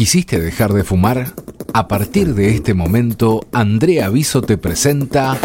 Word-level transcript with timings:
¿Quisiste 0.00 0.40
dejar 0.40 0.72
de 0.72 0.82
fumar? 0.82 1.34
A 1.74 1.86
partir 1.86 2.34
de 2.34 2.54
este 2.54 2.72
momento, 2.72 3.46
Andrea 3.52 4.06
Aviso 4.06 4.40
te 4.40 4.56
presenta 4.56 5.36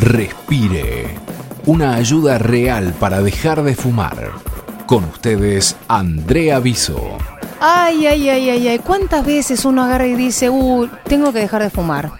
Respire, 0.00 1.04
una 1.66 1.94
ayuda 1.94 2.38
real 2.38 2.92
para 2.98 3.22
dejar 3.22 3.62
de 3.62 3.76
fumar. 3.76 4.32
Con 4.86 5.04
ustedes, 5.04 5.76
Andrea 5.86 6.56
Aviso. 6.56 7.16
Ay, 7.60 8.08
ay, 8.08 8.28
ay, 8.28 8.50
ay, 8.50 8.66
ay, 8.66 8.78
¿cuántas 8.80 9.24
veces 9.24 9.64
uno 9.64 9.84
agarra 9.84 10.08
y 10.08 10.16
dice, 10.16 10.50
uh, 10.50 10.88
tengo 11.04 11.32
que 11.32 11.38
dejar 11.38 11.62
de 11.62 11.70
fumar? 11.70 12.10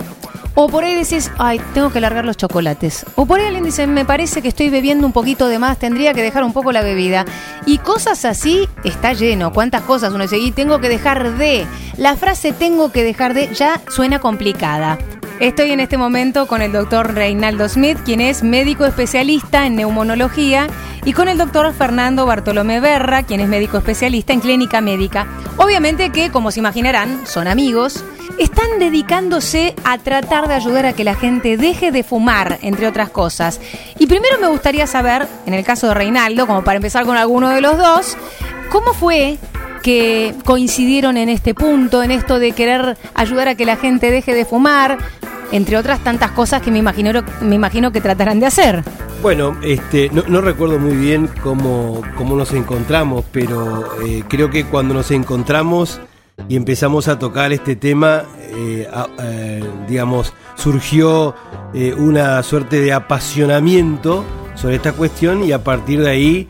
O 0.62 0.68
por 0.68 0.84
ahí 0.84 0.94
decís, 0.94 1.32
ay, 1.38 1.58
tengo 1.72 1.90
que 1.90 2.02
largar 2.02 2.26
los 2.26 2.36
chocolates. 2.36 3.06
O 3.14 3.24
por 3.24 3.40
ahí 3.40 3.46
alguien 3.46 3.64
dice, 3.64 3.86
me 3.86 4.04
parece 4.04 4.42
que 4.42 4.48
estoy 4.48 4.68
bebiendo 4.68 5.06
un 5.06 5.12
poquito 5.14 5.48
de 5.48 5.58
más, 5.58 5.78
tendría 5.78 6.12
que 6.12 6.20
dejar 6.20 6.44
un 6.44 6.52
poco 6.52 6.70
la 6.70 6.82
bebida. 6.82 7.24
Y 7.64 7.78
cosas 7.78 8.26
así 8.26 8.68
está 8.84 9.14
lleno. 9.14 9.54
¿Cuántas 9.54 9.80
cosas 9.84 10.12
uno 10.12 10.24
dice? 10.24 10.36
Y 10.36 10.52
tengo 10.52 10.78
que 10.78 10.90
dejar 10.90 11.38
de. 11.38 11.64
La 11.96 12.14
frase 12.14 12.52
tengo 12.52 12.92
que 12.92 13.02
dejar 13.02 13.32
de 13.32 13.48
ya 13.54 13.80
suena 13.88 14.18
complicada. 14.18 14.98
Estoy 15.38 15.70
en 15.70 15.80
este 15.80 15.96
momento 15.96 16.46
con 16.46 16.60
el 16.60 16.72
doctor 16.72 17.14
Reinaldo 17.14 17.66
Smith, 17.66 17.96
quien 18.04 18.20
es 18.20 18.42
médico 18.42 18.84
especialista 18.84 19.64
en 19.64 19.76
neumonología, 19.76 20.66
y 21.06 21.14
con 21.14 21.28
el 21.28 21.38
doctor 21.38 21.72
Fernando 21.72 22.26
Bartolomé 22.26 22.80
Berra, 22.80 23.22
quien 23.22 23.40
es 23.40 23.48
médico 23.48 23.78
especialista 23.78 24.34
en 24.34 24.40
clínica 24.40 24.82
médica. 24.82 25.26
Obviamente 25.56 26.10
que, 26.10 26.30
como 26.30 26.50
se 26.50 26.60
imaginarán, 26.60 27.26
son 27.26 27.48
amigos, 27.48 28.04
están 28.38 28.78
dedicándose 28.78 29.74
a 29.84 29.98
tratar 29.98 30.48
de 30.48 30.54
ayudar 30.54 30.86
a 30.86 30.92
que 30.92 31.04
la 31.04 31.14
gente 31.14 31.56
deje 31.56 31.92
de 31.92 32.02
fumar, 32.02 32.58
entre 32.62 32.86
otras 32.86 33.10
cosas. 33.10 33.60
Y 33.98 34.06
primero 34.06 34.38
me 34.40 34.48
gustaría 34.48 34.86
saber, 34.86 35.26
en 35.46 35.54
el 35.54 35.64
caso 35.64 35.88
de 35.88 35.94
Reinaldo, 35.94 36.46
como 36.46 36.64
para 36.64 36.76
empezar 36.76 37.04
con 37.04 37.16
alguno 37.16 37.50
de 37.50 37.60
los 37.60 37.76
dos, 37.76 38.16
¿cómo 38.70 38.94
fue 38.94 39.38
que 39.82 40.34
coincidieron 40.44 41.16
en 41.16 41.28
este 41.28 41.54
punto, 41.54 42.02
en 42.02 42.10
esto 42.10 42.38
de 42.38 42.52
querer 42.52 42.96
ayudar 43.14 43.48
a 43.48 43.54
que 43.54 43.64
la 43.64 43.76
gente 43.76 44.10
deje 44.10 44.34
de 44.34 44.44
fumar? 44.44 44.98
entre 45.52 45.76
otras 45.76 46.02
tantas 46.04 46.30
cosas 46.30 46.62
que 46.62 46.70
me 46.70 46.78
imagino, 46.78 47.10
me 47.40 47.56
imagino 47.56 47.92
que 47.92 48.00
tratarán 48.00 48.40
de 48.40 48.46
hacer. 48.46 48.82
Bueno, 49.22 49.56
este, 49.62 50.10
no, 50.10 50.40
recuerdo 50.40 50.78
muy 50.78 50.96
bien 50.96 51.28
cómo, 51.42 52.02
cómo 52.16 52.36
nos 52.36 52.52
encontramos, 52.52 53.24
pero 53.30 53.84
eh, 54.02 54.22
creo 54.28 54.50
que 54.50 54.64
cuando 54.64 54.94
nos 54.94 55.10
encontramos 55.10 56.00
y 56.48 56.56
empezamos 56.56 57.08
a 57.08 57.18
tocar 57.18 57.52
este 57.52 57.76
tema, 57.76 58.24
eh, 58.38 58.88
eh, 59.18 59.64
digamos, 59.88 60.32
surgió 60.56 61.34
una 61.98 62.42
suerte 62.42 62.80
de 62.80 62.92
apasionamiento 62.92 64.24
sobre 64.56 64.76
esta 64.76 64.92
cuestión 64.92 65.44
y 65.44 65.52
a 65.52 65.62
partir 65.62 66.02
de 66.02 66.10
ahí 66.10 66.48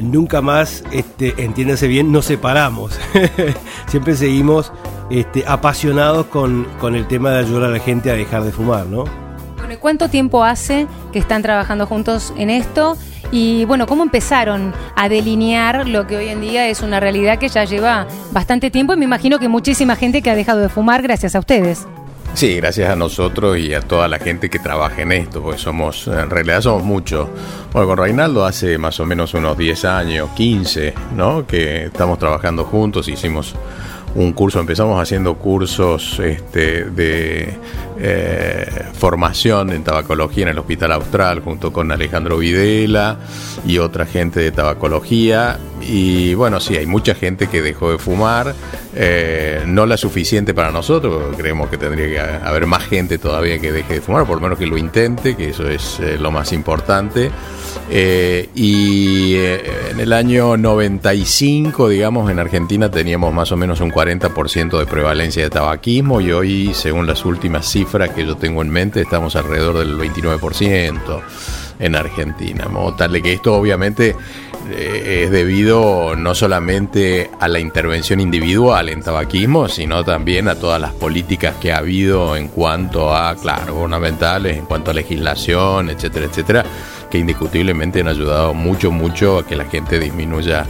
nunca 0.00 0.40
más, 0.40 0.84
este, 0.92 1.34
entiéndase 1.42 1.88
bien, 1.88 2.12
nos 2.12 2.26
separamos. 2.26 2.98
Siempre 3.88 4.14
seguimos 4.14 4.72
este, 5.10 5.44
apasionados 5.46 6.26
con, 6.26 6.64
con, 6.80 6.94
el 6.94 7.06
tema 7.08 7.30
de 7.30 7.40
ayudar 7.40 7.64
a 7.64 7.72
la 7.72 7.80
gente 7.80 8.10
a 8.10 8.14
dejar 8.14 8.44
de 8.44 8.52
fumar, 8.52 8.86
¿no? 8.86 9.04
¿cuánto 9.80 10.08
tiempo 10.08 10.44
hace 10.44 10.86
que 11.12 11.18
están 11.18 11.42
trabajando 11.42 11.86
juntos 11.86 12.32
en 12.36 12.50
esto? 12.50 12.96
Y 13.32 13.64
bueno, 13.64 13.86
¿cómo 13.86 14.02
empezaron 14.02 14.72
a 14.96 15.08
delinear 15.08 15.86
lo 15.86 16.06
que 16.06 16.16
hoy 16.16 16.28
en 16.28 16.40
día 16.40 16.68
es 16.68 16.80
una 16.80 16.98
realidad 16.98 17.38
que 17.38 17.48
ya 17.48 17.64
lleva 17.64 18.06
bastante 18.32 18.70
tiempo 18.70 18.92
y 18.94 18.96
me 18.96 19.04
imagino 19.04 19.38
que 19.38 19.48
muchísima 19.48 19.94
gente 19.96 20.20
que 20.22 20.30
ha 20.30 20.34
dejado 20.34 20.60
de 20.60 20.68
fumar 20.68 21.02
gracias 21.02 21.34
a 21.34 21.38
ustedes? 21.38 21.86
Sí, 22.34 22.56
gracias 22.56 22.88
a 22.88 22.96
nosotros 22.96 23.58
y 23.58 23.74
a 23.74 23.80
toda 23.80 24.06
la 24.06 24.18
gente 24.18 24.48
que 24.48 24.58
trabaja 24.60 25.02
en 25.02 25.12
esto, 25.12 25.42
porque 25.42 25.58
somos, 25.58 26.06
en 26.06 26.30
realidad 26.30 26.60
somos 26.60 26.84
muchos. 26.84 27.28
Bueno, 27.72 27.88
con 27.88 27.98
Reinaldo 27.98 28.44
hace 28.44 28.78
más 28.78 29.00
o 29.00 29.04
menos 29.04 29.34
unos 29.34 29.58
10 29.58 29.84
años, 29.84 30.30
15, 30.36 30.94
¿no? 31.16 31.46
Que 31.46 31.86
estamos 31.86 32.18
trabajando 32.18 32.64
juntos, 32.64 33.08
hicimos 33.08 33.54
un 34.14 34.32
curso, 34.32 34.60
empezamos 34.60 35.00
haciendo 35.00 35.34
cursos 35.34 36.18
este, 36.20 36.84
de 36.84 37.54
eh, 38.02 38.66
formación 38.94 39.72
en 39.72 39.84
tabacología 39.84 40.44
en 40.44 40.48
el 40.48 40.58
Hospital 40.58 40.92
Austral 40.92 41.40
junto 41.40 41.70
con 41.70 41.92
Alejandro 41.92 42.38
Videla 42.38 43.18
y 43.66 43.76
otra 43.76 44.06
gente 44.06 44.40
de 44.40 44.52
tabacología. 44.52 45.58
Y 45.82 46.32
bueno, 46.32 46.60
sí, 46.60 46.76
hay 46.76 46.86
mucha 46.86 47.14
gente 47.14 47.48
que 47.48 47.60
dejó 47.60 47.90
de 47.90 47.98
fumar, 47.98 48.54
eh, 48.94 49.64
no 49.66 49.84
la 49.84 49.96
suficiente 49.96 50.54
para 50.54 50.70
nosotros, 50.70 51.34
creemos 51.36 51.68
que 51.68 51.78
tendría 51.78 52.06
que 52.06 52.20
haber 52.46 52.66
más 52.66 52.84
gente 52.84 53.18
todavía 53.18 53.58
que 53.58 53.72
deje 53.72 53.94
de 53.94 54.00
fumar, 54.00 54.26
por 54.26 54.36
lo 54.36 54.42
menos 54.42 54.58
que 54.58 54.66
lo 54.66 54.78
intente, 54.78 55.36
que 55.36 55.50
eso 55.50 55.68
es 55.68 56.00
eh, 56.00 56.16
lo 56.18 56.30
más 56.30 56.52
importante. 56.52 57.30
y 57.90 59.34
en 59.36 60.00
el 60.00 60.12
año 60.12 60.56
95, 60.56 61.88
digamos, 61.88 62.30
en 62.30 62.38
Argentina 62.38 62.90
teníamos 62.90 63.32
más 63.32 63.52
o 63.52 63.56
menos 63.56 63.80
un 63.80 63.90
40% 63.90 64.78
de 64.78 64.86
prevalencia 64.86 65.42
de 65.42 65.50
tabaquismo 65.50 66.20
y 66.20 66.32
hoy, 66.32 66.74
según 66.74 67.06
las 67.06 67.24
últimas 67.24 67.66
cifras 67.70 67.89
que 67.90 68.24
yo 68.24 68.36
tengo 68.36 68.62
en 68.62 68.70
mente, 68.70 69.00
estamos 69.00 69.34
alrededor 69.34 69.78
del 69.78 69.98
29% 69.98 71.22
en 71.80 71.96
Argentina. 71.96 72.68
Tal 72.96 73.12
de 73.12 73.20
que 73.20 73.32
esto 73.32 73.54
obviamente 73.54 74.14
eh, 74.70 75.22
es 75.24 75.30
debido 75.32 76.14
no 76.14 76.34
solamente 76.36 77.30
a 77.40 77.48
la 77.48 77.58
intervención 77.58 78.20
individual 78.20 78.88
en 78.90 79.02
tabaquismo, 79.02 79.68
sino 79.68 80.04
también 80.04 80.46
a 80.46 80.54
todas 80.54 80.80
las 80.80 80.92
políticas 80.92 81.56
que 81.60 81.72
ha 81.72 81.78
habido 81.78 82.36
en 82.36 82.46
cuanto 82.46 83.12
a, 83.12 83.34
claro, 83.34 83.74
gubernamentales, 83.74 84.56
en 84.56 84.66
cuanto 84.66 84.92
a 84.92 84.94
legislación, 84.94 85.90
etcétera, 85.90 86.26
etcétera, 86.26 86.64
que 87.10 87.18
indiscutiblemente 87.18 88.02
han 88.02 88.08
ayudado 88.08 88.54
mucho, 88.54 88.92
mucho 88.92 89.38
a 89.38 89.46
que 89.46 89.56
la 89.56 89.64
gente 89.64 89.98
disminuya 89.98 90.64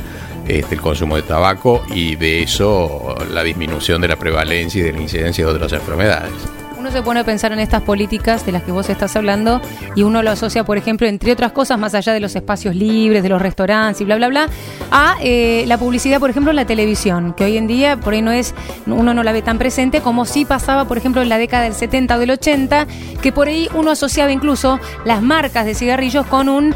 este, 0.48 0.74
el 0.74 0.80
consumo 0.80 1.16
de 1.16 1.22
tabaco 1.22 1.82
y 1.94 2.16
de 2.16 2.42
eso 2.42 3.14
la 3.30 3.42
disminución 3.42 4.00
de 4.00 4.08
la 4.08 4.16
prevalencia 4.16 4.80
y 4.80 4.84
de 4.84 4.92
la 4.92 5.02
incidencia 5.02 5.44
de 5.44 5.52
otras 5.52 5.72
enfermedades. 5.74 6.59
Uno 6.80 6.90
se 6.90 7.02
pone 7.02 7.20
a 7.20 7.24
pensar 7.24 7.52
en 7.52 7.60
estas 7.60 7.82
políticas 7.82 8.46
de 8.46 8.52
las 8.52 8.62
que 8.62 8.72
vos 8.72 8.88
estás 8.88 9.14
hablando 9.14 9.60
y 9.96 10.02
uno 10.02 10.22
lo 10.22 10.30
asocia, 10.30 10.64
por 10.64 10.78
ejemplo, 10.78 11.06
entre 11.06 11.30
otras 11.30 11.52
cosas, 11.52 11.78
más 11.78 11.94
allá 11.94 12.14
de 12.14 12.20
los 12.20 12.34
espacios 12.34 12.74
libres, 12.74 13.22
de 13.22 13.28
los 13.28 13.42
restaurantes 13.42 14.00
y 14.00 14.06
bla, 14.06 14.16
bla, 14.16 14.28
bla, 14.28 14.48
a 14.90 15.16
eh, 15.20 15.64
la 15.66 15.76
publicidad, 15.76 16.20
por 16.20 16.30
ejemplo, 16.30 16.52
en 16.52 16.56
la 16.56 16.64
televisión, 16.64 17.34
que 17.34 17.44
hoy 17.44 17.58
en 17.58 17.66
día 17.66 17.98
por 17.98 18.14
ahí 18.14 18.22
no 18.22 18.32
es, 18.32 18.54
uno 18.86 19.12
no 19.12 19.22
la 19.22 19.32
ve 19.32 19.42
tan 19.42 19.58
presente 19.58 20.00
como 20.00 20.24
sí 20.24 20.46
pasaba, 20.46 20.86
por 20.86 20.96
ejemplo, 20.96 21.20
en 21.20 21.28
la 21.28 21.36
década 21.36 21.64
del 21.64 21.74
70 21.74 22.16
o 22.16 22.18
del 22.18 22.30
80, 22.30 22.86
que 23.20 23.30
por 23.30 23.48
ahí 23.48 23.68
uno 23.74 23.90
asociaba 23.90 24.32
incluso 24.32 24.80
las 25.04 25.20
marcas 25.20 25.66
de 25.66 25.74
cigarrillos 25.74 26.24
con 26.28 26.48
un 26.48 26.74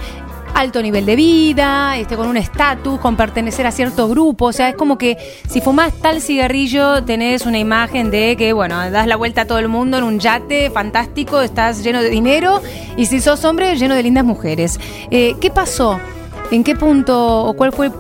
alto 0.55 0.81
nivel 0.81 1.05
de 1.05 1.17
vida, 1.17 1.97
este, 1.99 2.17
con 2.17 2.29
un 2.29 2.37
estatus, 2.37 2.99
con 3.01 3.17
pertenecer 3.17 3.67
a 3.67 3.73
cierto 3.73 4.09
grupo. 4.09 4.47
O 4.47 4.53
sea, 4.53 4.69
es 4.69 4.77
como 4.77 4.97
que 4.97 5.19
si 5.49 5.61
fumás 5.61 5.93
tal 6.01 6.21
cigarrillo, 6.21 7.05
tenés 7.05 7.47
una 7.47 7.59
imagen 7.59 8.11
de 8.11 8.37
que, 8.37 8.53
bueno, 8.53 8.91
das 8.91 9.07
la 9.07 9.17
vuelta 9.17 9.43
a 9.43 9.45
todo 9.47 9.59
el 9.59 9.69
mundo 9.69 9.99
en 9.99 10.05
un 10.05 10.19
yate 10.19 10.71
fantástico, 10.71 11.41
estás 11.41 11.83
lleno 11.83 12.03
de 12.03 12.11
dinero, 12.11 12.63
y 12.97 13.07
si 13.07 13.21
sos 13.21 13.45
hombre, 13.45 13.77
lleno 13.77 13.95
de 13.95 14.03
lindas 14.03 14.25
mujeres. 14.25 14.79
Eh, 15.11 15.35
¿Qué 15.41 15.51
pasó? 15.51 15.99
¿En 16.51 16.63
qué 16.63 16.77
punto 16.77 17.45
o 17.45 17.55
cuál 17.55 17.73
fue 17.73 17.91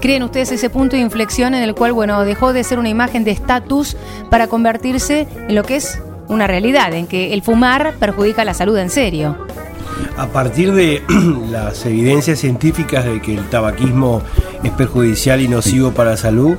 ¿Creen 0.00 0.22
ustedes 0.22 0.50
ese 0.50 0.70
punto 0.70 0.96
de 0.96 1.02
inflexión 1.02 1.54
en 1.54 1.62
el 1.62 1.74
cual, 1.74 1.92
bueno, 1.92 2.24
dejó 2.24 2.54
de 2.54 2.64
ser 2.64 2.78
una 2.78 2.88
imagen 2.88 3.22
de 3.22 3.32
estatus 3.32 3.98
para 4.30 4.46
convertirse 4.46 5.28
en 5.46 5.54
lo 5.54 5.62
que 5.62 5.76
es 5.76 6.00
una 6.26 6.46
realidad, 6.46 6.94
en 6.94 7.06
que 7.06 7.34
el 7.34 7.42
fumar 7.42 7.94
perjudica 7.98 8.44
la 8.46 8.54
salud 8.54 8.78
en 8.78 8.88
serio? 8.88 9.36
A 10.16 10.26
partir 10.28 10.72
de 10.72 11.02
las 11.50 11.84
evidencias 11.86 12.38
científicas 12.38 13.04
de 13.04 13.20
que 13.20 13.34
el 13.34 13.48
tabaquismo 13.48 14.22
es 14.62 14.70
perjudicial 14.72 15.40
y 15.40 15.48
nocivo 15.48 15.92
para 15.92 16.10
la 16.10 16.16
salud, 16.16 16.56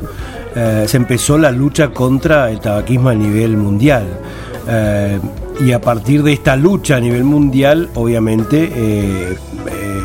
eh, 0.55 0.85
se 0.87 0.97
empezó 0.97 1.37
la 1.37 1.51
lucha 1.51 1.89
contra 1.89 2.49
el 2.49 2.59
tabaquismo 2.59 3.09
a 3.09 3.15
nivel 3.15 3.57
mundial. 3.57 4.05
Eh, 4.67 5.19
y 5.59 5.71
a 5.71 5.81
partir 5.81 6.23
de 6.23 6.33
esta 6.33 6.55
lucha 6.55 6.97
a 6.97 6.99
nivel 6.99 7.23
mundial, 7.23 7.89
obviamente, 7.95 8.71
eh, 8.73 9.37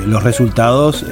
los 0.07 0.23
resultados 0.23 1.05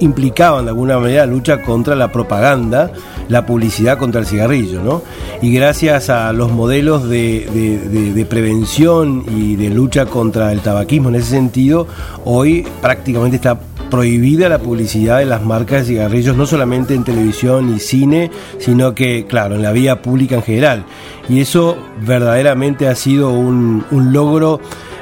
implicaban 0.00 0.64
de 0.66 0.70
alguna 0.70 0.98
manera 0.98 1.24
la 1.24 1.32
lucha 1.32 1.62
contra 1.62 1.94
la 1.94 2.12
propaganda 2.12 2.90
la 3.28 3.46
publicidad 3.46 3.98
contra 3.98 4.20
el 4.20 4.26
cigarrillo, 4.26 4.82
¿no? 4.82 5.02
Y 5.42 5.52
gracias 5.52 6.10
a 6.10 6.32
los 6.32 6.52
modelos 6.52 7.08
de, 7.08 8.26
prevención 8.28 9.24
y 9.28 9.56
de 9.56 9.70
lucha 9.70 10.06
contra 10.06 10.52
el 10.52 10.60
tabaquismo 10.60 11.08
en 11.08 11.16
ese 11.16 11.30
sentido, 11.30 11.86
hoy 12.24 12.66
prácticamente 12.80 13.36
está 13.36 13.58
prohibida 13.90 14.48
la 14.48 14.58
publicidad 14.58 15.18
de 15.18 15.26
las 15.26 15.42
marcas 15.42 15.80
de 15.80 15.94
cigarrillos, 15.94 16.36
no 16.36 16.46
solamente 16.46 16.94
en 16.94 17.04
televisión 17.04 17.74
y 17.74 17.78
cine, 17.78 18.30
sino 18.58 18.94
que, 18.94 19.26
claro, 19.26 19.54
en 19.54 19.62
la 19.62 19.72
vía 19.72 20.02
pública 20.02 20.36
en 20.36 20.42
general. 20.42 20.84
Y 21.28 21.40
eso 21.40 21.76
verdaderamente 22.04 22.88
ha 22.88 22.94
sido 22.94 23.30
un, 23.30 23.84
un 23.90 24.12
logro 24.12 24.60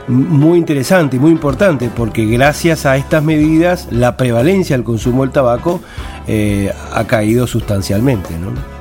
muy 0.09 0.59
interesante 0.59 1.17
y 1.17 1.19
muy 1.19 1.31
importante, 1.31 1.91
porque 1.95 2.27
gracias 2.27 2.87
a 2.87 2.97
estas 2.97 3.23
medidas 3.23 3.89
la 3.91 4.17
prevalencia 4.17 4.77
del 4.77 4.85
consumo 4.85 5.23
del 5.23 5.33
tabaco 5.33 5.81
eh, 6.27 6.73
ha 6.93 7.05
caído 7.05 7.47
sustancialmente. 7.47 8.31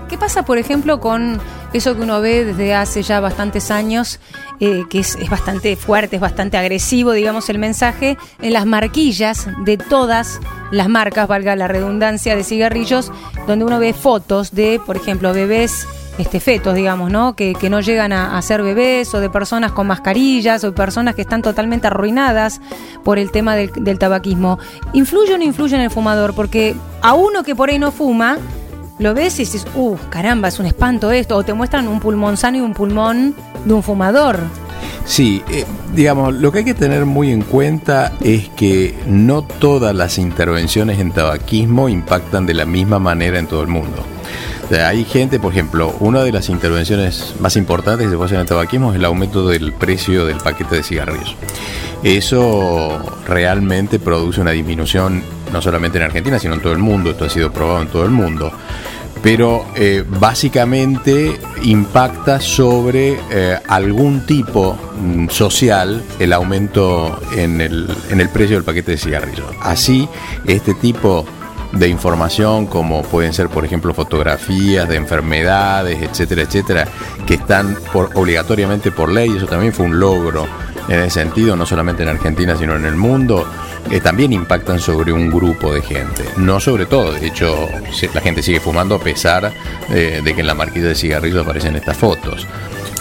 ¿Qué 0.10 0.18
pasa, 0.18 0.46
por 0.46 0.58
ejemplo, 0.58 1.00
con 1.00 1.40
eso 1.74 1.96
que 1.96 2.02
uno 2.02 2.22
ve 2.22 2.46
desde 2.46 2.76
hace 2.76 3.02
ya 3.02 3.20
bastantes 3.20 3.72
años, 3.72 4.20
eh, 4.60 4.84
que 4.90 5.00
es, 5.00 5.16
es 5.16 5.30
bastante 5.30 5.76
fuerte, 5.76 6.18
es 6.18 6.22
bastante 6.22 6.58
agresivo, 6.58 7.14
digamos, 7.14 7.50
el 7.50 7.58
mensaje, 7.58 8.18
en 8.42 8.54
las 8.54 8.66
marquillas 8.66 9.48
de 9.66 9.78
todas 9.78 10.40
las 10.72 10.88
marcas, 10.88 11.28
valga 11.28 11.56
la 11.56 11.68
redundancia, 11.68 12.36
de 12.36 12.44
cigarrillos, 12.44 13.12
donde 13.48 13.66
uno 13.66 13.80
ve 13.80 13.94
fotos 13.94 14.52
de, 14.52 14.80
por 14.86 14.98
ejemplo, 14.98 15.34
bebés 15.34 15.88
este, 16.18 16.40
fetos, 16.40 16.76
digamos, 16.76 17.12
¿no? 17.12 17.36
Que, 17.36 17.54
que 17.54 17.70
no 17.70 17.82
llegan 17.82 18.14
a, 18.14 18.42
ser 18.42 18.64
bebés 18.64 19.14
o 19.14 19.20
de 19.20 19.30
personas 19.30 19.72
con 19.72 19.88
mascarillas 19.88 20.64
o 20.64 20.74
personas 20.74 21.16
que 21.16 21.22
están 21.22 21.42
totalmente 21.42 21.88
arruinadas 21.88 22.62
por 23.04 23.20
el 23.20 23.32
tema 23.32 23.56
del, 23.56 23.72
del 23.76 23.98
tabaquismo. 24.00 24.60
¿Influye 24.94 25.34
o 25.34 25.38
no 25.38 25.44
influye 25.44 25.76
en 25.76 25.82
el 25.82 25.90
fumador? 25.90 26.34
Porque 26.36 26.76
a 27.02 27.14
uno 27.14 27.44
que 27.44 27.56
por 27.56 27.70
ahí 27.70 27.80
no 27.80 27.92
fuma, 27.92 28.38
lo 29.00 29.14
ves 29.14 29.36
y 29.40 29.44
dices, 29.44 29.66
uh, 29.76 29.98
caramba, 30.10 30.48
es 30.48 30.60
un 30.60 30.66
espanto 30.66 31.12
esto. 31.12 31.36
O 31.36 31.44
te 31.44 31.54
muestran 31.54 31.88
un 31.88 32.00
pulmón 32.00 32.38
sano 32.38 32.58
y 32.58 32.62
un 32.62 32.74
pulmón 32.74 33.36
de 33.66 33.74
un 33.74 33.84
fumador. 33.84 34.40
Sí, 35.06 35.44
eh, 35.50 35.66
digamos, 35.94 36.34
lo 36.34 36.52
que 36.52 36.60
hay 36.60 36.66
que 36.66 36.74
tener 36.74 37.06
muy 37.06 37.32
en 37.32 37.42
cuenta 37.42 38.14
es 38.22 38.50
que 38.50 38.96
no 39.06 39.42
todas 39.42 39.94
las 39.96 40.18
intervenciones 40.18 41.00
en 41.00 41.12
tabaquismo 41.12 41.90
impactan 41.90 42.46
de 42.46 42.54
la 42.54 42.66
misma 42.66 43.00
manera 43.00 43.40
en 43.40 43.48
todo 43.48 43.62
el 43.62 43.68
mundo. 43.68 44.04
Hay 44.72 45.06
gente, 45.06 45.40
por 45.40 45.52
ejemplo, 45.52 45.96
una 46.00 46.24
de 46.24 46.32
las 46.32 46.50
intervenciones 46.50 47.36
más 47.40 47.56
importantes 47.56 48.06
que 48.06 48.12
se 48.12 48.18
puede 48.18 48.28
hacer 48.28 48.36
en 48.38 48.42
el 48.42 48.48
tabaquismo 48.48 48.92
es 48.92 48.98
el 48.98 49.06
aumento 49.06 49.48
del 49.48 49.74
precio 49.74 50.26
del 50.26 50.38
paquete 50.38 50.78
de 50.78 50.84
cigarrillos. 50.84 51.36
Eso 52.04 53.02
realmente 53.28 54.00
produce 54.00 54.42
una 54.42 54.52
disminución 54.52 55.24
no 55.52 55.62
solamente 55.62 55.98
en 56.00 56.06
Argentina, 56.06 56.40
sino 56.40 56.56
en 56.56 56.62
todo 56.62 56.74
el 56.74 56.80
mundo. 56.80 57.12
Esto 57.12 57.26
ha 57.26 57.30
sido 57.30 57.52
probado 57.52 57.82
en 57.82 57.88
todo 57.88 58.06
el 58.06 58.12
mundo 58.12 58.52
pero 59.24 59.66
eh, 59.76 60.04
básicamente 60.06 61.40
impacta 61.64 62.42
sobre 62.42 63.18
eh, 63.32 63.58
algún 63.70 64.26
tipo 64.26 64.78
mm, 65.00 65.30
social 65.30 66.04
el 66.20 66.34
aumento 66.34 67.22
en 67.34 67.62
el, 67.62 67.88
en 68.10 68.20
el 68.20 68.28
precio 68.28 68.58
del 68.58 68.66
paquete 68.66 68.92
de 68.92 68.98
cigarrillos. 68.98 69.46
Así, 69.62 70.10
este 70.46 70.74
tipo 70.74 71.26
de 71.74 71.88
información 71.88 72.68
como 72.68 73.02
pueden 73.02 73.34
ser 73.34 73.50
por 73.50 73.66
ejemplo 73.66 73.94
fotografías 73.94 74.88
de 74.88 74.96
enfermedades, 74.96 76.02
etcétera, 76.02 76.44
etcétera, 76.44 76.88
que 77.26 77.36
están 77.36 77.78
por, 77.92 78.10
obligatoriamente 78.16 78.92
por 78.92 79.12
ley, 79.12 79.36
eso 79.36 79.48
también 79.48 79.74
fue 79.74 79.86
un 79.86 80.00
logro 80.00 80.48
en 80.88 81.00
ese 81.00 81.22
sentido, 81.22 81.56
no 81.56 81.66
solamente 81.66 82.04
en 82.04 82.10
Argentina, 82.10 82.56
sino 82.58 82.76
en 82.76 82.86
el 82.86 82.96
mundo, 82.96 83.48
eh, 83.90 84.00
también 84.02 84.34
impactan 84.34 84.80
sobre 84.80 85.14
un 85.14 85.30
grupo 85.30 85.74
de 85.74 85.82
gente. 85.82 86.26
No 86.38 86.60
sobre 86.60 86.86
todo, 86.86 87.14
de 87.14 87.26
hecho, 87.26 87.70
la 88.14 88.22
gente 88.22 88.44
sigue 88.44 88.60
fumando 88.60 88.96
a 88.96 89.00
pesar 89.00 89.52
eh, 89.90 90.22
de 90.24 90.34
que 90.34 90.42
en 90.42 90.48
la 90.48 90.54
marquilla 90.54 90.88
de 90.88 90.96
cigarrillo 90.96 91.42
aparecen 91.42 91.76
estas 91.76 91.98
fotos. 91.98 92.48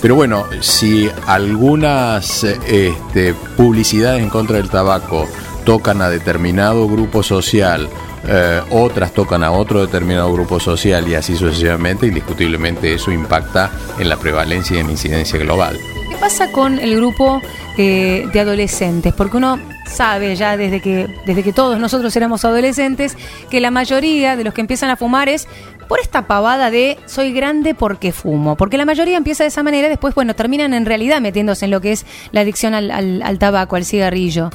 Pero 0.01 0.15
bueno, 0.15 0.47
si 0.61 1.11
algunas 1.27 2.45
este, 2.45 3.35
publicidades 3.57 4.23
en 4.23 4.31
contra 4.31 4.57
del 4.57 4.69
tabaco 4.69 5.29
tocan 5.65 6.03
a 6.03 6.11
determinado 6.11 6.89
grupo 6.89 7.23
social, 7.23 7.89
eh, 8.27 8.61
otras 8.71 9.13
tocan 9.13 9.43
a 9.43 9.51
otro 9.51 9.81
determinado 9.81 10.33
grupo 10.33 10.61
social 10.61 11.09
y 11.09 11.15
así 11.15 11.37
sucesivamente, 11.37 12.07
indiscutiblemente 12.07 12.95
eso 12.95 13.11
impacta 13.11 13.71
en 13.99 14.09
la 14.09 14.17
prevalencia 14.17 14.77
y 14.77 14.81
en 14.81 14.87
la 14.87 14.93
incidencia 14.93 15.39
global. 15.39 15.79
¿Qué 16.09 16.17
pasa 16.17 16.53
con 16.53 16.79
el 16.79 16.97
grupo 16.97 17.41
eh, 17.77 18.29
de 18.33 18.41
adolescentes? 18.41 19.13
Porque 19.13 19.37
uno 19.39 19.59
sabe 19.87 20.37
ya 20.37 20.57
desde 20.57 20.81
que, 20.81 21.09
desde 21.27 21.43
que 21.43 21.53
todos 21.53 21.79
nosotros 21.79 22.15
éramos 22.17 22.45
adolescentes 22.45 23.17
que 23.51 23.61
la 23.61 23.71
mayoría 23.71 24.37
de 24.37 24.45
los 24.45 24.55
que 24.55 24.61
empiezan 24.61 24.91
a 24.91 24.97
fumar 24.97 25.29
es 25.29 25.49
por 25.89 26.01
esta 26.01 26.27
pavada 26.27 26.71
de 26.71 26.99
soy 27.07 27.33
grande 27.33 27.75
porque 27.75 28.13
fumo. 28.13 28.57
Porque 28.57 28.79
la 28.79 28.85
mayoría 28.85 29.17
empieza 29.17 29.45
de 29.45 29.49
esa 29.49 29.63
manera 29.63 29.89
y 29.89 29.91
después, 29.91 30.15
bueno, 30.15 30.35
terminan 30.35 30.73
en 30.75 30.87
realidad 30.87 31.21
metiéndose 31.21 31.67
en 31.67 31.71
lo 31.71 31.81
que 31.81 31.93
es 31.93 32.07
la 32.31 32.41
adicción 32.43 32.73
al, 32.73 32.91
al, 33.23 33.39
tabaco, 33.39 33.77
al 33.77 33.85
cigarrillo. 33.85 34.51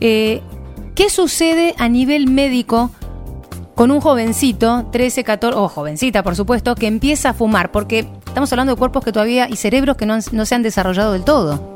Eh, 0.00 0.42
¿Qué 0.94 1.08
sucede 1.08 1.74
a 1.78 1.88
nivel 1.88 2.28
médico? 2.28 2.90
Con 3.74 3.90
un 3.90 4.00
jovencito, 4.00 4.86
13, 4.92 5.24
14, 5.24 5.58
o 5.58 5.68
jovencita 5.68 6.22
por 6.22 6.36
supuesto, 6.36 6.74
que 6.74 6.86
empieza 6.86 7.30
a 7.30 7.34
fumar, 7.34 7.70
porque 7.70 8.06
estamos 8.26 8.52
hablando 8.52 8.74
de 8.74 8.78
cuerpos 8.78 9.04
que 9.04 9.12
todavía 9.12 9.48
y 9.48 9.56
cerebros 9.56 9.96
que 9.96 10.06
no, 10.06 10.18
no 10.32 10.46
se 10.46 10.54
han 10.54 10.62
desarrollado 10.62 11.12
del 11.12 11.24
todo. 11.24 11.74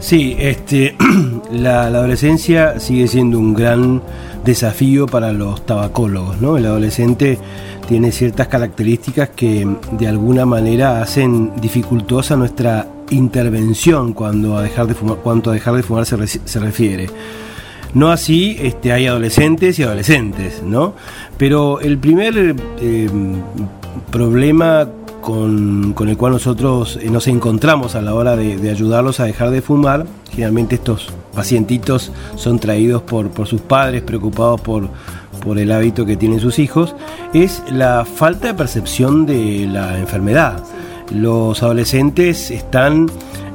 Sí, 0.00 0.36
este, 0.38 0.96
la, 1.52 1.90
la, 1.90 1.98
adolescencia 1.98 2.78
sigue 2.78 3.08
siendo 3.08 3.38
un 3.38 3.52
gran 3.52 4.00
desafío 4.44 5.06
para 5.06 5.32
los 5.32 5.66
tabacólogos, 5.66 6.40
¿no? 6.40 6.56
El 6.56 6.66
adolescente 6.66 7.38
tiene 7.88 8.12
ciertas 8.12 8.48
características 8.48 9.30
que 9.30 9.66
de 9.92 10.08
alguna 10.08 10.46
manera 10.46 11.02
hacen 11.02 11.52
dificultosa 11.60 12.36
nuestra 12.36 12.86
intervención 13.10 14.12
cuando 14.12 14.56
a 14.56 14.62
dejar 14.62 14.86
de 14.86 14.94
fumar, 14.94 15.16
cuanto 15.16 15.50
a 15.50 15.54
dejar 15.54 15.74
de 15.74 15.82
fumar 15.82 16.06
se, 16.06 16.26
se 16.26 16.60
refiere. 16.60 17.08
No 17.94 18.10
así 18.10 18.56
este, 18.60 18.92
hay 18.92 19.06
adolescentes 19.06 19.78
y 19.78 19.82
adolescentes, 19.82 20.62
¿no? 20.62 20.94
Pero 21.36 21.80
el 21.80 21.98
primer 21.98 22.54
eh, 22.80 23.08
problema 24.10 24.88
con, 25.20 25.92
con, 25.94 26.08
el 26.08 26.16
cual 26.16 26.32
nosotros 26.32 26.98
eh, 27.02 27.10
nos 27.10 27.26
encontramos 27.28 27.94
a 27.94 28.02
la 28.02 28.14
hora 28.14 28.36
de, 28.36 28.70
ayudarlos 28.70 29.20
a 29.20 29.24
dejar 29.24 29.50
de 29.50 29.62
fumar, 29.62 30.06
generalmente 30.30 30.76
estos 30.76 31.08
pacientitos 31.34 32.12
son 32.36 32.58
traídos 32.58 33.02
por, 33.02 33.30
por 33.30 33.46
sus 33.46 33.60
padres 33.60 34.02
preocupados 34.02 34.60
por, 34.60 34.88
por 35.38 35.58
el 35.58 35.72
hábito 35.72 36.06
que 36.06 36.16
tienen 36.16 36.40
sus 36.40 36.58
hijos, 36.58 36.94
es 37.34 37.62
la 37.70 38.04
falta 38.04 38.48
de 38.48 38.54
percepción 38.54 39.26
de 39.26 39.66
la 39.70 39.98
enfermedad. 39.98 40.62
Los 41.10 41.62
adolescentes 41.62 42.50
están 42.50 43.10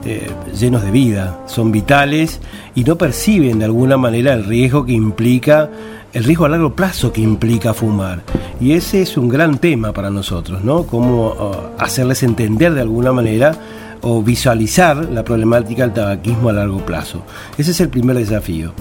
eh, 0.05 0.29
llenos 0.57 0.83
de 0.83 0.91
vida, 0.91 1.39
son 1.47 1.71
vitales 1.71 2.39
y 2.75 2.83
no 2.83 2.97
perciben 2.97 3.59
de 3.59 3.65
alguna 3.65 3.97
manera 3.97 4.33
el 4.33 4.43
riesgo 4.45 4.85
que 4.85 4.93
implica, 4.93 5.69
el 6.13 6.23
riesgo 6.23 6.45
a 6.45 6.49
largo 6.49 6.75
plazo 6.75 7.11
que 7.13 7.21
implica 7.21 7.73
fumar. 7.73 8.21
Y 8.59 8.73
ese 8.73 9.01
es 9.01 9.17
un 9.17 9.29
gran 9.29 9.57
tema 9.57 9.93
para 9.93 10.09
nosotros, 10.09 10.63
¿no? 10.63 10.83
Cómo 10.83 11.27
uh, 11.27 11.81
hacerles 11.81 12.23
entender 12.23 12.73
de 12.73 12.81
alguna 12.81 13.11
manera 13.11 13.55
o 14.01 14.21
visualizar 14.21 15.09
la 15.09 15.23
problemática 15.23 15.83
del 15.83 15.93
tabaquismo 15.93 16.49
a 16.49 16.53
largo 16.53 16.85
plazo. 16.85 17.23
Ese 17.57 17.71
es 17.71 17.79
el 17.79 17.89
primer 17.89 18.17
desafío. 18.17 18.73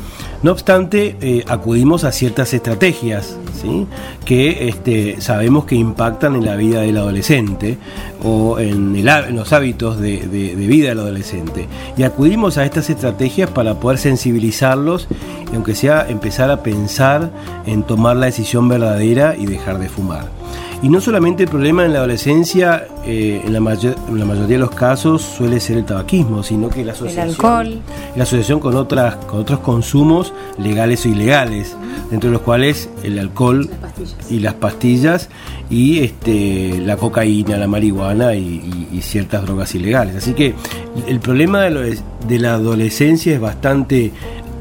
No 0.42 0.50
obstante, 0.50 1.16
eh, 1.20 1.44
acudimos 1.46 2.02
a 2.02 2.10
ciertas 2.10 2.52
estrategias 2.52 3.36
¿sí? 3.60 3.86
que 4.24 4.68
este, 4.68 5.20
sabemos 5.20 5.66
que 5.66 5.76
impactan 5.76 6.34
en 6.34 6.44
la 6.44 6.56
vida 6.56 6.80
del 6.80 6.96
adolescente 6.96 7.78
o 8.24 8.58
en, 8.58 9.04
los 9.36 9.52
hábitos 9.52 10.00
de, 10.00 10.18
de, 10.26 10.54
vida 10.54 10.88
del 10.88 10.98
adolescente. 10.98 11.68
Y 11.96 12.02
acudimos 12.02 12.58
a 12.58 12.64
estas 12.64 12.90
estrategias 12.90 13.50
para 13.50 13.78
poder 13.78 13.98
sensibilizarlos 13.98 15.06
y 15.52 15.54
aunque 15.54 15.76
sea 15.76 16.08
empezar 16.08 16.50
a 16.50 16.64
pensar 16.64 17.30
en 17.64 17.84
tomar 17.84 18.16
la 18.16 18.26
decisión 18.26 18.68
verdadera 18.68 19.36
y 19.36 19.46
dejar 19.46 19.78
de 19.78 19.88
fumar. 19.88 20.41
Y 20.82 20.88
no 20.88 21.00
solamente 21.00 21.44
el 21.44 21.48
problema 21.48 21.84
en 21.84 21.92
la 21.92 22.00
adolescencia, 22.00 22.88
eh, 23.06 23.40
en, 23.44 23.52
la 23.52 23.60
mayor, 23.60 23.94
en, 24.08 24.18
la 24.18 24.24
mayoría 24.24 24.56
de 24.56 24.58
los 24.58 24.72
casos 24.72 25.22
suele 25.22 25.60
ser 25.60 25.76
el 25.78 25.84
tabaquismo, 25.84 26.42
sino 26.42 26.68
que 26.68 26.84
la 26.84 26.90
asociación, 26.90 27.24
el 27.24 27.30
alcohol. 27.30 27.80
La 28.16 28.24
asociación 28.24 28.58
con, 28.58 28.74
otras, 28.74 29.14
con 29.26 29.38
otros 29.38 29.60
consumos 29.60 30.34
legales 30.58 31.06
o 31.06 31.08
ilegales, 31.08 31.76
dentro 32.10 32.30
de 32.30 32.34
los 32.34 32.42
cuales 32.42 32.90
el 33.04 33.20
alcohol 33.20 33.70
las 33.80 34.16
y 34.28 34.40
las 34.40 34.54
pastillas 34.54 35.28
y 35.70 36.00
este, 36.00 36.80
la 36.80 36.96
cocaína, 36.96 37.56
la 37.58 37.68
marihuana 37.68 38.34
y, 38.34 38.40
y, 38.40 38.88
y, 38.92 39.02
ciertas 39.02 39.42
drogas 39.42 39.72
ilegales. 39.76 40.16
Así 40.16 40.32
que 40.32 40.54
el 41.06 41.20
problema 41.20 41.62
de, 41.62 41.70
lo, 41.70 41.80
de 41.80 42.38
la 42.40 42.54
adolescencia 42.54 43.32
es 43.32 43.40
bastante 43.40 44.10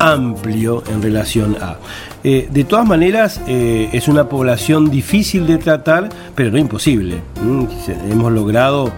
amplio 0.01 0.83
en 0.91 1.01
relación 1.01 1.55
a. 1.61 1.77
Eh, 2.23 2.47
de 2.51 2.63
todas 2.63 2.85
maneras, 2.85 3.41
eh, 3.47 3.89
es 3.93 4.07
una 4.07 4.27
población 4.27 4.89
difícil 4.89 5.47
de 5.47 5.57
tratar, 5.57 6.09
pero 6.35 6.51
no 6.51 6.57
imposible. 6.57 7.21
¿Mm? 7.43 7.65
Hemos 8.11 8.31
logrado 8.31 8.91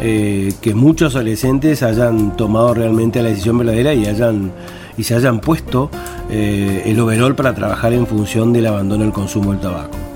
eh, 0.00 0.52
que 0.60 0.74
muchos 0.74 1.14
adolescentes 1.14 1.82
hayan 1.82 2.36
tomado 2.36 2.74
realmente 2.74 3.22
la 3.22 3.30
decisión 3.30 3.58
verdadera 3.58 3.94
y 3.94 4.06
hayan 4.06 4.52
y 4.96 5.04
se 5.04 5.14
hayan 5.14 5.38
puesto 5.38 5.90
el 6.28 6.98
overall 6.98 7.36
para 7.36 7.54
trabajar 7.54 7.92
en 7.92 8.04
función 8.04 8.52
del 8.52 8.66
abandono 8.66 9.04
del 9.04 9.12
consumo 9.12 9.52
del 9.52 9.60
tabaco 9.60 10.07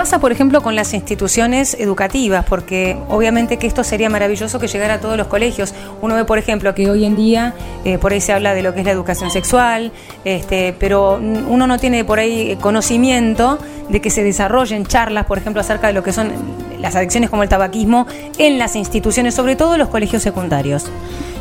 pasa, 0.00 0.18
por 0.18 0.32
ejemplo, 0.32 0.62
con 0.62 0.76
las 0.76 0.94
instituciones 0.94 1.76
educativas? 1.78 2.46
Porque 2.46 2.96
obviamente 3.10 3.58
que 3.58 3.66
esto 3.66 3.84
sería 3.84 4.08
maravilloso 4.08 4.58
que 4.58 4.66
llegara 4.66 4.94
a 4.94 4.98
todos 4.98 5.18
los 5.18 5.26
colegios. 5.26 5.74
Uno 6.00 6.14
ve, 6.14 6.24
por 6.24 6.38
ejemplo, 6.38 6.74
que 6.74 6.88
hoy 6.88 7.04
en 7.04 7.16
día 7.16 7.52
eh, 7.84 7.98
por 7.98 8.12
ahí 8.12 8.22
se 8.22 8.32
habla 8.32 8.54
de 8.54 8.62
lo 8.62 8.72
que 8.72 8.80
es 8.80 8.86
la 8.86 8.92
educación 8.92 9.30
sexual, 9.30 9.92
este, 10.24 10.74
pero 10.78 11.16
uno 11.16 11.66
no 11.66 11.78
tiene 11.78 12.02
por 12.06 12.18
ahí 12.18 12.56
conocimiento 12.62 13.58
de 13.90 14.00
que 14.00 14.08
se 14.08 14.24
desarrollen 14.24 14.86
charlas, 14.86 15.26
por 15.26 15.36
ejemplo, 15.36 15.60
acerca 15.60 15.88
de 15.88 15.92
lo 15.92 16.02
que 16.02 16.14
son 16.14 16.32
las 16.80 16.96
adicciones 16.96 17.28
como 17.28 17.42
el 17.42 17.50
tabaquismo 17.50 18.06
en 18.38 18.58
las 18.58 18.76
instituciones, 18.76 19.34
sobre 19.34 19.54
todo 19.54 19.74
en 19.74 19.80
los 19.80 19.90
colegios 19.90 20.22
secundarios. 20.22 20.86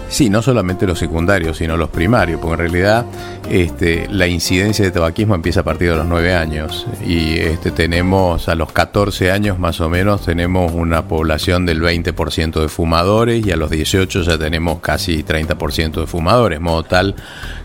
Sí, 0.09 0.29
no 0.29 0.41
solamente 0.41 0.87
los 0.87 0.97
secundarios, 0.97 1.57
sino 1.57 1.77
los 1.77 1.89
primarios, 1.89 2.41
porque 2.41 2.53
en 2.53 2.59
realidad 2.71 3.05
este, 3.49 4.07
la 4.09 4.27
incidencia 4.27 4.83
de 4.83 4.91
tabaquismo 4.91 5.35
empieza 5.35 5.61
a 5.61 5.63
partir 5.63 5.91
de 5.91 5.97
los 5.97 6.05
9 6.07 6.33
años. 6.33 6.87
Y 7.05 7.37
este, 7.37 7.71
tenemos 7.71 8.49
a 8.49 8.55
los 8.55 8.71
14 8.71 9.31
años 9.31 9.59
más 9.59 9.79
o 9.81 9.89
menos 9.89 10.25
tenemos 10.25 10.73
una 10.73 11.03
población 11.07 11.65
del 11.65 11.81
20% 11.81 12.61
de 12.61 12.69
fumadores 12.69 13.45
y 13.45 13.51
a 13.51 13.55
los 13.55 13.69
18 13.69 14.23
ya 14.23 14.37
tenemos 14.37 14.79
casi 14.79 15.23
30% 15.23 16.01
de 16.01 16.07
fumadores, 16.07 16.59
modo 16.59 16.83
tal 16.83 17.15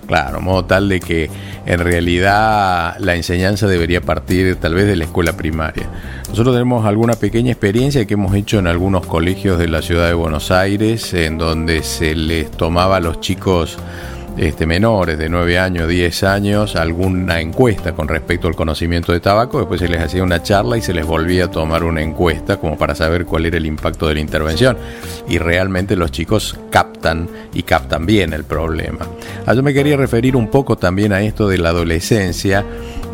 Claro, 0.07 0.41
modo 0.41 0.65
tal 0.65 0.89
de 0.89 1.01
que 1.01 1.31
en 1.67 1.81
realidad 1.81 2.97
la 2.99 3.15
enseñanza 3.15 3.67
debería 3.67 4.01
partir 4.01 4.57
tal 4.57 4.75
vez 4.75 4.87
de 4.87 4.97
la 4.97 5.05
escuela 5.05 5.33
primaria. 5.35 5.89
Nosotros 6.29 6.55
tenemos 6.55 6.85
alguna 6.85 7.15
pequeña 7.15 7.53
experiencia 7.53 8.05
que 8.05 8.15
hemos 8.15 8.35
hecho 8.35 8.59
en 8.59 8.67
algunos 8.67 9.07
colegios 9.07 9.59
de 9.59 9.69
la 9.69 9.81
ciudad 9.83 10.09
de 10.09 10.15
Buenos 10.15 10.51
Aires, 10.51 11.15
en 11.15 11.39
donde 11.39 11.83
se 11.83 12.15
les 12.15 12.51
tomaba 12.51 12.97
a 12.97 13.01
los 13.01 13.21
chicos 13.21 13.79
este, 14.37 14.67
menores 14.67 15.19
de 15.19 15.29
9 15.29 15.59
años, 15.59 15.89
10 15.89 16.25
años, 16.25 16.77
alguna 16.77 17.41
encuesta 17.41 17.93
con 17.93 18.09
respecto 18.09 18.49
al 18.49 18.57
conocimiento 18.57 19.13
de 19.13 19.21
tabaco, 19.21 19.59
después 19.59 19.81
se 19.81 19.89
les 19.89 20.01
hacía 20.01 20.23
una 20.23 20.43
charla 20.43 20.77
y 20.77 20.83
se 20.83 20.93
les 20.93 21.07
volvía 21.07 21.45
a 21.45 21.51
tomar 21.51 21.85
una 21.85 22.03
encuesta 22.03 22.57
como 22.57 22.77
para 22.77 22.95
saber 22.95 23.27
cuál 23.27 23.47
era 23.47 23.57
el 23.57 23.67
impacto 23.67 24.09
de 24.09 24.15
la 24.15 24.21
intervención. 24.21 24.77
Y 25.29 25.39
realmente 25.39 25.97
los 25.97 26.11
chicos 26.11 26.59
captan 26.71 27.29
y 27.53 27.63
captan 27.63 28.07
bien 28.07 28.33
el 28.33 28.45
problema. 28.45 29.07
Ah, 29.47 29.55
yo 29.55 29.63
me 29.63 29.73
quería 29.73 29.97
referir 29.97 30.37
un 30.37 30.49
poco 30.49 30.77
también 30.77 31.13
a 31.13 31.21
esto 31.21 31.49
de 31.49 31.59
la 31.59 31.71
adolescencia 31.71 32.65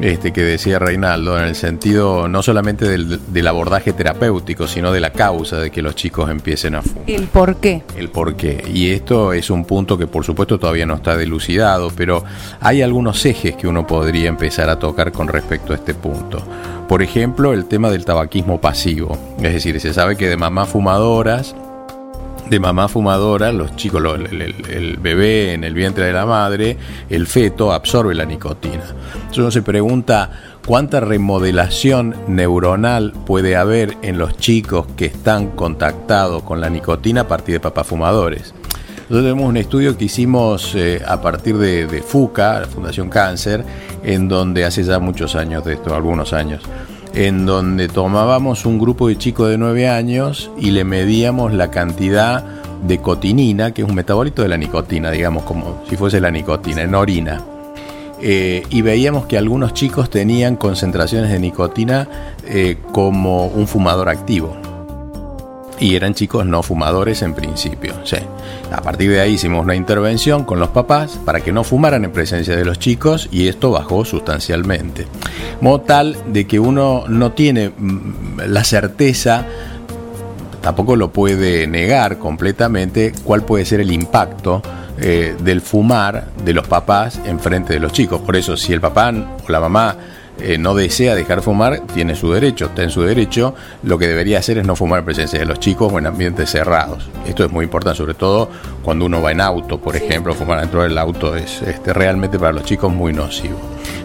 este, 0.00 0.32
que 0.32 0.42
decía 0.42 0.78
Reinaldo, 0.78 1.38
en 1.38 1.44
el 1.44 1.54
sentido 1.54 2.28
no 2.28 2.42
solamente 2.42 2.86
del, 2.86 3.46
abordaje 3.46 3.92
terapéutico, 3.92 4.66
sino 4.66 4.92
de 4.92 5.00
la 5.00 5.10
causa 5.12 5.58
de 5.58 5.70
que 5.70 5.82
los 5.82 5.94
chicos 5.94 6.30
empiecen 6.30 6.76
a 6.76 6.82
fumar. 6.82 7.04
El 7.06 7.24
por 7.24 7.56
qué. 7.56 7.82
El 7.96 8.08
por 8.10 8.36
qué. 8.36 8.64
Y 8.72 8.90
esto 8.90 9.32
es 9.32 9.50
un 9.50 9.64
punto 9.64 9.98
que 9.98 10.06
por 10.06 10.24
supuesto 10.24 10.58
todavía 10.58 10.86
no 10.86 10.94
está 10.94 11.16
delucidado, 11.16 11.90
pero 11.96 12.24
hay 12.60 12.82
algunos 12.82 13.24
ejes 13.26 13.56
que 13.56 13.68
uno 13.68 13.86
podría 13.86 14.28
empezar 14.28 14.70
a 14.70 14.78
tocar 14.78 15.12
con 15.12 15.28
respecto 15.28 15.72
a 15.72 15.76
este 15.76 15.94
punto. 15.94 16.42
Por 16.88 17.02
ejemplo, 17.02 17.52
el 17.52 17.66
tema 17.66 17.90
del 17.90 18.04
tabaquismo 18.04 18.60
pasivo. 18.60 19.16
Es 19.36 19.52
decir, 19.52 19.80
se 19.80 19.92
sabe 19.92 20.16
que 20.16 20.28
de 20.28 20.36
mamás 20.36 20.70
fumadoras 20.70 21.54
de 22.50 22.58
mamá 22.58 22.88
fumadora, 22.88 23.52
los 23.52 23.76
chicos, 23.76 24.02
el, 24.02 24.98
bebé 25.00 25.54
en 25.54 25.62
el 25.62 25.72
vientre 25.72 26.04
de 26.04 26.12
la 26.12 26.26
madre, 26.26 26.76
el 27.08 27.28
feto 27.28 27.72
absorbe 27.72 28.12
la 28.12 28.24
nicotina. 28.24 28.82
Entonces 29.14 29.38
uno 29.38 29.50
se 29.52 29.62
pregunta 29.62 30.30
cuánta 30.66 30.98
remodelación 30.98 32.16
neuronal 32.26 33.12
puede 33.24 33.56
haber 33.56 33.96
en 34.02 34.18
los 34.18 34.36
chicos 34.36 34.86
que 34.96 35.06
están 35.06 35.50
contactados 35.50 36.42
con 36.42 36.60
la 36.60 36.68
nicotina 36.68 37.22
a 37.22 37.28
partir 37.28 37.54
de 37.54 37.60
papás 37.60 37.86
fumadores. 37.86 38.52
Nosotros 39.08 39.22
tenemos 39.22 39.48
un 39.48 39.56
estudio 39.56 39.96
que 39.96 40.06
hicimos 40.06 40.74
eh, 40.74 41.02
a 41.06 41.20
partir 41.20 41.56
de, 41.56 41.86
de 41.86 42.02
FUCA, 42.02 42.60
la 42.60 42.66
Fundación 42.66 43.08
Cáncer, 43.08 43.64
en 44.02 44.28
donde 44.28 44.64
hace 44.64 44.82
ya 44.82 44.98
muchos 44.98 45.36
años 45.36 45.64
de 45.64 45.74
esto, 45.74 45.94
algunos 45.94 46.32
años, 46.32 46.62
en 47.14 47.46
donde 47.46 47.88
tomábamos 47.88 48.66
un 48.66 48.78
grupo 48.78 49.08
de 49.08 49.18
chicos 49.18 49.48
de 49.48 49.58
9 49.58 49.88
años 49.88 50.50
y 50.58 50.70
le 50.70 50.84
medíamos 50.84 51.52
la 51.52 51.70
cantidad 51.70 52.44
de 52.86 52.98
cotinina, 52.98 53.72
que 53.72 53.82
es 53.82 53.88
un 53.88 53.94
metabolito 53.94 54.42
de 54.42 54.48
la 54.48 54.56
nicotina, 54.56 55.10
digamos, 55.10 55.44
como 55.44 55.82
si 55.88 55.96
fuese 55.96 56.20
la 56.20 56.30
nicotina, 56.30 56.82
en 56.82 56.94
orina. 56.94 57.42
Eh, 58.22 58.62
y 58.70 58.82
veíamos 58.82 59.26
que 59.26 59.38
algunos 59.38 59.72
chicos 59.72 60.10
tenían 60.10 60.56
concentraciones 60.56 61.30
de 61.30 61.38
nicotina 61.38 62.06
eh, 62.46 62.76
como 62.92 63.46
un 63.46 63.66
fumador 63.66 64.08
activo 64.10 64.69
y 65.80 65.96
eran 65.96 66.14
chicos 66.14 66.46
no 66.46 66.62
fumadores 66.62 67.22
en 67.22 67.34
principio. 67.34 67.94
A 68.70 68.82
partir 68.82 69.10
de 69.10 69.20
ahí 69.20 69.32
hicimos 69.32 69.64
una 69.64 69.74
intervención 69.74 70.44
con 70.44 70.60
los 70.60 70.68
papás 70.68 71.18
para 71.24 71.40
que 71.40 71.52
no 71.52 71.64
fumaran 71.64 72.04
en 72.04 72.12
presencia 72.12 72.54
de 72.54 72.64
los 72.64 72.78
chicos 72.78 73.28
y 73.32 73.48
esto 73.48 73.70
bajó 73.70 74.04
sustancialmente. 74.04 75.06
Modo 75.60 75.80
tal 75.80 76.16
de 76.32 76.46
que 76.46 76.60
uno 76.60 77.04
no 77.08 77.32
tiene 77.32 77.70
mm, 77.70 78.40
la 78.46 78.62
certeza, 78.62 79.46
tampoco 80.60 80.96
lo 80.96 81.12
puede 81.12 81.66
negar 81.66 82.18
completamente, 82.18 83.12
cuál 83.24 83.42
puede 83.42 83.64
ser 83.64 83.80
el 83.80 83.90
impacto 83.90 84.62
eh, 85.00 85.34
del 85.42 85.62
fumar 85.62 86.26
de 86.44 86.52
los 86.52 86.66
papás 86.66 87.18
en 87.24 87.40
frente 87.40 87.72
de 87.72 87.80
los 87.80 87.92
chicos. 87.92 88.20
Por 88.20 88.36
eso, 88.36 88.56
si 88.56 88.72
el 88.72 88.80
papá 88.80 89.10
o 89.10 89.50
la 89.50 89.60
mamá 89.60 89.96
eh, 90.38 90.56
no 90.58 90.74
desea 90.74 91.14
dejar 91.14 91.42
fumar, 91.42 91.80
tiene 91.92 92.14
su 92.14 92.32
derecho, 92.32 92.66
está 92.66 92.82
en 92.82 92.90
su 92.90 93.02
derecho. 93.02 93.54
Lo 93.82 93.98
que 93.98 94.08
debería 94.08 94.38
hacer 94.38 94.58
es 94.58 94.66
no 94.66 94.76
fumar 94.76 95.00
en 95.00 95.04
presencia 95.04 95.38
de 95.38 95.44
los 95.44 95.60
chicos 95.60 95.92
o 95.92 95.98
en 95.98 96.06
ambientes 96.06 96.50
cerrados. 96.50 97.08
Esto 97.26 97.44
es 97.44 97.50
muy 97.50 97.64
importante, 97.64 97.98
sobre 97.98 98.14
todo 98.14 98.48
cuando 98.82 99.04
uno 99.04 99.20
va 99.20 99.32
en 99.32 99.40
auto, 99.40 99.78
por 99.78 99.96
ejemplo, 99.96 100.34
fumar 100.34 100.60
dentro 100.60 100.82
del 100.82 100.96
auto 100.96 101.36
es 101.36 101.60
este, 101.62 101.92
realmente 101.92 102.38
para 102.38 102.52
los 102.52 102.64
chicos 102.64 102.92
muy 102.92 103.12
nocivo. 103.12 103.58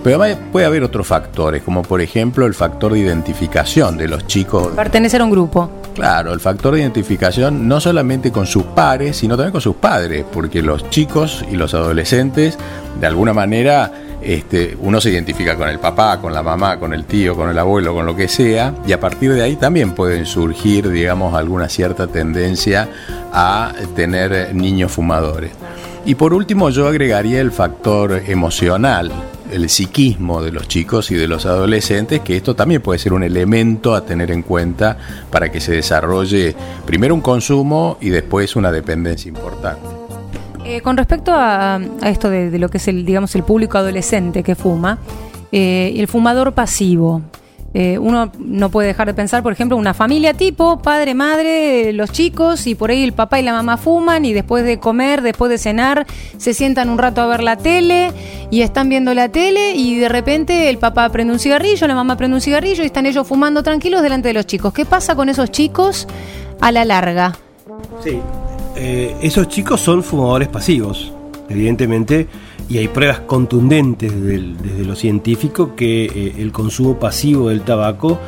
Pero 0.04 0.22
además 0.22 0.44
puede 0.52 0.66
haber 0.66 0.84
otros 0.84 1.08
factores, 1.08 1.64
como 1.64 1.82
por 1.82 2.02
ejemplo 2.02 2.46
el 2.46 2.54
factor 2.54 2.94
de 2.94 3.00
identificación 3.00 3.98
de 3.98 4.08
los 4.08 4.28
chicos. 4.28 4.68
Pertenecer 4.76 5.22
a 5.22 5.24
un 5.24 5.32
grupo. 5.32 5.70
Claro, 5.96 6.34
el 6.34 6.40
factor 6.40 6.76
de 6.76 6.82
identificación 6.82 7.68
no 7.68 7.80
solamente 7.80 8.32
con 8.32 8.46
sus 8.46 8.64
pares, 8.64 9.18
sino 9.18 9.36
también 9.36 9.54
con 9.54 9.62
sus 9.62 9.78
padres, 9.78 10.26
porque 10.32 10.62
los 10.62 10.90
chicos 10.90 11.44
y 11.50 11.56
los 11.56 11.74
adolescentes 11.74 12.58
de 13.00 13.08
alguna 13.08 13.34
manera 13.34 13.92
este, 14.26 14.76
uno 14.82 15.00
se 15.00 15.12
identifica 15.12 15.56
con 15.56 15.70
el 15.70 15.78
papá, 15.78 16.20
con 16.20 16.34
la 16.34 16.42
mamá, 16.42 16.80
con 16.80 16.94
el 16.94 17.06
tío, 17.06 17.36
con 17.36 17.48
el 17.48 17.60
abuelo, 17.60 17.94
con 17.94 18.08
lo 18.08 18.16
que 18.16 18.28
sea, 18.28 18.74
y 18.88 18.92
a 18.92 19.00
partir 19.00 19.32
de 19.34 19.44
ahí 19.44 19.56
también 19.56 19.92
pueden 19.92 20.26
surgir, 20.26 20.90
digamos, 20.90 21.36
alguna 21.36 21.70
cierta 21.70 22.08
tendencia 22.08 22.90
a 23.32 23.72
tener 23.96 24.56
niños 24.56 24.92
fumadores. 24.92 25.52
Y 26.06 26.16
por 26.16 26.34
último 26.34 26.72
yo 26.72 26.88
agregaría 26.88 27.40
el 27.40 27.52
factor 27.52 28.24
emocional, 28.28 29.12
el 29.52 29.70
psiquismo 29.70 30.42
de 30.42 30.52
los 30.52 30.68
chicos 30.68 31.12
y 31.12 31.16
de 31.16 31.28
los 31.28 31.46
adolescentes, 31.46 32.22
que 32.22 32.36
esto 32.36 32.56
también 32.56 32.82
puede 32.82 32.98
ser 32.98 33.14
un 33.14 33.24
elemento 33.24 33.94
a 33.94 34.06
tener 34.06 34.32
en 34.32 34.42
cuenta 34.42 34.98
para 35.30 35.52
que 35.52 35.60
se 35.60 35.74
desarrolle 35.74 36.56
primero 36.86 37.14
un 37.14 37.22
consumo 37.22 37.98
y 38.02 38.10
después 38.10 38.56
una 38.56 38.72
dependencia 38.72 39.30
importante. 39.30 40.05
Eh, 40.66 40.82
con 40.82 40.98
respecto 40.98 41.32
a, 41.32 41.80
esto 42.04 42.28
de, 42.32 42.58
lo 42.58 42.70
que 42.70 42.78
es 42.78 42.88
el, 42.88 43.06
digamos, 43.06 43.36
el 43.36 43.44
público 43.44 43.78
adolescente 43.78 44.42
que 44.42 44.56
fuma, 44.56 44.98
eh, 45.52 45.94
el 45.96 46.08
fumador 46.08 46.54
pasivo. 46.54 47.22
Eh, 47.76 48.00
uno 48.00 48.32
no 48.40 48.70
puede 48.70 48.88
dejar 48.88 49.06
de 49.06 49.14
pensar, 49.14 49.44
por 49.44 49.52
ejemplo, 49.54 49.78
una 49.78 49.94
familia 49.94 50.34
tipo, 50.34 50.82
padre, 50.82 51.14
madre, 51.14 51.94
los 51.94 52.12
chicos, 52.12 52.66
y 52.66 52.74
por 52.74 52.90
ahí 52.90 53.04
el 53.04 53.14
papá 53.14 53.40
y 53.40 53.44
la 53.44 53.52
mamá 53.52 53.78
fuman, 53.78 54.26
y 54.26 54.34
después 54.34 54.64
de 54.64 54.80
comer, 54.80 55.22
después 55.22 55.52
de 55.52 55.60
cenar, 55.60 56.08
se 56.38 56.56
sientan 56.56 56.90
un 56.90 56.98
rato 56.98 57.22
a 57.22 57.28
ver 57.28 57.44
la 57.44 57.58
tele, 57.58 58.12
y 58.50 58.62
están 58.62 58.90
viendo 58.90 59.14
la 59.14 59.30
tele, 59.30 59.74
y 59.76 60.00
de 60.00 60.10
repente 60.10 60.70
el 60.70 60.80
papá 60.80 61.08
prende 61.10 61.34
un 61.34 61.40
cigarrillo, 61.40 61.86
la 61.86 61.96
mamá 61.96 62.18
prende 62.18 62.36
un 62.36 62.42
cigarrillo, 62.42 62.82
y 62.82 62.88
están 62.88 63.06
ellos 63.06 63.28
fumando 63.28 63.62
tranquilos 63.62 64.02
delante 64.02 64.30
de 64.30 64.34
los 64.34 64.48
chicos. 64.48 64.74
¿Qué 64.74 64.86
pasa 64.86 65.14
con 65.14 65.30
esos 65.30 65.52
chicos 65.52 66.08
a 66.62 66.72
la 66.72 66.86
larga? 66.86 67.38
Sí, 68.02 68.22
eh, 68.76 69.16
esos 69.22 69.48
chicos 69.48 69.80
son 69.80 70.04
fumadores 70.04 70.50
pasivos, 70.50 71.14
evidentemente, 71.50 72.28
y 72.68 72.78
hay 72.78 72.88
pruebas 72.88 73.22
contundentes 73.22 74.12
desde, 74.12 74.84
lo 74.84 74.96
científico 74.96 75.76
que 75.76 76.06
eh, 76.06 76.36
el 76.40 76.52
consumo 76.52 77.00
pasivo 77.00 77.50
del 77.50 77.62
tabaco 77.62 78.20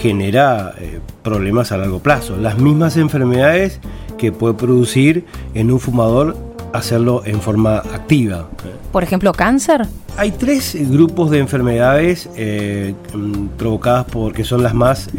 genera 0.00 0.74
eh, 0.78 1.00
problemas 1.22 1.72
a 1.72 1.76
largo 1.76 1.98
plazo. 1.98 2.36
Las 2.36 2.58
mismas 2.58 2.96
enfermedades 2.96 3.80
que 4.16 4.32
puede 4.32 4.54
producir 4.54 5.26
en 5.54 5.70
un 5.70 5.80
fumador 5.80 6.36
hacerlo 6.72 7.22
en 7.26 7.40
forma 7.40 7.78
activa. 7.78 8.48
Por 8.92 9.02
ejemplo, 9.02 9.32
cáncer. 9.32 9.86
Hay 10.16 10.30
tres 10.30 10.76
grupos 10.88 11.30
de 11.30 11.38
enfermedades 11.38 12.28
mm, 12.28 13.46
provocadas 13.58 14.04
por, 14.06 14.32
que 14.32 14.44
son 14.44 14.62
las 14.62 14.72
más 14.72 15.10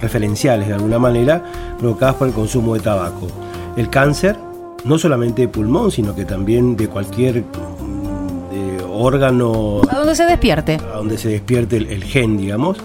referenciales 0.00 0.68
de 0.68 0.74
alguna 0.74 0.98
manera, 0.98 1.44
provocadas 1.78 2.16
por 2.16 2.28
el 2.28 2.34
consumo 2.34 2.74
de 2.74 2.80
tabaco 2.80 3.28
el 3.76 3.90
cáncer, 3.90 4.36
no 4.84 4.98
solamente 4.98 5.42
de 5.42 5.48
pulmón, 5.48 5.90
sino 5.90 6.14
que 6.14 6.24
también 6.24 6.76
de 6.76 6.88
cualquier 6.88 7.42
mm, 7.42 8.90
órgano... 8.90 9.82
A 9.88 9.96
donde 9.96 10.14
se 10.14 10.24
despierte. 10.24 10.78
A 10.92 10.96
donde 10.96 11.18
se 11.18 11.28
despierte 11.28 11.76
el, 11.76 12.04
gen, 12.04 12.36
digamos. 12.36 12.78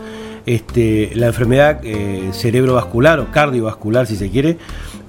Este, 0.45 1.11
la 1.15 1.27
enfermedad 1.27 1.79
eh, 1.83 2.29
cerebrovascular 2.31 3.19
o 3.19 3.31
cardiovascular, 3.31 4.05
si 4.05 4.15
se 4.15 4.29
quiere, 4.29 4.57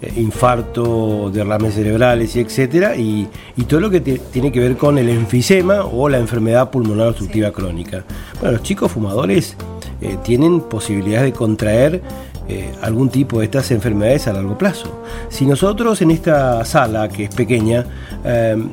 eh, 0.02 0.12
infarto, 0.16 1.30
derrames 1.32 1.74
cerebrales 1.74 2.36
y 2.36 2.40
etcétera, 2.40 2.96
y, 2.96 3.28
todo 3.66 3.80
lo 3.80 3.90
que 3.90 4.00
tiene 4.00 4.52
que 4.52 4.60
ver 4.60 4.76
con 4.76 4.98
el 4.98 5.08
enfisema 5.08 5.84
o 5.84 6.08
la 6.08 6.18
enfermedad 6.18 6.70
pulmonar 6.70 7.08
obstructiva 7.08 7.50
crónica. 7.50 8.04
Bueno, 8.40 8.52
los 8.52 8.62
chicos 8.62 8.92
fumadores 8.92 9.56
eh, 10.02 10.18
tienen 10.22 10.60
posibilidades 10.60 11.32
de 11.32 11.32
contraer 11.32 12.02
eh, 12.48 12.72
algún 12.82 13.08
tipo 13.08 13.38
de 13.40 13.46
estas 13.46 13.70
enfermedades 13.70 14.28
a 14.28 14.32
largo 14.32 14.56
plazo. 14.56 15.02
Si 15.28 15.46
nosotros 15.46 16.00
en 16.02 16.10
esta 16.10 16.64
sala, 16.64 17.08
que 17.08 17.24
es 17.24 17.34
pequeña, 17.34 17.84
em, 18.24 18.68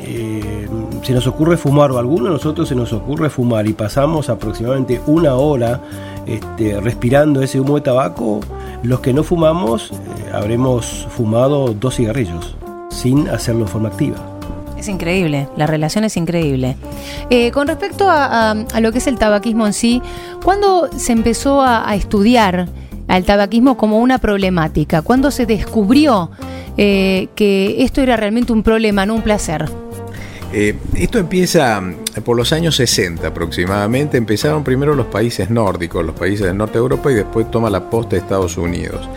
eh, 0.00 0.68
se 1.02 1.12
nos 1.12 1.26
ocurre 1.26 1.56
fumar 1.56 1.90
o 1.90 1.98
alguno 1.98 2.26
de 2.26 2.30
nosotros 2.30 2.68
se 2.68 2.74
nos 2.74 2.92
ocurre 2.92 3.30
fumar 3.30 3.66
y 3.66 3.72
pasamos 3.72 4.28
aproximadamente 4.28 5.00
una 5.06 5.34
hora 5.34 5.80
este, 6.26 6.80
respirando 6.80 7.42
ese 7.42 7.58
humo 7.58 7.76
de 7.76 7.80
tabaco, 7.80 8.40
los 8.82 9.00
que 9.00 9.12
no 9.12 9.24
fumamos 9.24 9.90
eh, 9.90 10.30
habremos 10.32 11.06
fumado 11.10 11.74
dos 11.74 11.96
cigarrillos. 11.96 12.54
sin 12.90 13.28
hacerlo 13.28 13.64
de 13.64 13.70
forma 13.70 13.88
activa. 13.88 14.16
Es 14.78 14.88
increíble, 14.88 15.48
la 15.56 15.66
relación 15.66 16.04
es 16.04 16.16
increíble. 16.16 16.76
Eh, 17.30 17.50
con 17.50 17.66
respecto 17.66 18.06
a, 18.08 18.54
lo 18.80 18.92
que 18.92 18.98
es 18.98 19.06
el 19.06 19.18
tabaquismo 19.18 19.66
en 19.66 19.72
sí, 19.72 20.00
¿cuándo 20.44 20.88
se 20.96 21.12
empezó 21.12 21.62
a, 21.62 21.94
estudiar 21.96 22.68
al 23.08 23.24
tabaquismo 23.24 23.76
como 23.76 23.98
una 23.98 24.18
problemática? 24.18 25.02
¿Cuándo 25.02 25.30
se 25.30 25.46
descubrió 25.46 26.30
eh, 26.76 27.28
que 27.34 27.82
esto 27.82 28.00
era 28.00 28.16
realmente 28.16 28.52
un 28.52 28.62
problema, 28.62 29.04
no 29.04 29.14
un 29.14 29.22
placer? 29.22 29.68
Eh, 30.52 30.74
esto 30.94 31.18
empieza 31.18 31.82
por 32.24 32.36
los 32.36 32.52
años 32.52 32.76
60 32.76 33.26
aproximadamente. 33.26 34.16
Empezaron 34.16 34.64
primero 34.64 34.94
los 34.94 35.06
países 35.06 35.50
nórdicos, 35.50 36.04
los 36.04 36.14
países 36.14 36.46
del 36.46 36.56
norte 36.56 36.74
de 36.74 36.78
Europa 36.78 37.10
y 37.10 37.14
después 37.14 37.50
toma 37.50 37.68
la 37.68 37.90
posta 37.90 38.16
de 38.16 38.22
Estados 38.22 38.56
Unidos. 38.56 39.08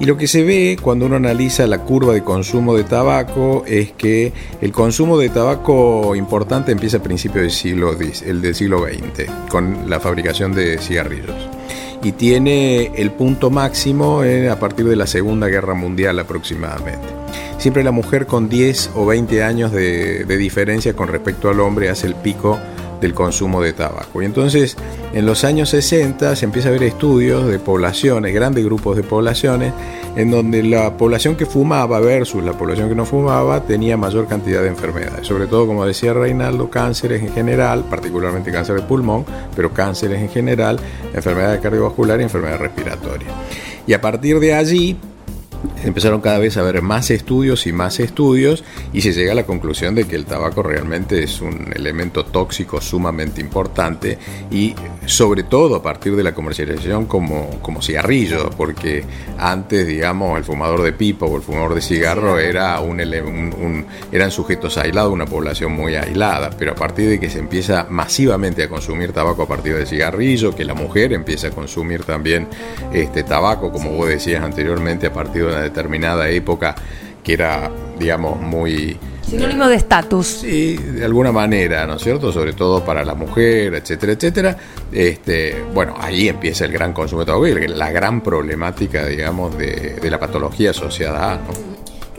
Y 0.00 0.06
lo 0.06 0.16
que 0.16 0.26
se 0.26 0.42
ve 0.42 0.76
cuando 0.80 1.06
uno 1.06 1.16
analiza 1.16 1.66
la 1.66 1.78
curva 1.78 2.14
de 2.14 2.22
consumo 2.22 2.74
de 2.74 2.84
tabaco 2.84 3.64
es 3.66 3.92
que 3.92 4.32
el 4.60 4.72
consumo 4.72 5.16
de 5.18 5.28
tabaco 5.28 6.16
importante 6.16 6.72
empieza 6.72 6.96
a 6.96 7.02
principios 7.02 7.42
del 7.42 7.52
siglo, 7.52 7.92
el 8.26 8.42
del 8.42 8.54
siglo 8.54 8.84
XX, 8.84 9.30
con 9.48 9.88
la 9.88 10.00
fabricación 10.00 10.52
de 10.52 10.78
cigarrillos. 10.78 11.48
Y 12.04 12.12
tiene 12.12 12.92
el 12.96 13.10
punto 13.12 13.50
máximo 13.50 14.20
a 14.20 14.56
partir 14.60 14.86
de 14.86 14.94
la 14.94 15.06
Segunda 15.06 15.48
Guerra 15.48 15.72
Mundial 15.72 16.18
aproximadamente. 16.18 17.08
Siempre 17.56 17.82
la 17.82 17.92
mujer 17.92 18.26
con 18.26 18.50
10 18.50 18.90
o 18.94 19.06
20 19.06 19.42
años 19.42 19.72
de 19.72 20.36
diferencia 20.36 20.92
con 20.92 21.08
respecto 21.08 21.48
al 21.48 21.60
hombre 21.60 21.88
hace 21.88 22.06
el 22.06 22.14
pico 22.14 22.60
del 23.00 23.14
consumo 23.14 23.62
de 23.62 23.72
tabaco. 23.72 24.22
Y 24.22 24.24
entonces 24.24 24.76
en 25.12 25.26
los 25.26 25.44
años 25.44 25.70
60 25.70 26.36
se 26.36 26.44
empieza 26.44 26.68
a 26.68 26.72
ver 26.72 26.82
estudios 26.82 27.46
de 27.46 27.58
poblaciones, 27.58 28.34
grandes 28.34 28.64
grupos 28.64 28.96
de 28.96 29.02
poblaciones, 29.02 29.72
en 30.16 30.30
donde 30.30 30.62
la 30.62 30.96
población 30.96 31.36
que 31.36 31.46
fumaba 31.46 32.00
versus 32.00 32.42
la 32.42 32.52
población 32.52 32.88
que 32.88 32.94
no 32.94 33.04
fumaba 33.04 33.60
tenía 33.64 33.96
mayor 33.96 34.26
cantidad 34.26 34.62
de 34.62 34.68
enfermedades, 34.68 35.26
sobre 35.26 35.46
todo 35.46 35.66
como 35.66 35.84
decía 35.84 36.12
Reinaldo, 36.14 36.70
cánceres 36.70 37.22
en 37.22 37.32
general, 37.32 37.84
particularmente 37.88 38.52
cáncer 38.52 38.76
de 38.76 38.82
pulmón, 38.82 39.24
pero 39.54 39.72
cánceres 39.72 40.20
en 40.20 40.28
general, 40.28 40.78
enfermedades 41.12 41.60
cardiovasculares 41.60 42.22
y 42.22 42.24
enfermedades 42.24 42.60
respiratorias. 42.60 43.32
Y 43.86 43.92
a 43.92 44.00
partir 44.00 44.40
de 44.40 44.54
allí, 44.54 44.96
empezaron 45.82 46.20
cada 46.20 46.38
vez 46.38 46.56
a 46.56 46.60
haber 46.60 46.82
más 46.82 47.10
estudios 47.10 47.66
y 47.66 47.72
más 47.72 48.00
estudios 48.00 48.64
y 48.92 49.00
se 49.02 49.12
llega 49.12 49.32
a 49.32 49.34
la 49.34 49.44
conclusión 49.44 49.94
de 49.94 50.04
que 50.04 50.16
el 50.16 50.24
tabaco 50.24 50.62
realmente 50.62 51.22
es 51.22 51.40
un 51.40 51.72
elemento 51.74 52.24
tóxico 52.24 52.80
sumamente 52.80 53.40
importante 53.40 54.18
y 54.50 54.74
sobre 55.06 55.42
todo 55.42 55.76
a 55.76 55.82
partir 55.82 56.16
de 56.16 56.22
la 56.22 56.34
comercialización 56.34 57.06
como, 57.06 57.60
como 57.60 57.82
cigarrillo, 57.82 58.50
porque 58.50 59.04
antes, 59.38 59.86
digamos, 59.86 60.38
el 60.38 60.44
fumador 60.44 60.82
de 60.82 60.92
pipa 60.92 61.26
o 61.26 61.36
el 61.36 61.42
fumador 61.42 61.74
de 61.74 61.82
cigarro 61.82 62.38
era 62.38 62.80
un, 62.80 63.00
un, 63.00 63.86
eran 64.12 64.30
sujetos 64.30 64.78
aislados, 64.78 65.12
una 65.12 65.26
población 65.26 65.72
muy 65.72 65.94
aislada, 65.94 66.50
pero 66.58 66.72
a 66.72 66.74
partir 66.74 67.08
de 67.08 67.20
que 67.20 67.30
se 67.30 67.38
empieza 67.38 67.86
masivamente 67.88 68.62
a 68.62 68.68
consumir 68.68 69.12
tabaco 69.12 69.42
a 69.42 69.48
partir 69.48 69.76
del 69.76 69.86
cigarrillo, 69.86 70.54
que 70.54 70.64
la 70.64 70.74
mujer 70.74 71.12
empieza 71.12 71.48
a 71.48 71.50
consumir 71.50 72.04
también 72.04 72.48
este 72.92 73.22
tabaco, 73.22 73.70
como 73.72 73.90
vos 73.90 74.08
decías 74.08 74.42
anteriormente, 74.42 75.06
a 75.06 75.12
partir 75.12 75.46
de 75.46 75.53
una 75.54 75.62
determinada 75.62 76.28
época 76.28 76.74
que 77.22 77.32
era, 77.32 77.70
digamos, 77.98 78.40
muy... 78.40 78.98
Sinónimo 79.22 79.66
de 79.66 79.76
estatus. 79.76 80.26
Sí, 80.26 80.76
de 80.76 81.04
alguna 81.04 81.32
manera, 81.32 81.86
¿no 81.86 81.94
es 81.94 82.02
cierto? 82.02 82.30
Sobre 82.30 82.52
todo 82.52 82.84
para 82.84 83.02
la 83.04 83.14
mujer, 83.14 83.74
etcétera, 83.74 84.12
etcétera. 84.12 84.56
Este, 84.92 85.64
bueno, 85.72 85.94
ahí 85.98 86.28
empieza 86.28 86.66
el 86.66 86.72
gran 86.72 86.92
consumo 86.92 87.20
de 87.20 87.26
tabaco 87.26 87.46
y 87.48 87.66
la 87.68 87.90
gran 87.90 88.20
problemática, 88.20 89.06
digamos, 89.06 89.56
de, 89.56 89.94
de 90.00 90.10
la 90.10 90.20
patología 90.20 90.70
asociada 90.70 91.32
a, 91.32 91.36
¿no? 91.36 91.73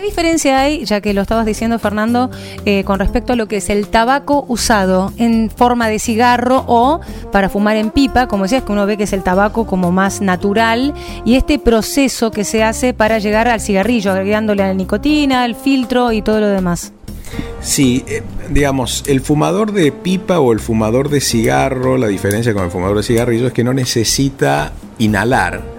Diferencia 0.05 0.59
hay, 0.59 0.85
ya 0.85 1.01
que 1.01 1.13
lo 1.13 1.21
estabas 1.21 1.45
diciendo 1.45 1.79
Fernando, 1.79 2.29
eh, 2.65 2.83
con 2.85 2.99
respecto 2.99 3.33
a 3.33 3.35
lo 3.35 3.47
que 3.47 3.57
es 3.57 3.69
el 3.69 3.87
tabaco 3.87 4.45
usado 4.47 5.11
en 5.17 5.49
forma 5.49 5.89
de 5.89 5.99
cigarro 5.99 6.63
o 6.67 7.01
para 7.31 7.49
fumar 7.49 7.75
en 7.75 7.91
pipa, 7.91 8.27
como 8.27 8.43
decías, 8.43 8.63
que 8.63 8.71
uno 8.71 8.85
ve 8.85 8.97
que 8.97 9.03
es 9.03 9.13
el 9.13 9.23
tabaco 9.23 9.65
como 9.65 9.91
más 9.91 10.21
natural, 10.21 10.93
y 11.25 11.35
este 11.35 11.59
proceso 11.59 12.31
que 12.31 12.43
se 12.43 12.63
hace 12.63 12.93
para 12.93 13.19
llegar 13.19 13.47
al 13.47 13.59
cigarrillo, 13.59 14.11
agregándole 14.11 14.63
la 14.63 14.73
nicotina, 14.73 15.45
el 15.45 15.55
filtro 15.55 16.11
y 16.11 16.21
todo 16.21 16.39
lo 16.39 16.47
demás? 16.47 16.93
Sí, 17.61 18.03
eh, 18.07 18.21
digamos, 18.49 19.03
el 19.07 19.21
fumador 19.21 19.71
de 19.71 19.91
pipa 19.91 20.39
o 20.39 20.53
el 20.53 20.59
fumador 20.59 21.09
de 21.09 21.19
cigarro, 21.19 21.97
la 21.97 22.07
diferencia 22.07 22.53
con 22.53 22.63
el 22.63 22.71
fumador 22.71 22.97
de 22.97 23.03
cigarrillo 23.03 23.47
es 23.47 23.53
que 23.53 23.63
no 23.63 23.73
necesita 23.73 24.71
inhalar 24.99 25.74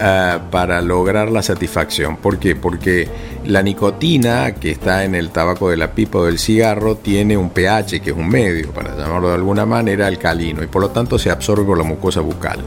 eh, 0.00 0.38
para 0.50 0.80
lograr 0.80 1.30
la 1.30 1.42
satisfacción. 1.42 2.16
¿Por 2.16 2.38
qué? 2.38 2.54
Porque 2.56 3.08
la 3.46 3.62
nicotina 3.62 4.54
que 4.54 4.70
está 4.70 5.04
en 5.04 5.14
el 5.14 5.30
tabaco 5.30 5.70
de 5.70 5.76
la 5.76 5.92
pipa 5.92 6.18
o 6.18 6.24
del 6.24 6.38
cigarro 6.38 6.96
tiene 6.96 7.36
un 7.36 7.50
pH 7.50 8.00
que 8.00 8.10
es 8.10 8.16
un 8.16 8.28
medio, 8.28 8.70
para 8.72 8.96
llamarlo 8.96 9.28
de 9.28 9.34
alguna 9.34 9.66
manera, 9.66 10.06
alcalino 10.06 10.62
y 10.62 10.66
por 10.66 10.82
lo 10.82 10.90
tanto 10.90 11.18
se 11.18 11.30
absorbe 11.30 11.64
por 11.64 11.78
la 11.78 11.84
mucosa 11.84 12.20
bucal. 12.20 12.60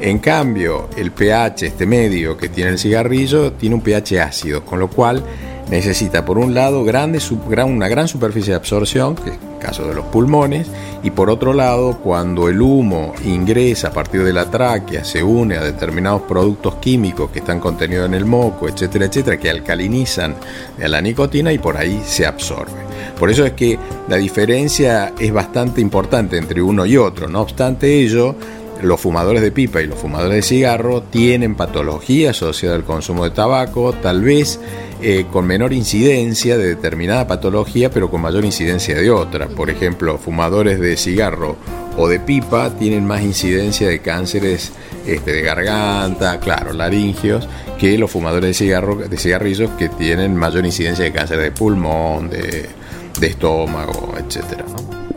En 0.00 0.18
cambio, 0.18 0.88
el 0.96 1.12
pH, 1.12 1.66
este 1.66 1.86
medio 1.86 2.36
que 2.36 2.48
tiene 2.48 2.70
el 2.70 2.78
cigarrillo, 2.78 3.52
tiene 3.52 3.76
un 3.76 3.80
pH 3.80 4.20
ácido, 4.20 4.64
con 4.64 4.78
lo 4.78 4.88
cual 4.88 5.22
necesita 5.70 6.24
por 6.24 6.38
un 6.38 6.54
lado 6.54 6.82
una 6.82 7.88
gran 7.88 8.08
superficie 8.08 8.52
de 8.52 8.56
absorción, 8.56 9.14
que 9.14 9.30
es 9.30 9.36
el 9.36 9.58
caso 9.58 9.86
de 9.86 9.94
los 9.94 10.04
pulmones, 10.06 10.66
y 11.02 11.10
por 11.10 11.30
otro 11.30 11.52
lado, 11.52 11.98
cuando 12.02 12.48
el 12.48 12.60
humo 12.60 13.14
ingresa 13.24 13.88
a 13.88 13.92
partir 13.92 14.24
de 14.24 14.32
la 14.32 14.50
tráquea, 14.50 15.04
se 15.04 15.22
une 15.22 15.56
a 15.56 15.62
determinados 15.62 16.22
productos 16.22 16.76
químicos 16.76 17.30
que 17.30 17.40
están 17.40 17.60
contenidos 17.60 18.06
en 18.06 18.14
el 18.14 18.24
moco, 18.24 18.68
etcétera, 18.68 19.06
etcétera, 19.06 19.38
que 19.38 19.50
alcalinizan 19.50 20.34
a 20.82 20.88
la 20.88 21.00
nicotina 21.00 21.52
y 21.52 21.58
por 21.58 21.76
ahí 21.76 22.02
se 22.04 22.26
absorbe. 22.26 22.72
Por 23.18 23.30
eso 23.30 23.44
es 23.44 23.52
que 23.52 23.78
la 24.08 24.16
diferencia 24.16 25.12
es 25.18 25.32
bastante 25.32 25.80
importante 25.80 26.36
entre 26.36 26.60
uno 26.60 26.84
y 26.84 26.96
otro. 26.96 27.28
No 27.28 27.42
obstante 27.42 28.00
ello, 28.00 28.34
los 28.82 29.00
fumadores 29.00 29.40
de 29.40 29.52
pipa 29.52 29.80
y 29.80 29.86
los 29.86 29.98
fumadores 29.98 30.36
de 30.36 30.42
cigarro 30.42 31.02
tienen 31.02 31.54
patología 31.54 32.30
asociada 32.30 32.74
al 32.74 32.84
consumo 32.84 33.24
de 33.24 33.30
tabaco, 33.30 33.92
tal 33.92 34.22
vez 34.22 34.60
eh, 35.06 35.26
con 35.30 35.46
menor 35.46 35.74
incidencia 35.74 36.56
de 36.56 36.68
determinada 36.68 37.26
patología, 37.26 37.90
pero 37.90 38.10
con 38.10 38.22
mayor 38.22 38.42
incidencia 38.42 38.96
de 38.96 39.10
otra. 39.10 39.48
Por 39.48 39.68
ejemplo, 39.68 40.16
fumadores 40.16 40.80
de 40.80 40.96
cigarro 40.96 41.58
o 41.98 42.08
de 42.08 42.20
pipa 42.20 42.70
tienen 42.70 43.04
más 43.04 43.20
incidencia 43.20 43.86
de 43.86 43.98
cánceres 43.98 44.72
este, 45.06 45.32
de 45.34 45.42
garganta, 45.42 46.40
claro, 46.40 46.72
laringios, 46.72 47.46
que 47.78 47.98
los 47.98 48.10
fumadores 48.10 48.48
de, 48.48 48.54
cigarro, 48.54 48.96
de 48.96 49.16
cigarrillos 49.18 49.72
que 49.72 49.90
tienen 49.90 50.36
mayor 50.36 50.64
incidencia 50.64 51.04
de 51.04 51.12
cáncer 51.12 51.38
de 51.38 51.50
pulmón, 51.50 52.30
de, 52.30 52.70
estómago, 53.20 54.14
etcétera. 54.18 54.64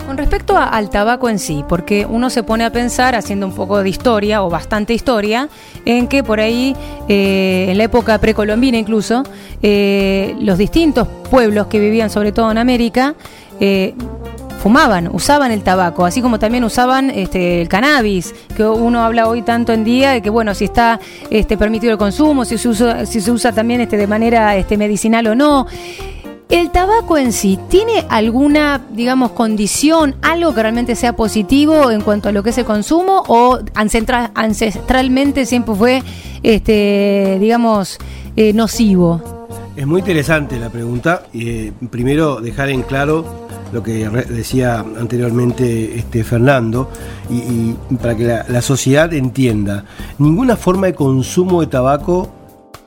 Con 0.08 0.18
respecto 0.18 0.56
al 0.56 0.90
tabaco 0.90 1.28
en 1.28 1.38
sí, 1.38 1.66
porque 1.68 2.06
uno 2.10 2.30
se 2.30 2.42
pone 2.42 2.64
a 2.64 2.72
pensar, 2.72 3.14
haciendo 3.14 3.46
un 3.46 3.54
poco 3.54 3.84
de 3.84 3.90
historia 3.90 4.42
o 4.42 4.50
bastante 4.50 4.94
historia, 4.94 5.50
en 5.84 6.08
que 6.08 6.24
por 6.24 6.40
ahí, 6.40 6.78
eh, 7.10 7.68
en 7.70 7.78
la 7.78 7.84
época 7.84 8.18
precolombina 8.18 8.78
incluso, 8.78 9.24
eh, 9.62 10.34
los 10.40 10.58
distintos 10.58 11.10
pueblos 11.30 11.68
que 11.68 11.82
vivían 11.82 12.10
sobre 12.10 12.32
todo 12.32 12.50
en 12.52 12.58
América, 12.58 13.16
eh, 13.60 13.96
fumaban, 14.64 15.10
usaban 15.14 15.52
el 15.52 15.62
tabaco, 15.62 16.06
así 16.06 16.22
como 16.22 16.40
también 16.40 16.64
usaban 16.64 17.10
este, 17.10 17.62
el 17.62 17.68
cannabis, 17.68 18.34
que 18.56 18.64
uno 18.64 19.04
habla 19.04 19.28
hoy 19.28 19.42
tanto 19.42 19.74
en 19.74 19.84
día 19.84 20.12
de 20.12 20.22
que 20.22 20.30
bueno, 20.30 20.54
si 20.56 20.66
está 20.66 21.02
este, 21.30 21.58
permitido 21.58 21.92
el 21.92 21.98
consumo, 21.98 22.46
si 22.46 22.58
se 22.58 22.70
usa, 22.70 23.06
si 23.06 23.20
se 23.20 23.30
usa 23.30 23.52
también 23.52 23.82
este, 23.82 23.98
de 23.98 24.08
manera 24.08 24.56
este, 24.56 24.78
medicinal 24.78 25.28
o 25.28 25.36
no. 25.36 25.68
¿El 26.50 26.72
tabaco 26.72 27.18
en 27.18 27.34
sí 27.34 27.60
tiene 27.68 28.06
alguna, 28.08 28.82
digamos, 28.94 29.32
condición, 29.32 30.16
algo 30.22 30.54
que 30.54 30.62
realmente 30.62 30.96
sea 30.96 31.14
positivo 31.14 31.92
en 31.92 32.00
cuanto 32.00 32.30
a 32.30 32.32
lo 32.32 32.42
que 32.42 32.52
es 32.52 32.58
el 32.58 32.64
consumo 32.64 33.22
o 33.28 33.60
ancestralmente 33.76 35.46
siempre 35.46 35.76
fue, 35.76 36.04
este, 36.44 37.38
digamos, 37.42 37.98
eh, 38.38 38.54
nocivo? 38.54 39.22
Es 39.76 39.86
muy 39.86 40.00
interesante 40.00 40.58
la 40.58 40.70
pregunta. 40.70 41.24
Eh, 41.34 41.74
primero, 41.92 42.40
dejar 42.40 42.70
en 42.70 42.84
claro 42.84 43.48
lo 43.74 43.84
que 43.84 44.08
decía 44.08 44.80
anteriormente 44.80 46.00
este 46.00 46.24
Fernando, 46.24 46.90
y, 47.30 47.74
para 47.98 48.16
que 48.16 48.24
la, 48.24 48.46
la 48.48 48.62
sociedad 48.62 49.14
entienda, 49.14 49.84
ninguna 50.18 50.56
forma 50.56 50.88
de 50.88 50.96
consumo 50.96 51.60
de 51.60 51.68
tabaco 51.68 52.37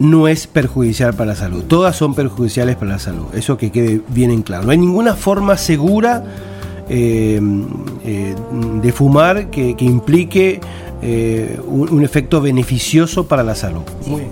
no 0.00 0.28
es 0.28 0.46
perjudicial 0.46 1.12
para 1.12 1.32
la 1.32 1.36
salud. 1.36 1.62
Todas 1.64 1.94
son 1.94 2.14
perjudiciales 2.14 2.74
para 2.76 2.92
la 2.92 2.98
salud. 2.98 3.26
Eso 3.34 3.58
que 3.58 3.70
quede 3.70 4.00
bien 4.08 4.30
en 4.30 4.42
claro. 4.42 4.64
No 4.64 4.72
hay 4.72 4.78
ninguna 4.78 5.14
forma 5.14 5.58
segura 5.58 6.24
eh, 6.88 7.38
eh, 8.04 8.34
de 8.82 8.92
fumar 8.92 9.50
que, 9.50 9.76
que 9.76 9.84
implique 9.84 10.60
eh, 11.02 11.58
un, 11.66 11.92
un 11.92 12.04
efecto 12.04 12.40
beneficioso 12.40 13.26
para 13.26 13.42
la 13.42 13.54
salud. 13.54 13.82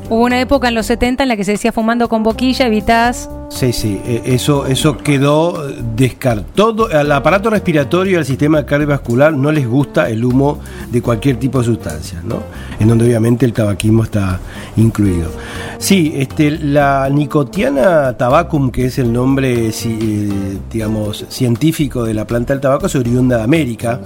Hubo 0.09 0.24
una 0.24 0.40
época 0.40 0.68
en 0.68 0.74
los 0.74 0.87
70 0.87 1.22
en 1.22 1.28
la 1.28 1.37
que 1.37 1.44
se 1.44 1.52
decía 1.52 1.72
fumando 1.72 2.09
con 2.09 2.22
boquilla 2.22 2.66
evitas 2.66 3.28
Sí, 3.48 3.72
sí, 3.72 4.00
eh, 4.04 4.22
eso, 4.26 4.66
eso 4.66 4.98
quedó 4.98 5.68
descartado. 5.96 6.88
Al 6.92 7.11
aparato 7.11 7.48
respiratorio 7.48 8.12
y 8.12 8.16
al 8.16 8.24
sistema 8.24 8.64
cardiovascular 8.66 9.33
no 9.33 9.50
les 9.50 9.66
gusta 9.66 10.11
el 10.11 10.24
humo 10.24 10.61
de 10.92 11.00
cualquier 11.00 11.38
tipo 11.38 11.59
de 11.59 11.64
sustancia, 11.64 12.20
¿no? 12.24 12.42
En 12.78 12.88
donde 12.88 13.07
obviamente 13.07 13.46
el 13.46 13.54
tabaquismo 13.54 14.04
está 14.04 14.38
incluido. 14.76 15.31
Sí, 15.78 16.12
este, 16.16 16.50
la 16.50 17.09
nicotiana 17.11 18.16
tabacum, 18.16 18.70
que 18.70 18.87
es 18.87 18.98
el 18.98 19.12
nombre, 19.12 19.70
eh, 19.70 20.59
digamos, 20.70 21.24
científico 21.31 22.04
de 22.04 22.14
la 22.14 22.26
planta 22.26 22.52
del 22.52 22.61
tabaco, 22.61 22.87
es 22.87 22.94
oriunda 22.96 23.38
de 23.38 23.44
América 23.44 24.00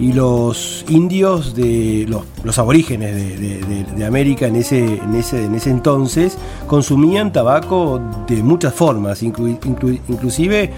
y 0.00 0.12
los 0.14 0.84
indios 0.88 1.54
de 1.54 2.06
los, 2.08 2.22
los 2.42 2.58
aborígenes 2.58 3.14
de, 3.14 3.60
de- 3.94 4.04
América 4.06 4.46
en 4.46 4.56
ese, 4.56 4.96
en, 4.96 5.14
ese, 5.14 5.44
en 5.44 5.54
ese 5.54 5.70
entonces 5.70 6.36
consumían 6.66 7.32
tabaco 7.32 8.00
de 8.26 8.42
muchas 8.42 8.72
formas, 8.74 9.22
inclu- 9.22 9.60
inclu- 9.60 10.00
inclusive 10.08 10.72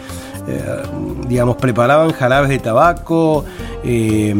eh, 0.49 0.65
digamos 1.29 1.57
preparaban 1.57 2.11
jarabes 2.13 2.51
de 2.51 2.59
tabaco, 2.59 3.45
eh, 3.85 4.35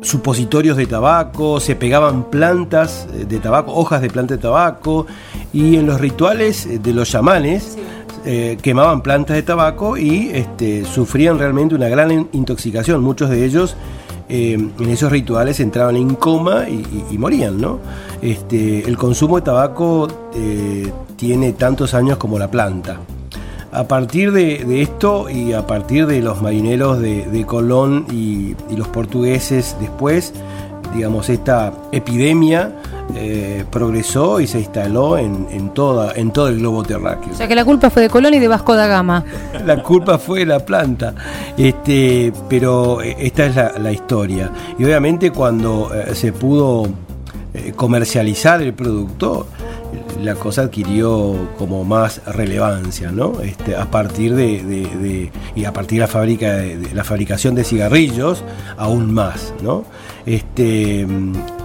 supositorios 0.00 0.76
de 0.76 0.86
tabaco, 0.86 1.60
se 1.60 1.76
pegaban 1.76 2.24
plantas 2.24 3.06
eh, 3.14 3.24
de 3.24 3.38
tabaco, 3.38 3.72
hojas 3.72 4.02
de 4.02 4.10
planta 4.10 4.34
de 4.34 4.42
tabaco, 4.42 5.06
y 5.52 5.76
en 5.76 5.86
los 5.86 6.00
rituales 6.00 6.82
de 6.82 6.92
los 6.92 7.08
chamanes 7.08 7.78
eh, 8.24 8.56
quemaban 8.62 9.02
plantas 9.02 9.36
de 9.36 9.42
tabaco 9.42 9.96
y 9.96 10.30
este, 10.32 10.84
sufrían 10.84 11.38
realmente 11.38 11.74
una 11.74 11.88
gran 11.88 12.10
in- 12.10 12.28
intoxicación. 12.32 13.02
Muchos 13.02 13.30
de 13.30 13.44
ellos 13.44 13.76
eh, 14.28 14.52
en 14.54 14.88
esos 14.88 15.10
rituales 15.10 15.60
entraban 15.60 15.96
en 15.96 16.14
coma 16.14 16.68
y, 16.68 17.18
morían, 17.18 17.60
¿no? 17.60 17.80
Este, 18.22 18.86
el 18.88 18.96
consumo 18.96 19.36
de 19.36 19.42
tabaco 19.42 20.08
eh, 20.34 20.90
tiene 21.16 21.52
tantos 21.52 21.94
años 21.94 22.16
como 22.18 22.38
la 22.38 22.50
planta. 22.50 22.98
A 23.72 23.84
partir 23.88 24.32
de, 24.32 24.82
esto 24.82 25.30
y 25.30 25.54
a 25.54 25.66
partir 25.66 26.06
de 26.06 26.20
los 26.20 26.42
marineros 26.42 26.98
de, 27.00 27.24
de 27.26 27.46
Colón 27.46 28.06
y, 28.12 28.54
y 28.70 28.76
los 28.76 28.88
portugueses 28.88 29.76
después, 29.80 30.34
digamos, 30.94 31.30
esta 31.30 31.72
epidemia 31.90 32.72
eh, 33.14 33.64
progresó 33.70 34.40
y 34.40 34.46
se 34.46 34.58
instaló 34.58 35.18
en, 35.18 35.46
en 35.50 35.70
toda, 35.70 36.12
en 36.14 36.30
todo 36.32 36.48
el 36.48 36.58
globo 36.58 36.82
terráqueo. 36.82 37.32
O 37.32 37.36
sea 37.36 37.48
que 37.48 37.54
la 37.54 37.64
culpa 37.64 37.90
fue 37.90 38.02
de 38.02 38.08
Colón 38.08 38.34
y 38.34 38.38
de 38.38 38.48
Vasco 38.48 38.74
da 38.74 38.86
Gama. 38.86 39.24
La 39.64 39.82
culpa 39.82 40.18
fue 40.18 40.40
de 40.40 40.46
la 40.46 40.60
planta. 40.60 41.14
Este, 41.56 42.32
pero 42.48 43.02
eh, 43.02 43.16
esta 43.18 43.46
es 43.46 43.56
la, 43.56 43.78
la 43.78 43.92
historia. 43.92 44.50
Y 44.78 44.84
obviamente 44.84 45.30
cuando 45.30 45.90
eh, 45.94 46.14
se 46.14 46.32
pudo 46.32 46.86
eh, 47.54 47.72
comercializar 47.76 48.62
el 48.62 48.72
producto, 48.72 49.46
la 50.22 50.34
cosa 50.36 50.62
adquirió 50.62 51.50
como 51.58 51.84
más 51.84 52.20
relevancia, 52.26 53.10
¿no? 53.10 53.40
Este, 53.42 53.76
a 53.76 53.90
partir 53.90 54.34
de, 54.34 54.62
de- 54.62 55.32
y 55.54 55.64
a 55.64 55.72
partir 55.72 55.96
de 55.98 56.00
la 56.00 56.06
fábrica 56.08 56.52
de, 56.56 56.94
la 56.94 57.04
fabricación 57.04 57.54
de 57.54 57.64
cigarrillos, 57.64 58.44
aún 58.76 59.12
más, 59.12 59.52
¿no? 59.62 59.84
Este, 60.24 61.06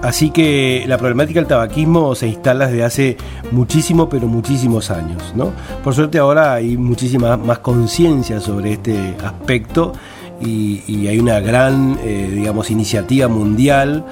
así 0.01 0.31
que 0.31 0.83
la 0.87 0.97
problemática 0.97 1.39
del 1.39 1.47
tabaquismo 1.47 2.15
se 2.15 2.27
instala 2.27 2.67
desde 2.67 2.83
hace 2.83 3.17
muchísimo, 3.51 4.09
pero 4.09 4.27
muchísimos 4.27 4.89
años, 4.91 5.33
¿no? 5.35 5.51
Por 5.83 5.93
suerte 5.93 6.17
ahora 6.17 6.53
hay 6.53 6.75
muchísima 6.77 7.37
más 7.37 7.59
conciencia 7.59 8.39
sobre 8.41 8.73
este 8.73 9.15
aspecto 9.23 9.93
y, 10.41 10.83
y 10.87 11.07
hay 11.07 11.19
una 11.19 11.39
gran, 11.39 11.97
eh, 12.03 12.31
digamos, 12.33 12.71
iniciativa 12.71 13.27
mundial 13.27 14.03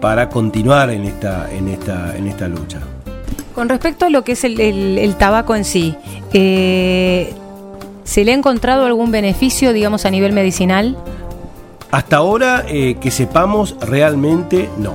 para 0.00 0.28
continuar 0.28 0.90
en 0.90 1.04
esta, 1.04 1.50
en 1.52 1.68
esta, 1.68 2.16
en 2.16 2.26
esta 2.26 2.48
lucha. 2.48 2.80
Con 3.54 3.68
respecto 3.68 4.06
a 4.06 4.10
lo 4.10 4.24
que 4.24 4.32
es 4.32 4.44
el, 4.44 4.60
el- 4.60 4.98
el 4.98 5.14
tabaco 5.16 5.54
en 5.54 5.64
sí, 5.64 5.94
eh, 6.32 7.32
¿se 8.04 8.24
le 8.24 8.32
ha 8.32 8.34
encontrado 8.34 8.84
algún 8.84 9.10
beneficio, 9.10 9.72
digamos, 9.72 10.04
a 10.04 10.10
nivel 10.10 10.32
medicinal? 10.32 10.96
Hasta 11.90 12.16
ahora 12.16 12.64
eh, 12.68 12.96
que 13.00 13.10
sepamos 13.12 13.76
realmente 13.80 14.68
no. 14.78 14.94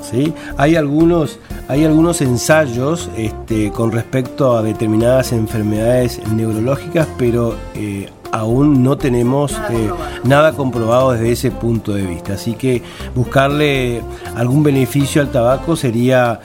¿sí? 0.00 0.32
Hay, 0.56 0.76
algunos, 0.76 1.40
hay 1.66 1.84
algunos 1.84 2.20
ensayos 2.20 3.10
este, 3.16 3.70
con 3.72 3.90
respecto 3.90 4.56
a 4.56 4.62
determinadas 4.62 5.32
enfermedades 5.32 6.20
neurológicas, 6.32 7.08
pero 7.18 7.56
eh, 7.74 8.08
aún 8.30 8.84
no 8.84 8.96
tenemos 8.96 9.52
eh, 9.70 9.90
nada 10.22 10.52
comprobado 10.52 11.10
desde 11.12 11.32
ese 11.32 11.50
punto 11.50 11.92
de 11.92 12.02
vista. 12.02 12.34
Así 12.34 12.54
que 12.54 12.82
buscarle 13.16 14.00
algún 14.36 14.62
beneficio 14.62 15.20
al 15.20 15.32
tabaco 15.32 15.74
sería 15.74 16.38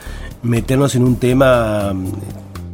meternos 0.44 0.94
en 0.94 1.02
un 1.02 1.16
tema 1.16 1.92
mm, 1.92 2.12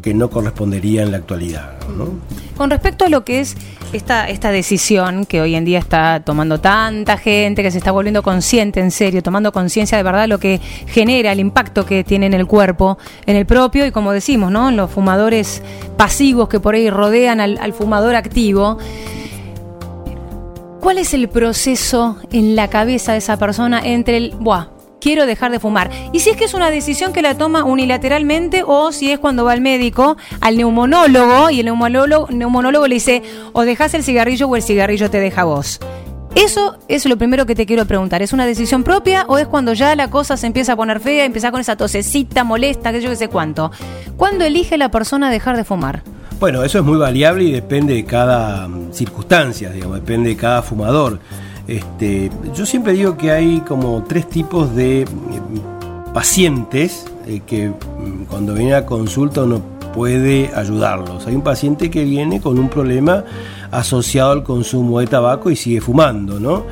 que 0.02 0.12
no 0.12 0.28
correspondería 0.28 1.02
en 1.02 1.12
la 1.12 1.18
actualidad. 1.18 1.78
¿no? 1.96 2.08
Con 2.56 2.70
respecto 2.70 3.04
a 3.04 3.08
lo 3.08 3.24
que 3.24 3.40
es 3.40 3.56
esta, 3.92 4.28
esta 4.28 4.50
decisión 4.50 5.24
que 5.24 5.40
hoy 5.40 5.54
en 5.54 5.64
día 5.64 5.78
está 5.78 6.20
tomando 6.24 6.60
tanta 6.60 7.16
gente, 7.16 7.62
que 7.62 7.70
se 7.70 7.78
está 7.78 7.90
volviendo 7.90 8.22
consciente 8.22 8.80
en 8.80 8.90
serio, 8.90 9.22
tomando 9.22 9.52
conciencia 9.52 9.96
de 9.96 10.04
verdad 10.04 10.28
lo 10.28 10.38
que 10.38 10.60
genera, 10.86 11.32
el 11.32 11.40
impacto 11.40 11.86
que 11.86 12.04
tiene 12.04 12.26
en 12.26 12.34
el 12.34 12.46
cuerpo, 12.46 12.98
en 13.26 13.36
el 13.36 13.46
propio 13.46 13.86
y 13.86 13.92
como 13.92 14.12
decimos, 14.12 14.52
¿no? 14.52 14.70
Los 14.70 14.90
fumadores 14.90 15.62
pasivos 15.96 16.48
que 16.48 16.60
por 16.60 16.74
ahí 16.74 16.90
rodean 16.90 17.40
al, 17.40 17.58
al 17.58 17.72
fumador 17.72 18.14
activo. 18.14 18.78
¿Cuál 20.80 20.98
es 20.98 21.12
el 21.12 21.28
proceso 21.28 22.16
en 22.32 22.56
la 22.56 22.68
cabeza 22.68 23.12
de 23.12 23.18
esa 23.18 23.38
persona 23.38 23.80
entre 23.84 24.16
el, 24.16 24.34
buah, 24.38 24.68
quiero 25.00 25.26
dejar 25.26 25.50
de 25.50 25.58
fumar? 25.58 25.90
Y 26.12 26.20
si 26.20 26.30
es 26.30 26.36
que 26.36 26.44
es 26.44 26.54
una 26.54 26.70
decisión 26.70 27.12
que 27.12 27.22
la 27.22 27.36
toma 27.36 27.64
unilateralmente 27.64 28.62
o 28.64 28.92
si 28.92 29.10
es 29.10 29.18
cuando 29.18 29.44
va 29.44 29.52
al 29.52 29.60
médico, 29.60 30.16
al 30.40 30.56
neumonólogo, 30.56 31.50
y 31.50 31.60
el 31.60 31.66
neumonólogo, 31.66 32.28
neumonólogo 32.30 32.86
le 32.86 32.94
dice, 32.94 33.22
o 33.52 33.62
dejas 33.62 33.94
el 33.94 34.04
cigarrillo 34.04 34.46
o 34.48 34.56
el 34.56 34.62
cigarrillo 34.62 35.10
te 35.10 35.18
deja 35.18 35.44
vos. 35.44 35.80
Eso 36.36 36.78
es 36.86 37.06
lo 37.06 37.16
primero 37.18 37.44
que 37.44 37.56
te 37.56 37.66
quiero 37.66 37.86
preguntar. 37.86 38.22
¿Es 38.22 38.32
una 38.32 38.46
decisión 38.46 38.84
propia 38.84 39.24
o 39.26 39.38
es 39.38 39.48
cuando 39.48 39.72
ya 39.72 39.96
la 39.96 40.10
cosa 40.10 40.36
se 40.36 40.46
empieza 40.46 40.74
a 40.74 40.76
poner 40.76 41.00
fea, 41.00 41.24
empieza 41.24 41.50
con 41.50 41.60
esa 41.60 41.76
tosecita 41.76 42.44
molesta, 42.44 42.92
que 42.92 43.00
yo 43.00 43.10
qué 43.10 43.16
sé 43.16 43.28
cuánto? 43.28 43.72
¿Cuándo 44.16 44.44
elige 44.44 44.78
la 44.78 44.90
persona 44.90 45.28
dejar 45.30 45.56
de 45.56 45.64
fumar? 45.64 46.04
Bueno, 46.38 46.62
eso 46.62 46.78
es 46.78 46.84
muy 46.84 46.96
variable 46.96 47.44
y 47.44 47.52
depende 47.52 47.94
de 47.94 48.04
cada 48.04 48.68
mm, 48.68 48.92
circunstancia, 48.92 49.70
digamos, 49.70 49.96
depende 49.96 50.30
de 50.30 50.36
cada 50.36 50.62
fumador. 50.62 51.18
Este, 51.70 52.32
yo 52.52 52.66
siempre 52.66 52.94
digo 52.94 53.16
que 53.16 53.30
hay 53.30 53.60
como 53.60 54.02
tres 54.02 54.28
tipos 54.28 54.74
de 54.74 55.06
mm, 55.06 56.12
pacientes 56.12 57.06
eh, 57.28 57.42
que 57.46 57.68
mm, 57.68 58.24
cuando 58.28 58.54
viene 58.54 58.74
a 58.74 58.84
consulta 58.84 59.44
uno 59.44 59.62
puede 59.94 60.50
ayudarlos. 60.52 61.28
Hay 61.28 61.36
un 61.36 61.42
paciente 61.42 61.88
que 61.88 62.02
viene 62.02 62.40
con 62.40 62.58
un 62.58 62.68
problema 62.68 63.24
asociado 63.70 64.32
al 64.32 64.42
consumo 64.42 64.98
de 64.98 65.06
tabaco 65.06 65.48
y 65.48 65.54
sigue 65.54 65.80
fumando, 65.80 66.40
¿no? 66.40 66.64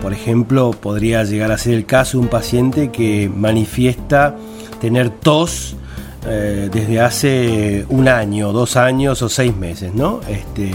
Por 0.00 0.14
ejemplo, 0.14 0.70
podría 0.70 1.22
llegar 1.24 1.52
a 1.52 1.58
ser 1.58 1.74
el 1.74 1.84
caso 1.84 2.16
de 2.16 2.24
un 2.24 2.30
paciente 2.30 2.90
que 2.90 3.28
manifiesta 3.28 4.34
tener 4.80 5.10
tos 5.10 5.76
eh, 6.26 6.70
desde 6.72 7.00
hace 7.00 7.84
un 7.90 8.08
año, 8.08 8.52
dos 8.52 8.76
años 8.76 9.20
o 9.20 9.28
seis 9.28 9.54
meses, 9.54 9.92
¿no? 9.94 10.20
Este, 10.26 10.70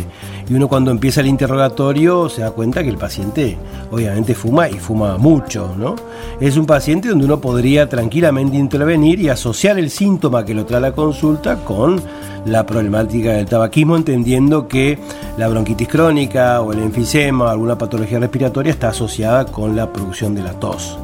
y 0.52 0.54
uno 0.54 0.68
cuando 0.68 0.92
empieza 0.92 1.22
el 1.22 1.28
interrogatorio 1.28 2.28
se 2.28 2.42
da 2.42 2.52
cuenta 2.52 2.84
que 2.84 2.90
el 2.90 2.98
paciente 2.98 3.58
obviamente 3.90 4.36
fuma 4.36 4.68
y 4.68 4.74
fuma 4.74 5.18
mucho, 5.18 5.74
¿no? 5.78 5.96
Es 6.42 6.58
un 6.58 6.66
paciente 6.66 7.08
donde 7.08 7.24
uno 7.24 7.40
podría 7.40 7.88
tranquilamente 7.88 8.58
intervenir 8.58 9.22
y 9.22 9.30
asociar 9.30 9.80
el 9.80 9.90
síntoma 9.90 10.44
que 10.44 10.54
lo 10.54 10.66
trae 10.66 10.82
la 10.82 10.92
consulta 10.92 11.64
con 11.64 12.02
la 12.44 12.66
problemática 12.66 13.32
del 13.32 13.46
tabaquismo, 13.46 13.96
entendiendo 13.96 14.68
que 14.68 15.00
la 15.38 15.48
bronquitis 15.48 15.88
crónica 15.88 16.60
o 16.60 16.74
el 16.74 16.80
enfisema 16.80 17.46
o 17.46 17.48
alguna 17.48 17.78
patología 17.78 18.20
respiratoria 18.20 18.72
está 18.72 18.90
asociada 18.90 19.46
con 19.46 19.78
la 19.78 19.94
producción 19.94 20.36
de 20.36 20.44
la 20.44 20.52
tos. 20.60 21.00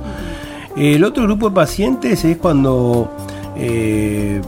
El 0.76 1.06
otro 1.06 1.24
grupo 1.24 1.48
de 1.48 1.56
pacientes 1.56 2.26
es 2.26 2.36
cuando 2.36 3.10
eh, 3.60 4.42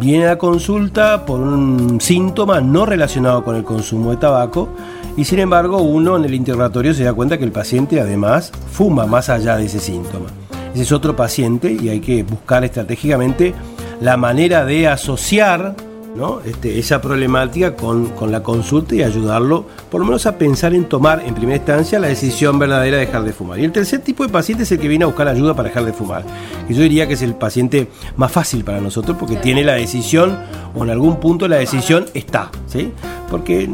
viene 0.00 0.26
a 0.26 0.36
consulta 0.36 1.24
por 1.24 1.40
un 1.40 2.00
síntoma 2.00 2.60
no 2.60 2.84
relacionado 2.86 3.44
con 3.44 3.54
el 3.54 3.62
consumo 3.62 4.10
de 4.10 4.16
tabaco 4.16 4.68
y 5.16 5.24
sin 5.24 5.38
embargo 5.38 5.78
uno 5.82 6.16
en 6.16 6.24
el 6.24 6.34
interrogatorio 6.34 6.92
se 6.92 7.04
da 7.04 7.12
cuenta 7.12 7.38
que 7.38 7.44
el 7.44 7.52
paciente 7.52 8.00
además 8.00 8.50
fuma 8.72 9.06
más 9.06 9.28
allá 9.28 9.56
de 9.56 9.66
ese 9.66 9.78
síntoma. 9.78 10.26
Ese 10.74 10.82
es 10.82 10.92
otro 10.92 11.14
paciente 11.14 11.72
y 11.72 11.88
hay 11.88 12.00
que 12.00 12.22
buscar 12.22 12.64
estratégicamente 12.64 13.54
la 14.00 14.16
manera 14.16 14.64
de 14.64 14.88
asociar 14.88 15.76
¿no? 16.14 16.40
este, 16.44 16.78
esa 16.78 17.00
problemática 17.00 17.74
con, 17.74 18.06
con, 18.10 18.30
la 18.30 18.42
consulta 18.42 18.94
y 18.94 19.02
ayudarlo, 19.02 19.64
por 19.90 20.00
lo 20.00 20.06
menos 20.06 20.26
a 20.26 20.36
pensar 20.36 20.74
en 20.74 20.84
tomar 20.84 21.22
en 21.24 21.34
primera 21.34 21.56
instancia 21.56 21.98
la 21.98 22.08
decisión 22.08 22.58
verdadera 22.58 22.98
de 22.98 23.06
dejar 23.06 23.24
de 23.24 23.32
fumar. 23.32 23.58
Y 23.58 23.64
el 23.64 23.72
tercer 23.72 24.00
tipo 24.00 24.26
de 24.26 24.32
paciente 24.32 24.64
es 24.64 24.72
el 24.72 24.78
que 24.78 24.88
viene 24.88 25.04
a 25.04 25.06
buscar 25.06 25.28
ayuda 25.28 25.54
para 25.54 25.68
dejar 25.68 25.84
de 25.84 25.92
fumar. 25.92 26.24
Y 26.68 26.74
yo 26.74 26.82
diría 26.82 27.06
que 27.06 27.14
es 27.14 27.22
el 27.22 27.34
paciente 27.34 27.88
más 28.16 28.30
fácil 28.30 28.64
para 28.64 28.80
nosotros 28.80 29.16
porque 29.18 29.36
tiene 29.36 29.64
la 29.64 29.74
decisión 29.74 30.38
o 30.74 30.84
en 30.84 30.90
algún 30.90 31.20
punto 31.20 31.48
la 31.48 31.56
decisión 31.56 32.06
está, 32.14 32.50
¿sí? 32.66 32.92
Porque 33.30 33.68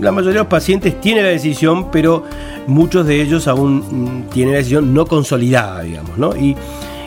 la 0.00 0.12
mayoría 0.12 0.38
de 0.38 0.44
los 0.44 0.48
pacientes 0.48 1.00
tiene 1.00 1.22
la 1.22 1.28
decisión, 1.28 1.90
pero 1.90 2.24
muchos 2.66 3.06
de 3.06 3.20
ellos 3.20 3.48
aún 3.48 3.78
mm, 3.78 4.30
tienen 4.30 4.52
la 4.52 4.58
decisión 4.58 4.94
no 4.94 5.06
consolidada, 5.06 5.82
digamos, 5.82 6.16
¿no? 6.18 6.36
Y, 6.36 6.56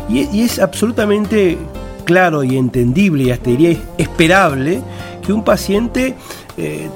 y, 0.09 0.41
es 0.41 0.59
absolutamente 0.59 1.57
claro 2.03 2.43
y 2.43 2.57
entendible 2.57 3.23
y 3.23 3.31
hasta 3.31 3.49
diría 3.49 3.77
esperable 3.97 4.81
que 5.25 5.33
un 5.33 5.43
paciente 5.43 6.15
eh, 6.57 6.89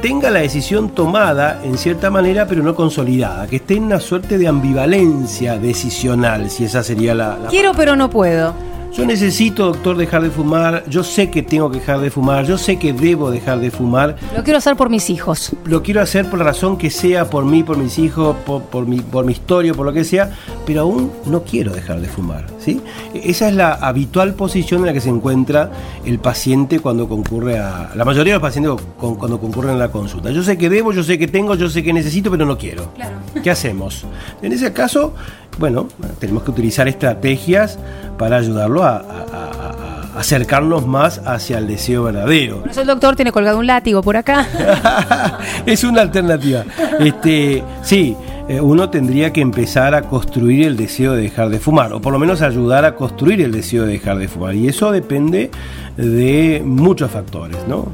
tenga 0.00 0.30
la 0.30 0.40
decisión 0.40 0.90
tomada 0.90 1.60
en 1.64 1.78
cierta 1.78 2.10
manera 2.10 2.46
pero 2.46 2.62
no 2.62 2.74
consolidada, 2.74 3.46
que 3.46 3.56
esté 3.56 3.74
en 3.74 3.84
una 3.84 4.00
suerte 4.00 4.38
de 4.38 4.48
ambivalencia 4.48 5.58
decisional, 5.58 6.50
si 6.50 6.64
esa 6.64 6.82
sería 6.82 7.14
la... 7.14 7.38
la 7.38 7.48
Quiero 7.48 7.72
pero 7.72 7.96
no 7.96 8.10
puedo. 8.10 8.54
Yo 8.92 9.06
necesito, 9.06 9.64
doctor, 9.64 9.96
dejar 9.96 10.22
de 10.22 10.30
fumar. 10.30 10.84
Yo 10.86 11.02
sé 11.02 11.30
que 11.30 11.42
tengo 11.42 11.70
que 11.70 11.78
dejar 11.78 12.00
de 12.00 12.10
fumar. 12.10 12.44
Yo 12.44 12.58
sé 12.58 12.78
que 12.78 12.92
debo 12.92 13.30
dejar 13.30 13.58
de 13.58 13.70
fumar. 13.70 14.16
Lo 14.36 14.44
quiero 14.44 14.58
hacer 14.58 14.76
por 14.76 14.90
mis 14.90 15.08
hijos. 15.08 15.52
Lo 15.64 15.82
quiero 15.82 16.02
hacer 16.02 16.28
por 16.28 16.38
la 16.38 16.44
razón 16.44 16.76
que 16.76 16.90
sea, 16.90 17.30
por 17.30 17.46
mí, 17.46 17.62
por 17.62 17.78
mis 17.78 17.98
hijos, 17.98 18.36
por, 18.44 18.86
mi, 18.86 19.00
por 19.00 19.24
mi 19.24 19.32
historia, 19.32 19.72
por 19.72 19.86
lo 19.86 19.94
que 19.94 20.04
sea. 20.04 20.30
Pero 20.66 20.82
aún 20.82 21.10
no 21.26 21.42
quiero 21.42 21.72
dejar 21.72 22.00
de 22.00 22.08
fumar. 22.08 22.46
¿sí? 22.58 22.80
Esa 23.14 23.48
es 23.48 23.54
la 23.54 23.74
habitual 23.74 24.34
posición 24.34 24.80
en 24.80 24.86
la 24.86 24.92
que 24.92 25.00
se 25.00 25.08
encuentra 25.08 25.70
el 26.04 26.18
paciente 26.18 26.80
cuando 26.80 27.08
concurre 27.08 27.58
a. 27.58 27.92
La 27.94 28.04
mayoría 28.04 28.34
de 28.34 28.38
los 28.38 28.42
pacientes 28.42 28.72
cuando 28.98 29.40
concurren 29.40 29.74
a 29.74 29.78
la 29.78 29.90
consulta. 29.90 30.30
Yo 30.30 30.42
sé 30.42 30.56
que 30.56 30.70
debo, 30.70 30.92
yo 30.92 31.02
sé 31.02 31.18
que 31.18 31.28
tengo, 31.28 31.54
yo 31.54 31.68
sé 31.68 31.82
que 31.82 31.92
necesito, 31.92 32.30
pero 32.30 32.46
no 32.46 32.56
quiero. 32.58 32.92
¿Qué 33.42 33.50
hacemos? 33.50 34.04
En 34.40 34.52
ese 34.52 34.72
caso, 34.72 35.14
bueno, 35.58 35.88
tenemos 36.18 36.42
que 36.44 36.50
utilizar 36.50 36.88
estrategias 36.88 37.78
para 38.18 38.36
ayudarlo 38.36 38.84
a, 38.84 39.00
acercarnos 40.16 40.86
más 40.86 41.20
hacia 41.24 41.58
el 41.58 41.66
deseo 41.66 42.04
verdadero. 42.04 42.60
Por 42.60 42.70
eso 42.70 42.80
el 42.82 42.86
doctor 42.86 43.16
tiene 43.16 43.32
colgado 43.32 43.58
un 43.58 43.66
látigo 43.66 44.02
por 44.02 44.16
acá. 44.16 44.46
es 45.66 45.84
una 45.84 46.02
alternativa. 46.02 46.64
Este, 46.98 47.62
sí, 47.82 48.16
eh, 48.48 48.60
uno 48.60 48.90
tendría 48.90 49.32
que 49.32 49.40
empezar 49.40 49.94
a 49.94 50.02
construir 50.02 50.66
el 50.66 50.76
deseo 50.76 51.12
de 51.12 51.22
dejar 51.22 51.48
de 51.48 51.58
fumar, 51.58 51.92
o 51.92 52.00
por 52.00 52.12
lo 52.12 52.18
menos 52.18 52.42
ayudar 52.42 52.84
a 52.84 52.96
construir 52.96 53.40
el 53.40 53.52
deseo 53.52 53.84
de 53.84 53.92
dejar 53.92 54.18
de 54.18 54.28
fumar. 54.28 54.54
Y 54.54 54.68
eso 54.68 54.90
depende 54.90 55.50
de 55.96 56.62
muchos 56.64 57.10
factores, 57.10 57.58
¿no? 57.68 57.88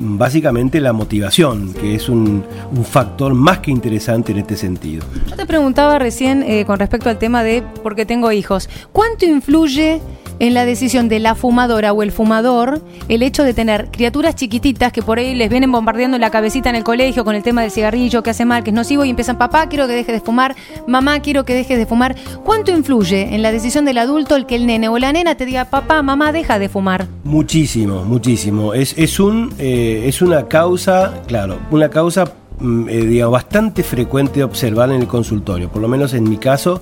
Básicamente 0.00 0.80
la 0.80 0.92
motivación, 0.92 1.74
que 1.74 1.94
es 1.94 2.08
un, 2.08 2.44
factor 2.90 3.34
más 3.34 3.58
que 3.58 3.70
interesante 3.70 4.32
en 4.32 4.38
este 4.38 4.56
sentido. 4.56 5.04
Yo 5.28 5.36
te 5.36 5.46
preguntaba 5.46 5.98
recién 5.98 6.42
eh, 6.42 6.64
con 6.64 6.78
respecto 6.78 7.10
al 7.10 7.18
tema 7.18 7.42
de 7.42 7.62
por 7.82 7.94
qué 7.94 8.06
tengo 8.06 8.32
hijos. 8.32 8.68
¿Cuánto 8.92 9.26
influye 9.26 10.00
en 10.40 10.54
la 10.54 10.64
decisión 10.64 11.08
de 11.08 11.20
la 11.20 11.34
fumadora 11.34 11.92
o 11.92 12.02
el 12.02 12.10
fumador 12.10 12.82
el 13.08 13.22
hecho 13.22 13.44
de 13.44 13.54
tener 13.54 13.90
criaturas 13.90 14.34
chiquititas 14.34 14.90
que 14.90 15.02
por 15.02 15.18
ahí 15.18 15.34
les 15.34 15.50
vienen 15.50 15.70
bombardeando 15.70 16.18
la 16.18 16.30
cabecita 16.30 16.70
en 16.70 16.76
el 16.76 16.82
colegio 16.82 17.24
con 17.24 17.36
el 17.36 17.42
tema 17.42 17.62
del 17.62 17.70
cigarrillo 17.70 18.22
que 18.22 18.30
hace 18.30 18.44
mal, 18.44 18.64
que 18.64 18.70
es 18.70 18.74
nocivo 18.74 19.04
y 19.04 19.10
empiezan, 19.10 19.38
papá, 19.38 19.68
quiero 19.68 19.86
que 19.86 19.92
dejes 19.92 20.14
de 20.14 20.20
fumar, 20.20 20.56
mamá, 20.86 21.20
quiero 21.20 21.44
que 21.44 21.54
dejes 21.54 21.78
de 21.78 21.86
fumar. 21.86 22.16
¿Cuánto 22.42 22.72
influye 22.72 23.34
en 23.34 23.42
la 23.42 23.52
decisión 23.52 23.84
del 23.84 23.98
adulto 23.98 24.34
el 24.34 24.46
que 24.46 24.56
el 24.56 24.66
nene 24.66 24.88
o 24.88 24.98
la 24.98 25.12
nena 25.12 25.34
te 25.34 25.44
diga, 25.44 25.66
papá, 25.66 26.02
mamá, 26.02 26.32
deja 26.32 26.58
de 26.58 26.70
fumar? 26.70 27.06
Muchísimo, 27.22 28.04
muchísimo. 28.04 28.72
Es, 28.72 28.94
es, 28.96 29.20
un, 29.20 29.52
eh, 29.58 29.89
es 30.08 30.22
una 30.22 30.46
causa, 30.46 31.22
claro, 31.26 31.58
una 31.70 31.88
causa 31.88 32.24
mm, 32.58 32.88
eh, 32.88 33.24
bastante 33.24 33.82
frecuente 33.82 34.42
observar 34.42 34.90
en 34.90 35.02
el 35.02 35.06
consultorio, 35.06 35.68
por 35.68 35.82
lo 35.82 35.88
menos 35.88 36.14
en 36.14 36.28
mi 36.28 36.36
caso, 36.36 36.80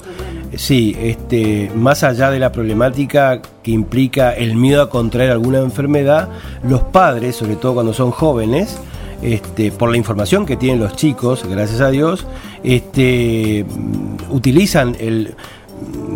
Sí, 0.57 0.97
este, 0.99 1.71
más 1.75 2.03
allá 2.03 2.31
de 2.31 2.38
la 2.38 2.53
problemática 2.53 3.42
que 3.62 3.71
implica 3.71 4.33
el 4.33 4.57
miedo 4.57 4.83
a 4.83 4.88
contraer 4.88 5.31
alguna 5.31 5.59
enfermedad, 5.59 6.31
los 6.66 6.83
padres, 6.85 7.37
sobre 7.37 7.57
todo 7.57 7.75
cuando 7.75 7.92
son 7.92 8.11
jóvenes, 8.11 8.79
este, 9.21 9.71
por 9.71 9.90
la 9.90 9.99
información 9.99 10.47
que 10.47 10.57
tienen 10.57 10.81
los 10.81 10.97
chicos, 10.97 11.44
gracias 11.49 11.81
a 11.81 11.90
Dios, 11.90 12.27
este, 12.62 13.66
utilizan 14.31 14.97
el 14.99 15.35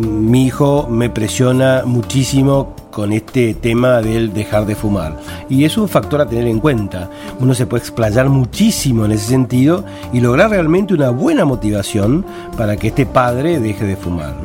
mi 0.00 0.46
hijo 0.46 0.88
me 0.90 1.08
presiona 1.08 1.82
muchísimo 1.84 2.74
con 2.92 3.12
este 3.12 3.54
tema 3.54 4.00
del 4.00 4.32
dejar 4.32 4.66
de 4.66 4.76
fumar. 4.76 5.18
Y 5.48 5.64
es 5.64 5.76
un 5.76 5.88
factor 5.88 6.20
a 6.20 6.26
tener 6.26 6.46
en 6.46 6.60
cuenta. 6.60 7.10
Uno 7.40 7.54
se 7.54 7.66
puede 7.66 7.82
explayar 7.82 8.28
muchísimo 8.28 9.04
en 9.04 9.12
ese 9.12 9.26
sentido 9.26 9.84
y 10.12 10.20
lograr 10.20 10.50
realmente 10.50 10.94
una 10.94 11.10
buena 11.10 11.44
motivación 11.44 12.24
para 12.56 12.76
que 12.76 12.88
este 12.88 13.06
padre 13.06 13.58
deje 13.58 13.84
de 13.84 13.96
fumar. 13.96 14.36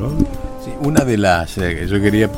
una 0.80 1.04
de 1.04 1.18
las... 1.18 1.58
Eh, 1.58 1.86
yo 1.88 2.00
quería 2.00 2.30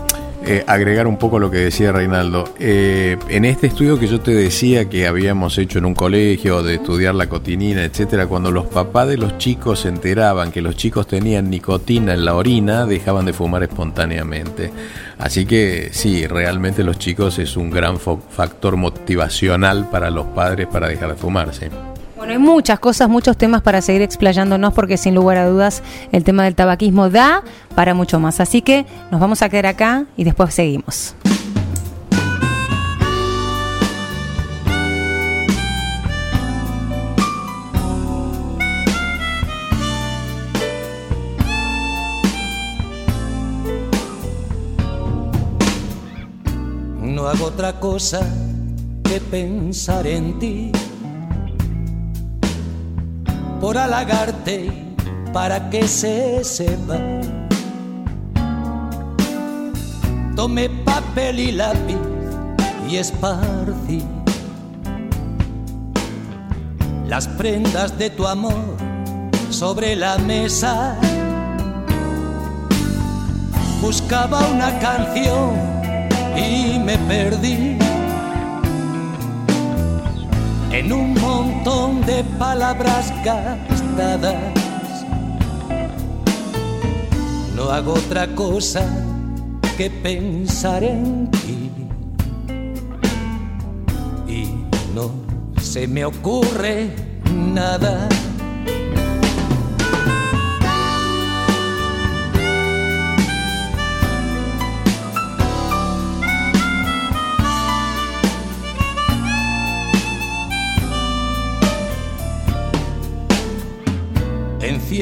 eh, 0.47 0.65
agregar 0.67 1.07
un 1.07 1.19
poco 1.19 1.39
lo 1.39 1.51
que 1.51 1.59
decía 1.59 1.93
Reinaldo. 1.93 2.55
Eh, 2.59 3.19
en 3.29 3.45
este 3.45 3.67
estudio 3.67 3.99
que 3.99 4.07
yo 4.07 4.21
te 4.21 4.33
decía 4.33 4.89
que 4.89 5.07
habíamos 5.07 5.59
hecho 5.59 5.79
en 5.79 5.85
un 5.85 5.95
colegio 5.95 6.63
de 6.63 6.77
estudiar 6.77 7.15
la 7.15 7.29
cotinina, 7.29 7.85
etcétera, 7.85 8.27
cuando 8.27 8.51
los 8.51 8.67
papás 8.67 9.09
de 9.09 9.19
los 9.19 9.37
chicos 9.39 9.81
se 9.81 9.89
enteraban 9.89 10.51
que 10.51 10.63
los 10.63 10.77
chicos 10.77 11.07
tenían 11.07 11.51
nicotina 11.51 12.15
en 12.15 12.25
la 12.25 12.35
orina, 12.35 12.87
dejaban 12.87 13.27
de 13.27 13.35
fumar 13.35 13.63
espontáneamente. 13.63 14.71
Así 15.19 15.45
que 15.45 15.91
sí, 15.93 16.27
realmente 16.27 16.85
los 16.85 16.99
chicos 16.99 17.39
es 17.39 17.57
un 17.57 17.71
gran 17.71 17.99
factor 17.99 18.77
motivacional 18.77 19.91
para 19.91 20.11
los 20.11 20.27
padres 20.27 20.67
para 20.69 20.89
dejar 20.89 21.11
de 21.11 21.17
fumarse. 21.17 21.90
Bueno, 22.21 22.35
hay 22.35 22.39
muchas 22.39 22.79
cosas, 22.79 23.09
muchos 23.09 23.39
temas 23.39 23.63
para 23.63 23.81
seguir 23.81 24.03
explayándonos 24.03 24.75
porque 24.75 24.99
sin 24.99 25.15
lugar 25.15 25.39
a 25.39 25.47
dudas 25.47 25.83
el 26.13 26.23
tema 26.23 26.45
del 26.45 26.55
tabaquismo 26.55 27.09
da 27.09 27.43
para 27.75 27.95
mucho 27.95 28.21
más. 28.21 28.41
Así 28.41 28.61
que 28.61 28.85
nos 29.11 29.23
vamos 29.23 29.41
a 29.41 29.49
quedar 29.49 29.65
acá 29.65 30.05
y 30.19 30.25
después 30.25 30.53
seguimos. 30.53 31.15
No 47.01 47.29
hago 47.29 47.47
otra 47.47 47.81
cosa 47.81 48.21
que 49.05 49.21
pensar 49.21 50.07
en 50.07 50.39
ti 50.39 50.71
por 53.61 53.77
halagarte 53.77 54.73
para 55.33 55.69
que 55.71 55.87
se 55.87 56.43
sepa. 56.43 56.99
Tomé 60.35 60.71
papel 60.71 61.39
y 61.39 61.53
lápiz 61.53 61.99
y 62.89 62.97
esparcí 62.97 64.03
las 67.07 67.29
prendas 67.29 67.99
de 67.99 68.09
tu 68.09 68.27
amor 68.27 68.77
sobre 69.51 69.95
la 69.97 70.17
mesa. 70.19 70.97
Buscaba 73.83 74.41
una 74.49 74.79
canción 74.79 75.51
y 76.37 76.79
me 76.79 76.97
perdí 76.99 77.90
en 80.73 80.93
un 80.93 81.15
montón 81.15 82.01
de 82.07 82.23
palabras 82.39 83.13
gastadas. 83.25 84.37
No 87.57 87.71
hago 87.71 87.95
otra 87.95 88.27
cosa 88.35 88.83
que 89.77 89.91
pensar 89.91 90.85
en 90.85 91.31
ti. 91.31 91.71
Y 94.29 94.45
no 94.95 95.11
se 95.61 95.89
me 95.89 96.05
ocurre 96.05 96.91
nada. 97.35 98.09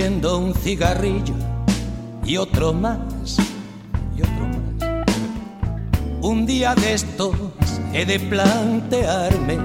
Un 0.06 0.54
cigarrillo 0.54 1.34
y 2.24 2.36
otro 2.36 2.72
más, 2.72 3.36
y 4.16 4.20
otro 4.20 4.46
más. 4.46 5.08
Un 6.22 6.46
día 6.46 6.76
de 6.76 6.94
estos 6.94 7.34
he 7.92 8.06
de 8.06 8.20
plantearme 8.20 9.58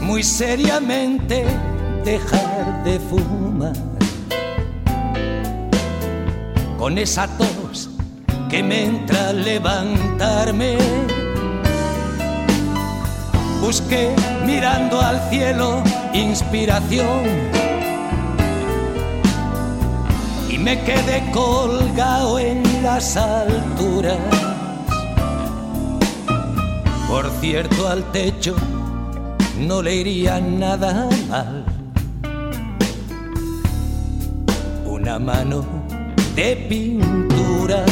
muy 0.00 0.22
seriamente 0.22 1.44
dejar 2.04 2.84
de 2.84 3.00
fumar. 3.00 3.72
Con 6.78 6.96
esa 6.96 7.26
tos 7.36 7.90
que 8.48 8.62
me 8.62 8.84
entra 8.84 9.32
levantarme. 9.32 10.78
Busqué 13.60 14.14
mirando 14.46 15.00
al 15.00 15.20
cielo 15.28 15.82
inspiración 16.14 17.24
y 20.48 20.58
me 20.58 20.80
quedé 20.82 21.30
colgado 21.32 22.38
en 22.38 22.62
las 22.82 23.16
alturas. 23.16 24.18
Por 27.08 27.30
cierto, 27.40 27.88
al 27.88 28.04
techo 28.12 28.54
no 29.58 29.82
le 29.82 29.96
iría 29.96 30.40
nada 30.40 31.08
mal. 31.28 31.64
Una 34.86 35.18
mano 35.18 35.64
de 36.34 36.56
pintura. 36.68 37.84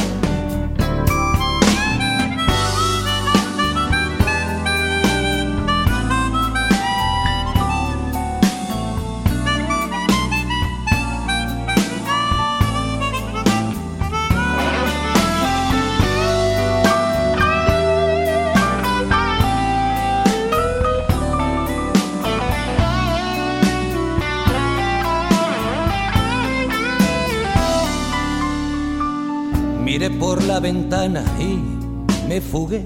Ventana 30.61 31.23
y 31.39 31.59
me 32.29 32.41
fugué 32.41 32.85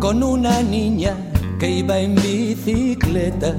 con 0.00 0.22
una 0.22 0.62
niña 0.62 1.14
que 1.58 1.70
iba 1.70 1.98
en 1.98 2.14
bicicleta. 2.14 3.54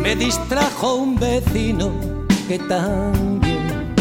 Me 0.00 0.14
distrajo 0.14 0.94
un 0.94 1.16
vecino 1.16 1.90
que 2.46 2.58
también 2.58 3.94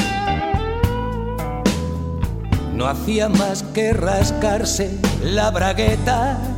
no 2.76 2.86
hacía 2.86 3.30
más 3.30 3.64
que 3.64 3.94
rascarse 3.94 5.00
la 5.24 5.50
bragueta. 5.50 6.53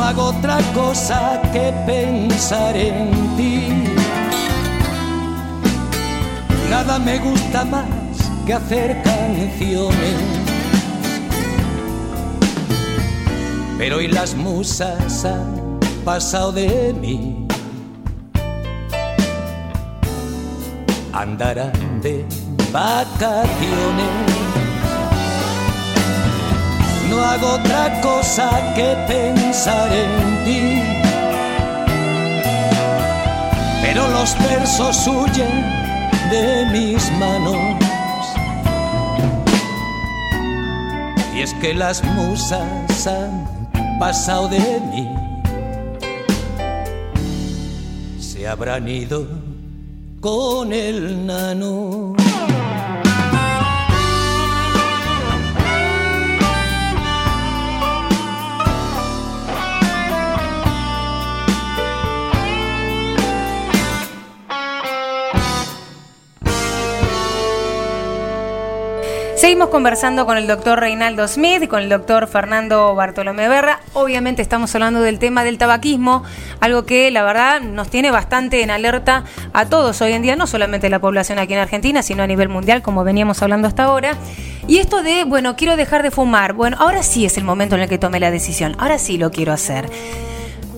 No 0.00 0.06
hago 0.06 0.24
otra 0.28 0.56
cosa 0.72 1.42
que 1.52 1.74
pensar 1.84 2.74
en 2.74 3.10
ti. 3.36 3.68
Nada 6.70 6.98
me 6.98 7.18
gusta 7.18 7.66
más 7.66 7.84
que 8.46 8.54
hacer 8.54 9.02
canciones. 9.02 10.16
Pero 13.76 13.98
hoy 13.98 14.08
las 14.08 14.34
musas 14.34 15.26
han 15.26 15.78
pasado 16.02 16.52
de 16.52 16.94
mí. 16.98 17.46
Andarán 21.12 22.00
de 22.00 22.24
vacaciones 22.72 24.29
no 27.20 27.26
hago 27.26 27.48
otra 27.52 28.00
cosa 28.00 28.48
que 28.74 28.96
pensar 29.06 29.88
en 29.92 30.44
ti. 30.44 30.82
Pero 33.82 34.08
los 34.08 34.30
versos 34.38 35.06
huyen 35.06 35.54
de 36.30 36.66
mis 36.72 37.12
manos. 37.18 37.76
Y 41.34 41.40
es 41.42 41.52
que 41.54 41.74
las 41.74 42.02
musas 42.04 43.06
han 43.06 43.68
pasado 43.98 44.48
de 44.48 44.80
mí. 44.90 45.06
Se 48.18 48.48
habrán 48.48 48.88
ido 48.88 49.26
con 50.20 50.72
el 50.72 51.26
nano. 51.26 52.14
Seguimos 69.40 69.70
conversando 69.70 70.26
con 70.26 70.36
el 70.36 70.46
doctor 70.46 70.80
Reinaldo 70.80 71.26
Smith 71.26 71.62
y 71.62 71.66
con 71.66 71.80
el 71.80 71.88
doctor 71.88 72.26
Fernando 72.26 72.94
Bartolomé 72.94 73.48
Berra. 73.48 73.80
Obviamente 73.94 74.42
estamos 74.42 74.74
hablando 74.74 75.00
del 75.00 75.18
tema 75.18 75.44
del 75.44 75.56
tabaquismo, 75.56 76.24
algo 76.60 76.84
que 76.84 77.10
la 77.10 77.22
verdad 77.22 77.62
nos 77.62 77.88
tiene 77.88 78.10
bastante 78.10 78.62
en 78.62 78.70
alerta 78.70 79.24
a 79.54 79.64
todos 79.64 80.02
hoy 80.02 80.12
en 80.12 80.20
día, 80.20 80.36
no 80.36 80.46
solamente 80.46 80.90
la 80.90 80.98
población 80.98 81.38
aquí 81.38 81.54
en 81.54 81.60
Argentina, 81.60 82.02
sino 82.02 82.22
a 82.22 82.26
nivel 82.26 82.50
mundial, 82.50 82.82
como 82.82 83.02
veníamos 83.02 83.42
hablando 83.42 83.66
hasta 83.66 83.84
ahora. 83.84 84.14
Y 84.68 84.76
esto 84.76 85.02
de, 85.02 85.24
bueno, 85.24 85.56
quiero 85.56 85.76
dejar 85.76 86.02
de 86.02 86.10
fumar. 86.10 86.52
Bueno, 86.52 86.76
ahora 86.78 87.02
sí 87.02 87.24
es 87.24 87.38
el 87.38 87.44
momento 87.44 87.76
en 87.76 87.80
el 87.80 87.88
que 87.88 87.96
tomé 87.96 88.20
la 88.20 88.30
decisión, 88.30 88.76
ahora 88.78 88.98
sí 88.98 89.16
lo 89.16 89.30
quiero 89.30 89.54
hacer. 89.54 89.88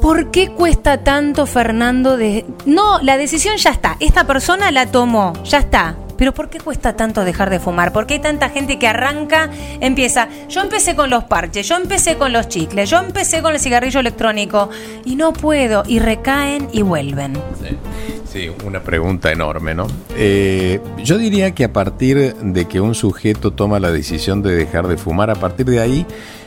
¿Por 0.00 0.30
qué 0.30 0.50
cuesta 0.50 1.02
tanto, 1.02 1.46
Fernando? 1.46 2.16
De... 2.16 2.46
No, 2.64 3.00
la 3.02 3.16
decisión 3.16 3.56
ya 3.56 3.70
está. 3.70 3.96
Esta 3.98 4.24
persona 4.24 4.70
la 4.70 4.86
tomó, 4.86 5.32
ya 5.42 5.58
está. 5.58 5.96
Pero 6.16 6.32
¿por 6.32 6.48
qué 6.48 6.58
cuesta 6.58 6.94
tanto 6.96 7.24
dejar 7.24 7.50
de 7.50 7.60
fumar? 7.60 7.92
¿Por 7.92 8.06
qué 8.06 8.14
hay 8.14 8.20
tanta 8.20 8.48
gente 8.48 8.78
que 8.78 8.86
arranca, 8.86 9.50
empieza? 9.80 10.28
Yo 10.48 10.60
empecé 10.60 10.94
con 10.94 11.10
los 11.10 11.24
parches, 11.24 11.68
yo 11.68 11.76
empecé 11.76 12.16
con 12.16 12.32
los 12.32 12.48
chicles, 12.48 12.90
yo 12.90 12.98
empecé 12.98 13.42
con 13.42 13.52
el 13.52 13.60
cigarrillo 13.60 14.00
electrónico 14.00 14.70
y 15.04 15.16
no 15.16 15.32
puedo, 15.32 15.82
y 15.86 15.98
recaen 15.98 16.68
y 16.72 16.82
vuelven. 16.82 17.34
Sí. 17.60 17.76
Sí, 18.32 18.50
una 18.64 18.80
pregunta 18.80 19.30
enorme, 19.30 19.74
¿no? 19.74 19.86
Eh, 20.16 20.80
yo 21.04 21.18
diría 21.18 21.54
que 21.54 21.64
a 21.64 21.72
partir 21.74 22.34
de 22.34 22.64
que 22.64 22.80
un 22.80 22.94
sujeto 22.94 23.50
toma 23.50 23.78
la 23.78 23.90
decisión 23.90 24.40
de 24.40 24.54
dejar 24.54 24.88
de 24.88 24.96
fumar, 24.96 25.28
a 25.28 25.34
partir 25.34 25.66
de 25.66 25.80
ahí 25.80 26.06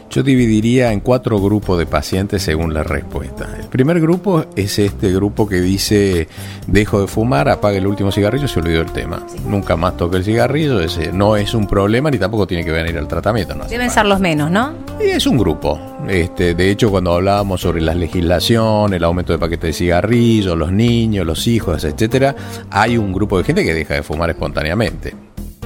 yo 0.10 0.24
dividiría 0.24 0.91
en 0.91 1.00
cuatro 1.00 1.39
grupos 1.39 1.78
de 1.78 1.86
pacientes 1.86 2.44
según 2.44 2.74
la 2.74 2.84
respuesta. 2.84 3.48
El 3.60 3.68
primer 3.68 4.00
grupo 4.00 4.46
es 4.56 4.80
este 4.80 5.12
grupo 5.12 5.48
que 5.48 5.62
dice, 5.62 6.28
dejo 6.68 7.02
de 7.02 7.08
fumar, 7.08 7.50
apague 7.50 7.78
el 7.78 7.88
último 7.88 8.12
cigarrillo, 8.12 8.48
se 8.48 8.60
olvidó 8.60 8.82
el 8.82 8.91
tema. 8.91 9.26
Nunca 9.48 9.76
más 9.76 9.98
toque 9.98 10.18
el 10.18 10.24
cigarrillo, 10.24 10.80
ese 10.80 11.12
no 11.12 11.36
es 11.36 11.54
un 11.54 11.68
problema 11.68 12.10
ni 12.12 12.18
tampoco 12.18 12.48
tiene 12.48 12.63
que 12.63 12.72
venir 12.72 12.98
al 12.98 13.08
tratamiento. 13.08 13.56
No 13.56 13.65
Deben 13.65 13.89
ser 13.89 14.06
los 14.06 14.20
menos, 14.20 14.50
¿no? 14.52 14.74
Y 15.00 15.10
es 15.10 15.28
un 15.28 15.38
grupo. 15.38 15.80
Este, 16.08 16.54
de 16.54 16.70
hecho, 16.70 16.91
cuando 16.91 17.13
hablábamos 17.13 17.62
sobre 17.62 17.82
la 17.82 17.94
legislación, 17.94 18.94
el 18.94 19.04
aumento 19.04 19.34
de 19.34 19.39
paquetes 19.39 19.70
de 19.70 19.74
cigarrillos, 19.74 20.58
los 20.58 20.72
niños, 20.72 21.26
los 21.26 21.48
hijos, 21.48 21.84
etcétera, 21.84 22.36
hay 22.70 22.98
un 22.98 23.12
grupo 23.12 23.38
de 23.38 23.44
gente 23.44 23.63
que 23.63 23.74
deja 23.74 23.96
de 23.96 24.04
fumar 24.04 24.30
espontáneamente, 24.30 25.15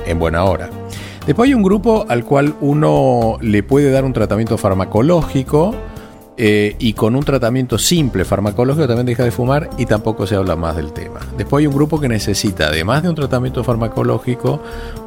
en 0.06 0.18
buena 0.18 0.44
hora. 0.44 0.70
Después 1.26 1.48
hay 1.48 1.54
un 1.54 1.64
grupo 1.64 2.06
al 2.08 2.24
cual 2.26 2.56
uno 2.62 3.38
le 3.42 3.64
puede 3.64 3.92
dar 3.92 4.04
un 4.04 4.14
tratamiento 4.14 4.58
farmacológico 4.58 5.76
eh, 6.38 6.76
y 6.80 6.94
con 6.94 7.16
un 7.16 7.24
tratamiento 7.24 7.78
simple 7.78 8.24
farmacológico 8.24 8.88
también 8.88 9.06
deja 9.06 9.24
de 9.26 9.32
fumar 9.32 9.70
y 9.78 9.86
tampoco 9.86 10.26
se 10.26 10.36
habla 10.36 10.56
más 10.56 10.76
del 10.76 10.94
tema. 10.94 11.20
Después 11.38 11.62
hay 11.62 11.68
un 11.68 11.76
grupo 11.76 12.00
que 12.00 12.08
necesita, 12.08 12.68
además 12.68 13.04
de 13.04 13.10
un 13.10 13.16
tratamiento 13.16 13.64
farmacológico, 13.64 14.62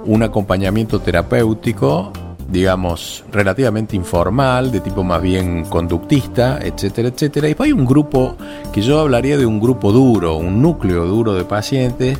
un 0.05 0.23
acompañamiento 0.23 1.01
terapéutico 1.01 2.13
digamos, 2.53 3.25
relativamente 3.33 3.97
informal, 3.97 4.71
de 4.71 4.81
tipo 4.81 5.03
más 5.03 5.23
bien 5.23 5.65
conductista, 5.65 6.59
etcétera, 6.63 7.09
etcétera. 7.09 7.47
Y 7.47 7.51
después 7.51 7.69
hay 7.69 7.73
un 7.73 7.87
grupo 7.87 8.37
que 8.75 8.83
yo 8.83 9.01
hablaría 9.01 9.39
de 9.39 9.47
un 9.47 9.59
grupo 9.59 9.91
duro, 9.91 10.37
un 10.37 10.61
núcleo 10.61 11.07
duro 11.07 11.33
de 11.33 11.45
pacientes 11.45 12.19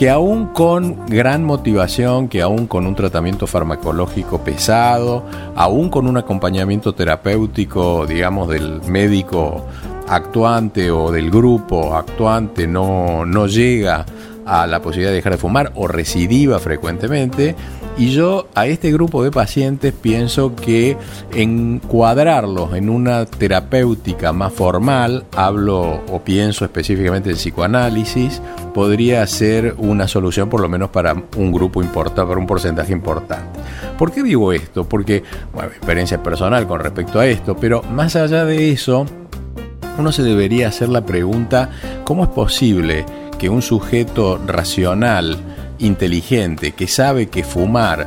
que 0.00 0.08
aún 0.08 0.46
con 0.46 1.04
gran 1.08 1.44
motivación, 1.44 2.30
que 2.30 2.40
aún 2.40 2.66
con 2.66 2.86
un 2.86 2.94
tratamiento 2.94 3.46
farmacológico 3.46 4.42
pesado, 4.42 5.26
aún 5.54 5.90
con 5.90 6.06
un 6.06 6.16
acompañamiento 6.16 6.94
terapéutico, 6.94 8.06
digamos, 8.06 8.48
del 8.48 8.80
médico 8.86 9.66
actuante 10.08 10.90
o 10.90 11.12
del 11.12 11.30
grupo 11.30 11.94
actuante, 11.94 12.66
no, 12.66 13.26
no 13.26 13.46
llega 13.46 14.06
a 14.46 14.66
la 14.66 14.80
posibilidad 14.80 15.10
de 15.10 15.16
dejar 15.16 15.32
de 15.32 15.38
fumar 15.38 15.70
o 15.74 15.86
recidiva 15.86 16.58
frecuentemente, 16.60 17.54
y 18.00 18.12
yo 18.12 18.48
a 18.54 18.66
este 18.66 18.90
grupo 18.90 19.22
de 19.22 19.30
pacientes 19.30 19.92
pienso 19.92 20.56
que 20.56 20.96
encuadrarlos 21.34 22.72
en 22.72 22.88
una 22.88 23.26
terapéutica 23.26 24.32
más 24.32 24.54
formal, 24.54 25.26
hablo 25.36 26.00
o 26.10 26.22
pienso 26.24 26.64
específicamente 26.64 27.28
del 27.28 27.36
psicoanálisis, 27.36 28.40
podría 28.72 29.26
ser 29.26 29.74
una 29.76 30.08
solución 30.08 30.48
por 30.48 30.62
lo 30.62 30.68
menos 30.70 30.88
para 30.88 31.14
un 31.36 31.52
grupo 31.52 31.82
importante, 31.82 32.26
para 32.26 32.40
un 32.40 32.46
porcentaje 32.46 32.90
importante. 32.90 33.60
¿Por 33.98 34.12
qué 34.12 34.22
digo 34.22 34.54
esto? 34.54 34.88
Porque, 34.88 35.22
bueno, 35.52 35.68
experiencia 35.68 36.22
personal 36.22 36.66
con 36.66 36.80
respecto 36.80 37.20
a 37.20 37.26
esto, 37.26 37.54
pero 37.54 37.82
más 37.82 38.16
allá 38.16 38.46
de 38.46 38.70
eso, 38.70 39.04
uno 39.98 40.10
se 40.10 40.22
debería 40.22 40.68
hacer 40.68 40.88
la 40.88 41.04
pregunta, 41.04 41.68
¿cómo 42.04 42.24
es 42.24 42.30
posible 42.30 43.04
que 43.38 43.50
un 43.50 43.60
sujeto 43.60 44.38
racional, 44.46 45.36
inteligente, 45.80 46.72
que 46.72 46.86
sabe 46.86 47.28
que 47.28 47.44
fumar 47.44 48.06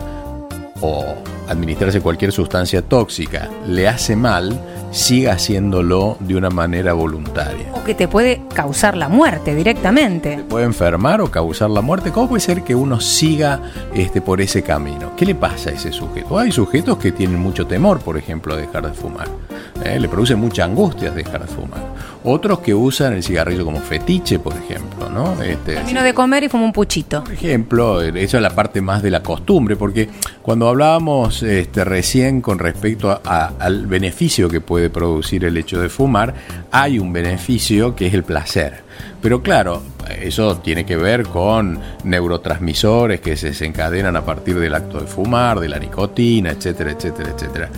o 0.81 1.15
administrarse 1.47 2.01
cualquier 2.01 2.31
sustancia 2.31 2.81
tóxica 2.81 3.49
le 3.67 3.87
hace 3.87 4.15
mal, 4.15 4.59
siga 4.93 5.33
haciéndolo 5.33 6.17
de 6.19 6.35
una 6.35 6.49
manera 6.49 6.93
voluntaria. 6.93 7.71
O 7.73 7.83
que 7.83 7.95
te 7.95 8.07
puede 8.07 8.41
causar 8.53 8.95
la 8.95 9.09
muerte 9.09 9.55
directamente. 9.55 10.37
¿Te 10.37 10.43
puede 10.43 10.65
enfermar 10.65 11.19
o 11.19 11.31
causar 11.31 11.71
la 11.71 11.81
muerte? 11.81 12.11
¿Cómo 12.11 12.29
puede 12.29 12.41
ser 12.41 12.63
que 12.63 12.75
uno 12.75 12.99
siga 13.01 13.59
este, 13.95 14.21
por 14.21 14.39
ese 14.39 14.61
camino? 14.61 15.15
¿Qué 15.17 15.25
le 15.25 15.35
pasa 15.35 15.71
a 15.71 15.73
ese 15.73 15.91
sujeto? 15.91 16.37
Hay 16.37 16.51
sujetos 16.51 16.97
que 16.99 17.11
tienen 17.11 17.39
mucho 17.39 17.65
temor, 17.65 17.99
por 18.01 18.17
ejemplo, 18.17 18.53
a 18.53 18.57
dejar 18.57 18.87
de 18.87 18.93
fumar. 18.93 19.27
¿eh? 19.83 19.99
Le 19.99 20.07
produce 20.07 20.35
mucha 20.35 20.65
angustia 20.65 21.11
dejar 21.11 21.41
de 21.41 21.47
fumar. 21.47 21.81
Otros 22.23 22.59
que 22.59 22.73
usan 22.73 23.13
el 23.13 23.23
cigarrillo 23.23 23.65
como 23.65 23.79
fetiche, 23.79 24.39
por 24.39 24.53
ejemplo, 24.53 25.09
¿no? 25.09 25.41
Este, 25.41 25.73
Termino 25.73 26.03
de 26.03 26.13
comer 26.13 26.43
y 26.43 26.49
fumo 26.49 26.65
un 26.65 26.71
puchito. 26.71 27.23
Por 27.23 27.33
ejemplo, 27.33 28.01
eso 28.01 28.37
es 28.37 28.43
la 28.43 28.51
parte 28.51 28.81
más 28.81 29.03
de 29.03 29.11
la 29.11 29.21
costumbre, 29.21 29.75
porque 29.75 30.07
cuando 30.41 30.69
hablábamos 30.69 31.43
este, 31.43 31.83
recién 31.83 32.41
con 32.41 32.59
respecto 32.59 33.21
al 33.25 33.87
beneficio 33.87 34.49
que 34.49 34.61
puede 34.61 34.82
producir 34.89 35.45
el 35.45 35.57
hecho 35.57 35.81
de 35.81 35.89
fumar, 35.89 36.33
hay 36.71 36.99
un 36.99 37.13
beneficio 37.13 37.95
que 37.95 38.07
es 38.07 38.13
el 38.13 38.23
placer. 38.23 38.83
Pero 39.21 39.41
claro, 39.41 39.81
eso 40.21 40.57
tiene 40.57 40.85
que 40.85 40.97
ver 40.97 41.23
con 41.23 41.79
neurotransmisores 42.03 43.21
que 43.21 43.37
se 43.37 43.47
desencadenan 43.47 44.15
a 44.15 44.25
partir 44.25 44.59
del 44.59 44.75
acto 44.75 44.99
de 44.99 45.07
fumar, 45.07 45.59
de 45.59 45.69
la 45.69 45.79
nicotina, 45.79 46.51
etcétera, 46.51 46.91
etcétera, 46.91 47.29
etcétera. 47.31 47.69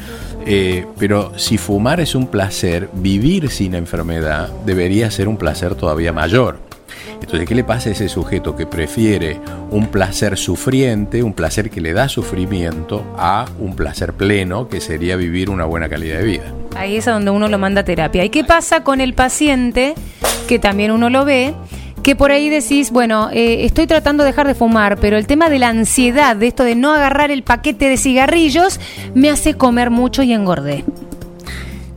Eh, 0.46 0.86
pero 0.98 1.38
si 1.38 1.58
fumar 1.58 2.00
es 2.00 2.16
un 2.16 2.28
placer, 2.28 2.90
vivir 2.94 3.50
sin 3.50 3.76
enfermedad 3.76 4.50
debería 4.66 5.10
ser 5.12 5.28
un 5.28 5.38
placer 5.38 5.76
todavía 5.76 6.14
mayor. 6.14 6.60
Entonces, 7.22 7.48
¿qué 7.48 7.56
le 7.56 7.64
pasa 7.64 7.90
a 7.90 7.92
ese 7.94 8.10
sujeto 8.10 8.56
que 8.56 8.66
prefiere 8.66 9.40
un 9.72 9.88
placer 9.88 10.38
sufriente, 10.38 11.24
un 11.24 11.34
placer 11.34 11.70
que 11.70 11.82
le 11.82 11.94
da 11.94 12.10
sufrimiento, 12.10 13.04
a 13.18 13.46
un 13.60 13.76
placer 13.76 14.14
pleno, 14.14 14.68
que 14.68 14.82
sería 14.82 15.16
vivir 15.16 15.50
una 15.50 15.66
buena 15.66 15.90
calidad 15.90 16.20
de 16.20 16.24
vida? 16.24 16.65
Ahí 16.76 16.98
es 16.98 17.06
donde 17.06 17.32
uno 17.32 17.48
lo 17.48 17.58
manda 17.58 17.82
a 17.82 17.86
terapia. 17.86 18.24
¿Y 18.24 18.30
qué 18.30 18.44
pasa 18.44 18.84
con 18.84 19.02
el 19.02 19.14
paciente, 19.14 19.96
que 20.48 20.60
también 20.60 20.92
uno 20.92 21.10
lo 21.10 21.26
ve, 21.26 21.54
que 22.04 22.16
por 22.16 22.32
ahí 22.32 22.50
decís, 22.50 22.92
bueno, 22.92 23.30
eh, 23.32 23.66
estoy 23.66 23.88
tratando 23.88 24.24
de 24.24 24.30
dejar 24.30 24.46
de 24.46 24.54
fumar, 24.54 25.00
pero 25.00 25.18
el 25.18 25.26
tema 25.26 25.50
de 25.50 25.58
la 25.58 25.70
ansiedad, 25.70 26.36
de 26.36 26.48
esto 26.48 26.64
de 26.64 26.76
no 26.76 26.94
agarrar 26.94 27.32
el 27.32 27.42
paquete 27.42 27.90
de 27.90 27.98
cigarrillos, 27.98 28.80
me 29.16 29.30
hace 29.30 29.56
comer 29.56 29.90
mucho 29.90 30.22
y 30.22 30.34
engordé. 30.34 30.86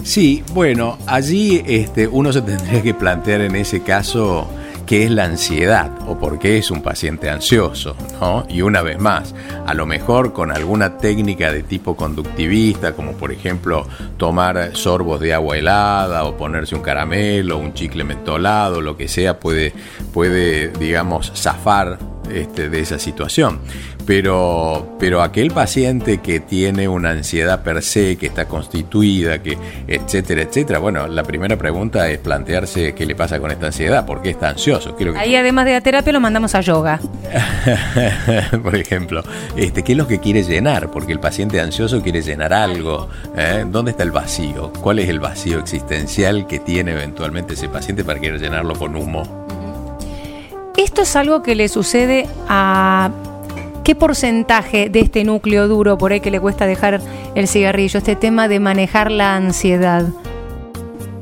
Sí, 0.03 0.43
bueno, 0.55 0.97
allí 1.07 1.63
este, 1.67 2.09
uno 2.09 2.33
se 2.33 2.41
tendría 2.41 2.81
que 2.81 2.95
plantear 2.95 3.43
en 3.43 3.55
ese 3.57 3.83
caso 3.83 4.49
qué 4.89 5.05
es 5.05 5.11
la 5.11 5.25
ansiedad 5.25 5.91
o 6.07 6.19
por 6.19 6.39
qué 6.39 6.57
es 6.57 6.71
un 6.71 6.81
paciente 6.81 7.29
ansioso, 7.29 7.95
¿no? 8.23 8.47
Y 8.49 8.63
una 8.63 8.81
vez 8.81 8.99
más, 8.99 9.35
a 9.67 9.75
lo 9.75 9.85
mejor 9.85 10.33
con 10.33 10.51
alguna 10.51 10.97
técnica 10.97 11.53
de 11.53 11.63
tipo 11.63 11.95
conductivista, 11.95 12.95
como 12.95 13.13
por 13.13 13.31
ejemplo 13.31 13.87
tomar 14.17 14.75
sorbos 14.75 15.21
de 15.21 15.35
agua 15.35 15.59
helada 15.59 16.25
o 16.25 16.39
ponerse 16.39 16.75
un 16.75 16.81
caramelo, 16.81 17.59
un 17.59 17.75
chicle 17.75 18.03
mentolado, 18.03 18.81
lo 18.81 18.97
que 18.97 19.09
sea, 19.09 19.39
puede, 19.39 19.75
puede 20.15 20.69
digamos, 20.69 21.33
zafar 21.37 21.99
este, 22.33 22.71
de 22.71 22.81
esa 22.81 22.99
situación. 22.99 23.61
Pero, 24.09 24.97
pero 24.99 25.21
aquel 25.21 25.51
paciente 25.51 26.17
que 26.23 26.41
tiene 26.41 26.89
una 26.89 27.11
ansiedad 27.11 27.63
per 27.63 27.83
se, 27.83 28.17
que 28.17 28.25
está 28.25 28.49
constituida, 28.49 29.43
que 29.43 29.59
etcétera, 29.87 30.41
etcétera, 30.41 30.79
bueno, 30.79 31.07
la 31.07 31.23
primera 31.25 31.59
pregunta 31.59 32.09
es 32.09 32.17
plantearse 32.17 32.95
qué 32.95 33.05
le 33.05 33.15
pasa 33.15 33.39
con 33.39 33.51
esta 33.51 33.67
ansiedad, 33.67 34.07
por 34.07 34.23
qué 34.23 34.31
está 34.31 34.49
ansioso. 34.49 34.97
Ahí 35.15 35.37
además 35.37 35.67
de 35.67 35.73
la 35.73 35.83
terapia 35.83 36.11
lo 36.15 36.21
mandamos 36.21 36.55
a 36.55 36.63
yoga. 36.63 36.99
por 38.63 38.77
ejemplo, 38.77 39.23
este, 39.55 39.83
¿qué 39.85 39.93
es 39.93 39.99
lo 39.99 40.09
que 40.09 40.21
quiere 40.21 40.43
llenar? 40.43 40.91
Porque 40.91 41.13
el 41.13 41.21
paciente 41.21 41.61
ansioso 41.61 42.01
quiere 42.01 42.23
llenar 42.23 42.55
algo. 42.55 43.11
¿eh? 43.37 43.67
¿Dónde 43.69 43.91
está 43.91 44.05
el 44.05 44.11
vacío? 44.11 44.73
¿Cuál 44.81 45.01
es 45.01 45.11
el 45.11 45.21
vacío 45.21 45.59
existencial 45.59 46.47
que 46.47 46.61
tiene 46.61 46.93
eventualmente 46.93 47.53
ese 47.53 47.69
paciente 47.69 48.05
para 48.05 48.19
querer 48.19 48.41
llenarlo 48.41 48.75
con 48.75 48.97
humo? 48.97 49.47
Esto 50.79 51.03
es 51.03 51.15
algo 51.15 51.43
que 51.43 51.55
le 51.55 51.69
sucede 51.69 52.27
a 52.49 53.11
¿Qué 53.89 53.95
porcentaje 53.95 54.91
de 54.91 55.01
este 55.01 55.25
núcleo 55.25 55.67
duro 55.67 55.97
por 55.97 56.13
ahí 56.13 56.21
que 56.21 56.31
le 56.31 56.41
cuesta 56.41 56.67
dejar 56.67 57.01
el 57.35 57.49
cigarrillo, 57.49 57.97
este 57.97 58.17
tema 58.17 58.47
de 58.47 58.61
manejar 58.61 59.11
la 59.11 59.35
ansiedad? 59.35 60.05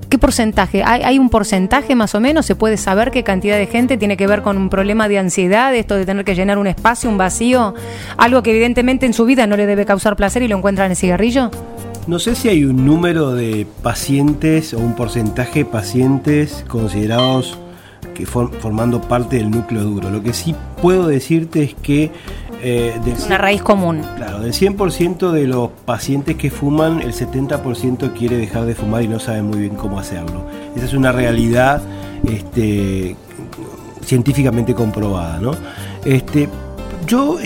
¿Qué 0.08 0.18
porcentaje? 0.18 0.82
¿Hay, 0.84 1.16
un 1.20 1.30
porcentaje 1.30 1.94
más 1.94 2.16
o 2.16 2.20
menos? 2.20 2.44
¿Se 2.44 2.56
puede 2.56 2.76
saber 2.76 3.12
qué 3.12 3.22
cantidad 3.22 3.56
de 3.56 3.68
gente 3.68 3.96
tiene 3.96 4.16
que 4.16 4.26
ver 4.26 4.42
con 4.42 4.56
un 4.56 4.68
problema 4.68 5.08
de 5.08 5.16
ansiedad, 5.20 5.72
esto 5.76 5.94
de 5.94 6.06
tener 6.06 6.24
que 6.24 6.34
llenar 6.34 6.58
un 6.58 6.66
espacio, 6.66 7.08
un 7.08 7.16
vacío? 7.16 7.72
Algo 8.16 8.42
que 8.42 8.50
evidentemente 8.50 9.06
en 9.06 9.12
su 9.12 9.26
vida 9.26 9.46
no 9.46 9.56
le 9.56 9.66
debe 9.66 9.84
causar 9.84 10.16
placer 10.16 10.42
y 10.42 10.48
lo 10.48 10.56
encuentra 10.56 10.86
en 10.86 10.90
el 10.90 10.96
cigarrillo. 10.96 11.52
No 12.08 12.18
sé 12.18 12.34
si 12.34 12.48
hay 12.48 12.64
un 12.64 12.84
número 12.84 13.32
de 13.32 13.64
pacientes 13.84 14.74
o 14.74 14.80
un 14.80 14.96
porcentaje 14.96 15.60
de 15.60 15.66
pacientes 15.66 16.64
considerados 16.66 17.60
que 18.14 18.26
formando 18.26 19.00
parte 19.00 19.36
del 19.36 19.50
núcleo 19.50 19.82
duro. 19.82 20.10
Lo 20.10 20.22
que 20.22 20.32
sí 20.32 20.54
puedo 20.80 21.06
decirte 21.06 21.62
es 21.62 21.74
que... 21.74 22.10
Eh, 22.62 22.98
una 23.26 23.38
raíz 23.38 23.62
común. 23.62 24.00
Claro, 24.16 24.40
del 24.40 24.52
100% 24.52 25.30
de 25.30 25.46
los 25.46 25.70
pacientes 25.84 26.36
que 26.36 26.50
fuman, 26.50 27.02
el 27.02 27.12
70% 27.12 28.12
quiere 28.14 28.38
dejar 28.38 28.64
de 28.64 28.74
fumar 28.74 29.02
y 29.02 29.08
no 29.08 29.20
sabe 29.20 29.42
muy 29.42 29.58
bien 29.58 29.74
cómo 29.74 30.00
hacerlo. 30.00 30.46
Esa 30.74 30.86
es 30.86 30.94
una 30.94 31.12
realidad 31.12 31.82
este, 32.26 33.14
científicamente 34.02 34.74
comprobada. 34.74 35.38
¿no? 35.38 35.52
Este, 36.04 36.48
yo 37.06 37.38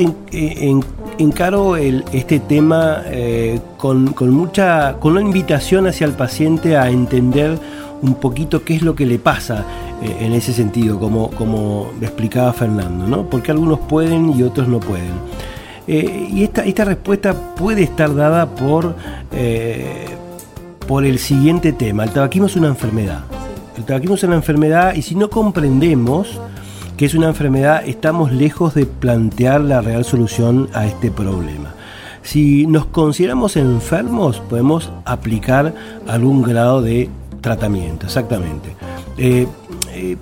encaro 1.18 1.76
este 1.76 2.40
tema 2.40 3.02
eh, 3.06 3.60
con, 3.76 4.12
con, 4.12 4.30
mucha, 4.30 4.94
con 5.00 5.12
una 5.12 5.22
invitación 5.22 5.86
hacia 5.86 6.06
el 6.06 6.12
paciente 6.12 6.76
a 6.76 6.88
entender 6.88 7.58
un 8.02 8.14
poquito 8.14 8.64
qué 8.64 8.76
es 8.76 8.82
lo 8.82 8.94
que 8.94 9.06
le 9.06 9.18
pasa 9.18 9.64
eh, 10.02 10.16
en 10.20 10.32
ese 10.32 10.52
sentido, 10.52 10.98
como, 10.98 11.30
como 11.30 11.90
explicaba 12.00 12.52
Fernando, 12.52 13.06
¿no? 13.06 13.28
Porque 13.28 13.50
algunos 13.50 13.80
pueden 13.80 14.30
y 14.36 14.42
otros 14.42 14.68
no 14.68 14.80
pueden. 14.80 15.12
Eh, 15.86 16.28
y 16.32 16.44
esta, 16.44 16.64
esta 16.64 16.84
respuesta 16.84 17.34
puede 17.54 17.82
estar 17.82 18.14
dada 18.14 18.54
por, 18.54 18.94
eh, 19.32 20.06
por 20.86 21.04
el 21.04 21.18
siguiente 21.18 21.72
tema. 21.72 22.04
El 22.04 22.10
tabaquismo 22.10 22.46
es 22.46 22.56
una 22.56 22.68
enfermedad. 22.68 23.20
El 23.76 23.84
tabaquismo 23.84 24.14
es 24.14 24.22
una 24.22 24.36
enfermedad 24.36 24.94
y 24.94 25.02
si 25.02 25.14
no 25.14 25.30
comprendemos 25.30 26.40
que 26.96 27.06
es 27.06 27.14
una 27.14 27.28
enfermedad, 27.28 27.82
estamos 27.86 28.30
lejos 28.30 28.74
de 28.74 28.84
plantear 28.84 29.62
la 29.62 29.80
real 29.80 30.04
solución 30.04 30.68
a 30.74 30.86
este 30.86 31.10
problema. 31.10 31.74
Si 32.22 32.66
nos 32.66 32.84
consideramos 32.86 33.56
enfermos, 33.56 34.40
podemos 34.40 34.92
aplicar 35.06 35.74
algún 36.06 36.42
grado 36.42 36.82
de 36.82 37.08
tratamiento, 37.40 38.06
exactamente. 38.06 38.74
Eh, 39.16 39.46
eh, 39.92 40.16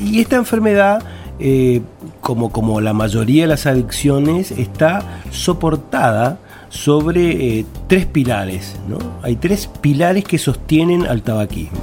y 0.00 0.20
esta 0.20 0.36
enfermedad, 0.36 1.02
eh, 1.38 1.82
como, 2.20 2.50
como 2.50 2.80
la 2.80 2.92
mayoría 2.92 3.42
de 3.42 3.48
las 3.48 3.66
adicciones, 3.66 4.50
está 4.52 5.22
soportada 5.30 6.38
sobre 6.68 7.64
tres 7.86 8.06
pilares. 8.06 8.76
¿no? 8.88 8.98
Hay 9.22 9.36
tres 9.36 9.68
pilares 9.80 10.24
que 10.24 10.38
sostienen 10.38 11.06
al 11.06 11.22
tabaquismo. 11.22 11.78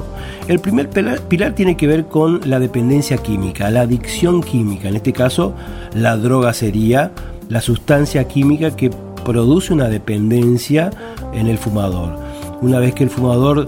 El 0.48 0.60
primer 0.60 0.90
pilar, 0.90 1.56
tiene 1.56 1.76
que 1.76 1.88
ver 1.88 2.06
con 2.06 2.42
la 2.46 2.60
dependencia 2.60 3.18
química, 3.18 3.72
la 3.72 3.82
adicción 3.82 4.44
química. 4.44 4.88
En 4.88 4.96
este 4.96 5.12
caso, 5.12 5.56
la 5.96 6.18
droga 6.18 6.54
sería 6.54 7.12
la 7.50 7.62
sustancia 7.62 8.28
química 8.28 8.76
que 8.76 8.92
produce 9.24 9.74
una 9.74 9.90
dependencia 9.90 10.92
en 11.34 11.48
el 11.48 11.58
fumador. 11.58 12.20
Una 12.62 12.78
vez 12.78 12.94
que 12.94 13.04
el 13.04 13.10
fumador 13.10 13.68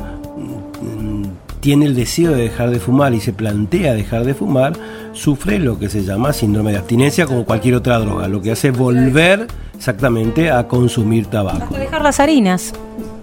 tiene 1.60 1.86
el 1.86 1.96
deseo 1.96 2.32
de 2.32 2.44
dejar 2.44 2.70
de 2.70 2.80
fumar 2.80 3.14
y 3.14 3.20
se 3.20 3.34
plantea 3.34 3.94
dejar 3.94 4.26
de 4.26 4.34
fumar, 4.34 4.74
sufre 5.14 5.60
lo 5.60 5.80
que 5.80 5.90
se 5.90 6.04
llama 6.04 6.34
síndrome 6.34 6.72
de 6.72 6.78
abstinencia 6.78 7.26
como 7.26 7.46
cualquier 7.46 7.76
otra 7.76 8.00
droga, 8.00 8.28
lo 8.28 8.42
que 8.42 8.52
hace 8.52 8.72
volver 8.72 9.48
exactamente 9.76 10.52
a 10.52 10.68
consumir 10.68 11.28
tabaco. 11.28 11.76
dejar 11.78 12.02
las 12.02 12.20
harinas. 12.20 12.74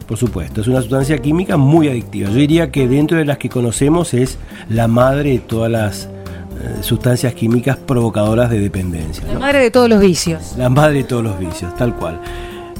Por 0.06 0.18
supuesto, 0.18 0.60
es 0.60 0.68
una 0.68 0.80
sustancia 0.80 1.16
química 1.18 1.56
muy 1.56 1.88
adictiva. 1.88 2.28
Yo 2.28 2.36
diría 2.36 2.70
que 2.70 2.86
dentro 2.86 3.16
de 3.16 3.24
las 3.24 3.38
que 3.38 3.48
conocemos 3.48 4.12
es 4.12 4.38
la 4.68 4.86
madre 4.86 5.30
de 5.30 5.38
todas 5.38 5.70
las 5.70 6.04
eh, 6.04 6.82
sustancias 6.82 7.32
químicas 7.34 7.78
provocadoras 7.78 8.50
de 8.50 8.60
dependencia. 8.60 9.24
La 9.32 9.38
madre 9.38 9.60
de 9.60 9.70
todos 9.70 9.88
los 9.88 10.00
vicios. 10.00 10.54
La 10.58 10.68
madre 10.68 10.98
de 10.98 11.04
todos 11.04 11.24
los 11.24 11.38
vicios, 11.38 11.74
tal 11.76 11.96
cual. 11.96 12.20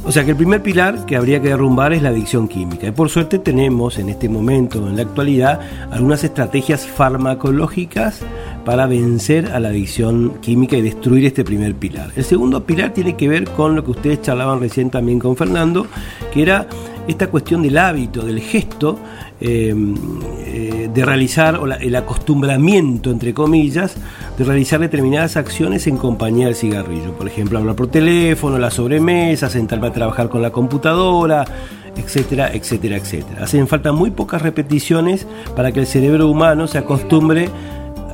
O 0.06 0.12
sea 0.12 0.22
que 0.22 0.32
el 0.32 0.36
primer 0.36 0.62
pilar 0.62 1.06
que 1.06 1.16
habría 1.16 1.40
que 1.40 1.48
derrumbar 1.48 1.94
es 1.94 2.02
la 2.02 2.10
adicción 2.10 2.46
química. 2.46 2.86
Y 2.86 2.90
por 2.90 3.08
suerte 3.08 3.38
tenemos 3.38 3.98
en 3.98 4.10
este 4.10 4.28
momento, 4.28 4.86
en 4.86 4.96
la 4.96 5.02
actualidad, 5.02 5.60
algunas 5.90 6.22
estrategias 6.22 6.86
farmacológicas 6.86 8.20
para 8.66 8.86
vencer 8.86 9.46
a 9.52 9.60
la 9.60 9.68
adicción 9.68 10.34
química 10.42 10.76
y 10.76 10.82
destruir 10.82 11.24
este 11.24 11.42
primer 11.42 11.74
pilar. 11.74 12.10
El 12.16 12.24
segundo 12.24 12.64
pilar 12.64 12.92
tiene 12.92 13.16
que 13.16 13.28
ver 13.28 13.44
con 13.50 13.74
lo 13.74 13.82
que 13.82 13.92
ustedes 13.92 14.20
charlaban 14.20 14.60
recién 14.60 14.90
también 14.90 15.18
con 15.18 15.36
Fernando, 15.36 15.86
que 16.34 16.42
era 16.42 16.66
esta 17.06 17.28
cuestión 17.28 17.62
del 17.62 17.76
hábito, 17.78 18.22
del 18.22 18.40
gesto, 18.40 18.98
em, 19.40 19.94
eh, 20.46 20.90
de 20.92 21.04
realizar, 21.04 21.60
el 21.80 21.96
acostumbramiento, 21.96 23.10
entre 23.10 23.34
comillas, 23.34 23.96
de 24.38 24.44
realizar 24.44 24.80
determinadas 24.80 25.36
acciones 25.36 25.86
en 25.86 25.96
compañía 25.96 26.46
del 26.46 26.54
cigarrillo. 26.54 27.12
Por 27.12 27.26
ejemplo, 27.26 27.58
hablar 27.58 27.76
por 27.76 27.88
teléfono, 27.88 28.58
la 28.58 28.70
sobremesa, 28.70 29.48
sentarme 29.50 29.88
a 29.88 29.92
trabajar 29.92 30.28
con 30.28 30.40
la 30.40 30.50
computadora, 30.50 31.44
etcétera, 31.96 32.50
etcétera, 32.52 32.96
etcétera. 32.96 33.44
Hacen 33.44 33.68
falta 33.68 33.92
muy 33.92 34.10
pocas 34.10 34.42
repeticiones 34.42 35.26
para 35.54 35.72
que 35.72 35.80
el 35.80 35.86
cerebro 35.86 36.28
humano 36.28 36.66
se 36.66 36.78
acostumbre, 36.78 37.48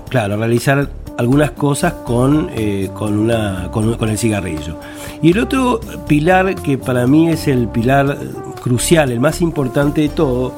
claro, 0.08 0.34
a 0.34 0.36
realizar 0.36 0.90
algunas 1.20 1.50
cosas 1.50 1.92
con, 1.92 2.48
eh, 2.54 2.90
con, 2.94 3.18
una, 3.18 3.68
con, 3.70 4.08
el 4.08 4.18
cigarrillo. 4.18 4.78
Y 5.22 5.32
el 5.32 5.38
otro 5.38 5.78
pilar 6.08 6.54
que 6.54 6.78
para 6.78 7.06
mí 7.06 7.28
es 7.28 7.46
el 7.46 7.68
pilar 7.68 8.16
crucial, 8.60 9.10
el 9.10 9.20
más 9.20 9.40
importante 9.40 10.02
de 10.02 10.08
todo, 10.08 10.52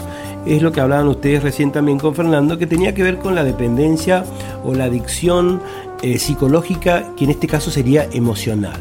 es 0.44 0.61
lo 0.61 0.72
que 0.72 0.80
hablaban 0.80 1.09
ustedes 1.09 1.42
recién 1.42 1.72
también 1.72 1.98
con 1.98 2.14
Fernando, 2.14 2.59
que 2.59 2.66
tenía 2.66 2.94
que 2.94 3.03
ver 3.03 3.18
con 3.18 3.34
la 3.34 3.44
dependencia 3.44 4.24
o 4.64 4.74
la 4.74 4.84
adicción 4.84 5.61
eh, 6.03 6.18
psicológica, 6.18 7.14
que 7.16 7.24
en 7.24 7.30
este 7.30 7.46
caso 7.46 7.70
sería 7.70 8.09
emocional. 8.12 8.80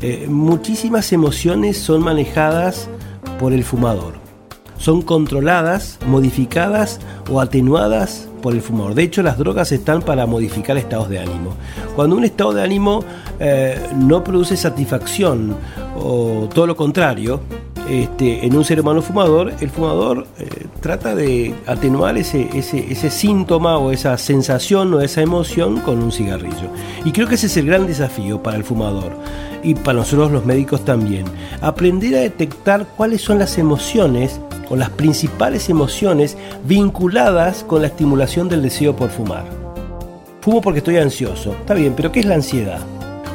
Eh, 0.00 0.26
muchísimas 0.28 1.12
emociones 1.12 1.78
son 1.78 2.02
manejadas 2.02 2.88
por 3.38 3.52
el 3.52 3.64
fumador. 3.64 4.14
Son 4.78 5.02
controladas, 5.02 5.98
modificadas 6.06 7.00
o 7.30 7.40
atenuadas 7.40 8.28
por 8.42 8.54
el 8.54 8.60
fumador. 8.60 8.94
De 8.94 9.02
hecho, 9.02 9.22
las 9.22 9.38
drogas 9.38 9.72
están 9.72 10.02
para 10.02 10.26
modificar 10.26 10.76
estados 10.76 11.08
de 11.08 11.18
ánimo. 11.18 11.54
Cuando 11.96 12.16
un 12.16 12.24
estado 12.24 12.52
de 12.52 12.62
ánimo 12.62 13.02
eh, 13.40 13.80
no 13.96 14.22
produce 14.22 14.56
satisfacción 14.56 15.56
o 15.96 16.48
todo 16.52 16.66
lo 16.66 16.76
contrario, 16.76 17.40
este, 17.88 18.46
en 18.46 18.56
un 18.56 18.64
ser 18.64 18.80
humano 18.80 19.02
fumador, 19.02 19.52
el 19.60 19.70
fumador 19.70 20.26
eh, 20.38 20.66
trata 20.80 21.14
de 21.14 21.54
atenuar 21.66 22.16
ese, 22.16 22.48
ese, 22.54 22.90
ese, 22.90 23.10
síntoma 23.10 23.78
o 23.78 23.90
esa 23.90 24.16
sensación 24.16 24.94
o 24.94 25.00
esa 25.00 25.20
emoción 25.20 25.80
con 25.80 26.02
un 26.02 26.10
cigarrillo. 26.10 26.70
Y 27.04 27.12
creo 27.12 27.28
que 27.28 27.34
ese 27.34 27.46
es 27.46 27.56
el 27.56 27.66
gran 27.66 27.86
desafío 27.86 28.42
para 28.42 28.56
el 28.56 28.64
fumador 28.64 29.12
y 29.62 29.74
para 29.74 29.98
nosotros 29.98 30.30
los 30.30 30.46
médicos 30.46 30.84
también. 30.84 31.24
Aprender 31.60 32.14
a 32.16 32.20
detectar 32.20 32.86
cuáles 32.96 33.22
son 33.22 33.38
las 33.38 33.58
emociones 33.58 34.40
o 34.70 34.76
las 34.76 34.90
principales 34.90 35.68
emociones 35.68 36.36
vinculadas 36.64 37.64
con 37.64 37.82
la 37.82 37.88
estimulación 37.88 38.48
del 38.48 38.62
deseo 38.62 38.96
por 38.96 39.10
fumar. 39.10 39.44
Fumo 40.40 40.60
porque 40.60 40.78
estoy 40.78 40.98
ansioso. 40.98 41.52
Está 41.52 41.74
bien, 41.74 41.94
pero 41.96 42.12
¿qué 42.12 42.20
es 42.20 42.26
la 42.26 42.34
ansiedad? 42.34 42.80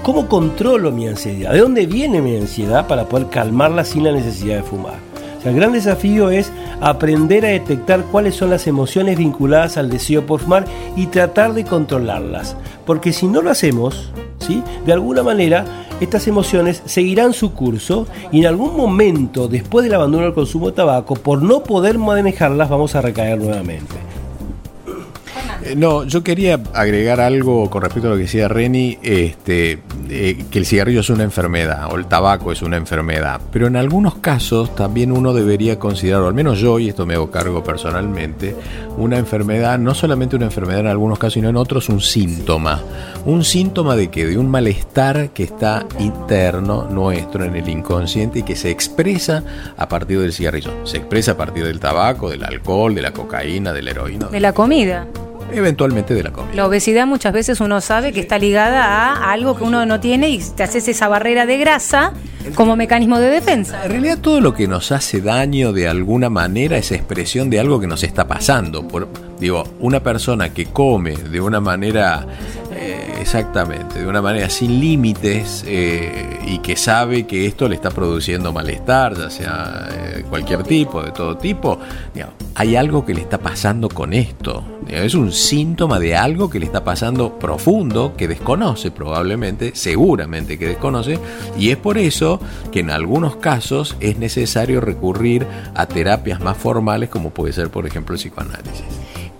¿Cómo 0.03 0.27
controlo 0.27 0.91
mi 0.91 1.07
ansiedad? 1.07 1.51
¿De 1.51 1.59
dónde 1.59 1.85
viene 1.85 2.21
mi 2.21 2.35
ansiedad 2.35 2.87
para 2.87 3.07
poder 3.07 3.27
calmarla 3.27 3.83
sin 3.83 4.05
la 4.05 4.11
necesidad 4.11 4.57
de 4.57 4.63
fumar? 4.63 5.09
el 5.45 5.55
gran 5.55 5.71
desafío 5.71 6.29
es 6.29 6.51
aprender 6.81 7.45
a 7.45 7.49
detectar 7.49 8.03
cuáles 8.05 8.35
son 8.35 8.49
las 8.49 8.67
emociones 8.67 9.17
vinculadas 9.17 9.77
al 9.77 9.89
deseo 9.89 10.25
por 10.25 10.41
fumar 10.41 10.65
y 10.97 11.07
tratar 11.07 11.53
de 11.53 11.63
controlarlas. 11.63 12.57
Porque 12.85 13.13
si 13.13 13.27
no 13.27 13.41
lo 13.41 13.49
hacemos, 13.49 14.11
¿sí? 14.39 14.61
de 14.85 14.93
alguna 14.93 15.23
manera 15.23 15.65
estas 16.01 16.27
emociones 16.27 16.81
seguirán 16.85 17.33
su 17.33 17.53
curso 17.53 18.07
y 18.31 18.39
en 18.39 18.47
algún 18.47 18.75
momento 18.75 19.47
después 19.47 19.83
del 19.83 19.93
abandono 19.93 20.25
del 20.25 20.33
consumo 20.33 20.67
de 20.67 20.75
tabaco, 20.75 21.15
por 21.15 21.41
no 21.41 21.63
poder 21.63 21.97
manejarlas, 21.97 22.69
vamos 22.69 22.95
a 22.95 23.01
recaer 23.01 23.37
nuevamente. 23.37 24.09
Eh, 25.70 25.76
no, 25.76 26.03
yo 26.03 26.24
quería 26.24 26.59
agregar 26.74 27.20
algo 27.20 27.70
con 27.70 27.82
respecto 27.82 28.07
a 28.07 28.11
lo 28.11 28.17
que 28.17 28.24
decía 28.24 28.47
Reni, 28.47 28.97
este, 29.03 29.80
eh, 30.09 30.45
que 30.49 30.59
el 30.59 30.65
cigarrillo 30.65 31.01
es 31.01 31.09
una 31.09 31.24
enfermedad 31.24 31.91
o 31.91 31.95
el 31.95 32.07
tabaco 32.07 32.51
es 32.51 32.61
una 32.61 32.78
enfermedad, 32.78 33.39
pero 33.51 33.67
en 33.67 33.76
algunos 33.76 34.15
casos 34.15 34.76
también 34.76 35.11
uno 35.11 35.34
debería 35.34 35.78
considerar, 35.78 36.24
al 36.24 36.34
menos 36.34 36.59
yo, 36.59 36.80
y 36.80 36.89
esto 36.89 37.05
me 37.05 37.13
hago 37.13 37.30
cargo 37.30 37.63
personalmente, 37.63 38.55
una 38.97 39.17
enfermedad, 39.17 39.78
no 39.78 39.93
solamente 39.93 40.36
una 40.36 40.45
enfermedad 40.45 40.82
en 40.82 40.88
algunos 40.88 41.20
casos, 41.20 41.34
sino 41.34 41.49
en 41.49 41.55
otros 41.55 41.89
un 41.89 42.01
síntoma. 42.01 42.82
¿Un 43.26 43.43
síntoma 43.43 43.95
de 43.95 44.09
qué? 44.09 44.26
De 44.26 44.38
un 44.38 44.49
malestar 44.49 45.30
que 45.30 45.43
está 45.43 45.86
interno 45.99 46.88
nuestro 46.89 47.43
en 47.43 47.55
el 47.55 47.70
inconsciente 47.70 48.39
y 48.39 48.43
que 48.43 48.55
se 48.55 48.72
expresa 48.72 49.43
a 49.78 49.88
partir 49.88 50.20
del 50.20 50.34
cigarrillo. 50.34 50.72
Se 50.86 50.97
expresa 50.97 51.34
a 51.34 51.38
partir 51.38 51.63
del 51.63 51.80
tabaco, 51.80 52.30
del 52.30 52.43
alcohol, 52.43 52.95
de 52.95 53.01
la 53.03 53.11
cocaína, 53.11 53.72
de 53.72 53.82
la 53.84 53.91
heroína. 53.91 54.28
De 54.28 54.39
la 54.39 54.53
comida 54.53 55.05
eventualmente 55.51 56.13
de 56.13 56.23
la 56.23 56.31
comida. 56.31 56.55
La 56.55 56.65
obesidad 56.65 57.07
muchas 57.07 57.33
veces 57.33 57.59
uno 57.59 57.81
sabe 57.81 58.11
que 58.11 58.19
está 58.19 58.37
ligada 58.37 58.83
a 58.83 59.31
algo 59.31 59.55
que 59.55 59.63
uno 59.63 59.85
no 59.85 59.99
tiene 59.99 60.29
y 60.29 60.39
te 60.39 60.63
haces 60.63 60.87
esa 60.87 61.07
barrera 61.07 61.45
de 61.45 61.57
grasa 61.57 62.13
como 62.55 62.75
mecanismo 62.75 63.19
de 63.19 63.29
defensa. 63.29 63.83
En 63.85 63.91
realidad 63.91 64.19
todo 64.19 64.41
lo 64.41 64.53
que 64.53 64.67
nos 64.67 64.91
hace 64.91 65.21
daño 65.21 65.73
de 65.73 65.87
alguna 65.87 66.29
manera 66.29 66.77
es 66.77 66.91
expresión 66.91 67.49
de 67.49 67.59
algo 67.59 67.79
que 67.79 67.87
nos 67.87 68.03
está 68.03 68.27
pasando. 68.27 68.85
digo, 69.39 69.63
una 69.79 70.01
persona 70.01 70.53
que 70.53 70.65
come 70.65 71.15
de 71.15 71.41
una 71.41 71.59
manera 71.59 72.25
eh, 72.82 73.17
exactamente, 73.19 73.99
de 73.99 74.07
una 74.07 74.21
manera 74.21 74.49
sin 74.49 74.80
límites 74.80 75.65
eh, 75.67 76.39
y 76.47 76.59
que 76.59 76.77
sabe 76.77 77.27
que 77.27 77.45
esto 77.45 77.67
le 77.67 77.75
está 77.75 77.91
produciendo 77.91 78.53
malestar, 78.53 79.17
ya 79.17 79.30
sea 79.30 79.89
eh, 79.91 80.23
cualquier 80.30 80.63
tipo, 80.63 81.03
de 81.03 81.11
todo 81.11 81.38
tipo, 81.38 81.77
hay 82.55 82.77
algo 82.77 83.05
que 83.05 83.13
le 83.13 83.19
está 83.19 83.38
pasando 83.38 83.89
con 83.89 84.13
esto. 84.13 84.63
Es 84.88 85.13
un 85.13 85.34
síntoma 85.34 85.99
de 85.99 86.15
algo 86.15 86.49
que 86.49 86.57
le 86.57 86.65
está 86.67 86.86
pasando 86.86 87.38
profundo, 87.38 88.13
que 88.15 88.30
desconoce 88.30 88.91
probablemente, 88.91 89.71
seguramente 89.75 90.57
que 90.57 90.67
desconoce, 90.67 91.19
y 91.57 91.71
es 91.71 91.77
por 91.77 91.97
eso 91.97 92.39
que 92.71 92.80
en 92.80 92.91
algunos 92.91 93.36
casos 93.36 93.97
es 93.99 94.17
necesario 94.17 94.80
recurrir 94.80 95.45
a 95.75 95.86
terapias 95.86 96.39
más 96.39 96.55
formales 96.55 97.09
como 97.09 97.32
puede 97.32 97.51
ser 97.51 97.69
por 97.69 97.86
ejemplo 97.86 98.15
el 98.15 98.21
psicoanálisis. 98.21 98.86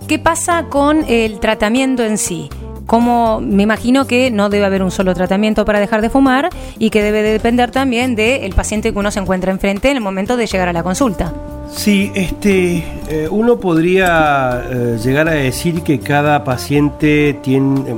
¿Qué 0.06 0.18
pasa 0.18 0.66
con 0.68 1.04
el 1.08 1.40
tratamiento 1.40 2.02
en 2.02 2.18
sí? 2.18 2.50
Como 2.90 3.40
me 3.40 3.62
imagino 3.62 4.08
que 4.08 4.32
no 4.32 4.48
debe 4.48 4.64
haber 4.64 4.82
un 4.82 4.90
solo 4.90 5.14
tratamiento 5.14 5.64
para 5.64 5.78
dejar 5.78 6.02
de 6.02 6.10
fumar 6.10 6.50
y 6.76 6.90
que 6.90 7.04
debe 7.04 7.22
depender 7.22 7.70
también 7.70 8.16
del 8.16 8.52
paciente 8.52 8.92
que 8.92 8.98
uno 8.98 9.12
se 9.12 9.20
encuentra 9.20 9.52
enfrente 9.52 9.92
en 9.92 9.98
el 9.98 10.02
momento 10.02 10.36
de 10.36 10.48
llegar 10.48 10.68
a 10.68 10.72
la 10.72 10.82
consulta. 10.82 11.32
Sí, 11.70 12.10
este, 12.16 12.78
eh, 13.08 13.28
uno 13.30 13.60
podría 13.60 14.60
eh, 14.68 14.98
llegar 15.00 15.28
a 15.28 15.34
decir 15.34 15.82
que 15.82 16.00
cada 16.00 16.42
paciente 16.42 17.38
tiene, 17.44 17.88
eh, 17.88 17.94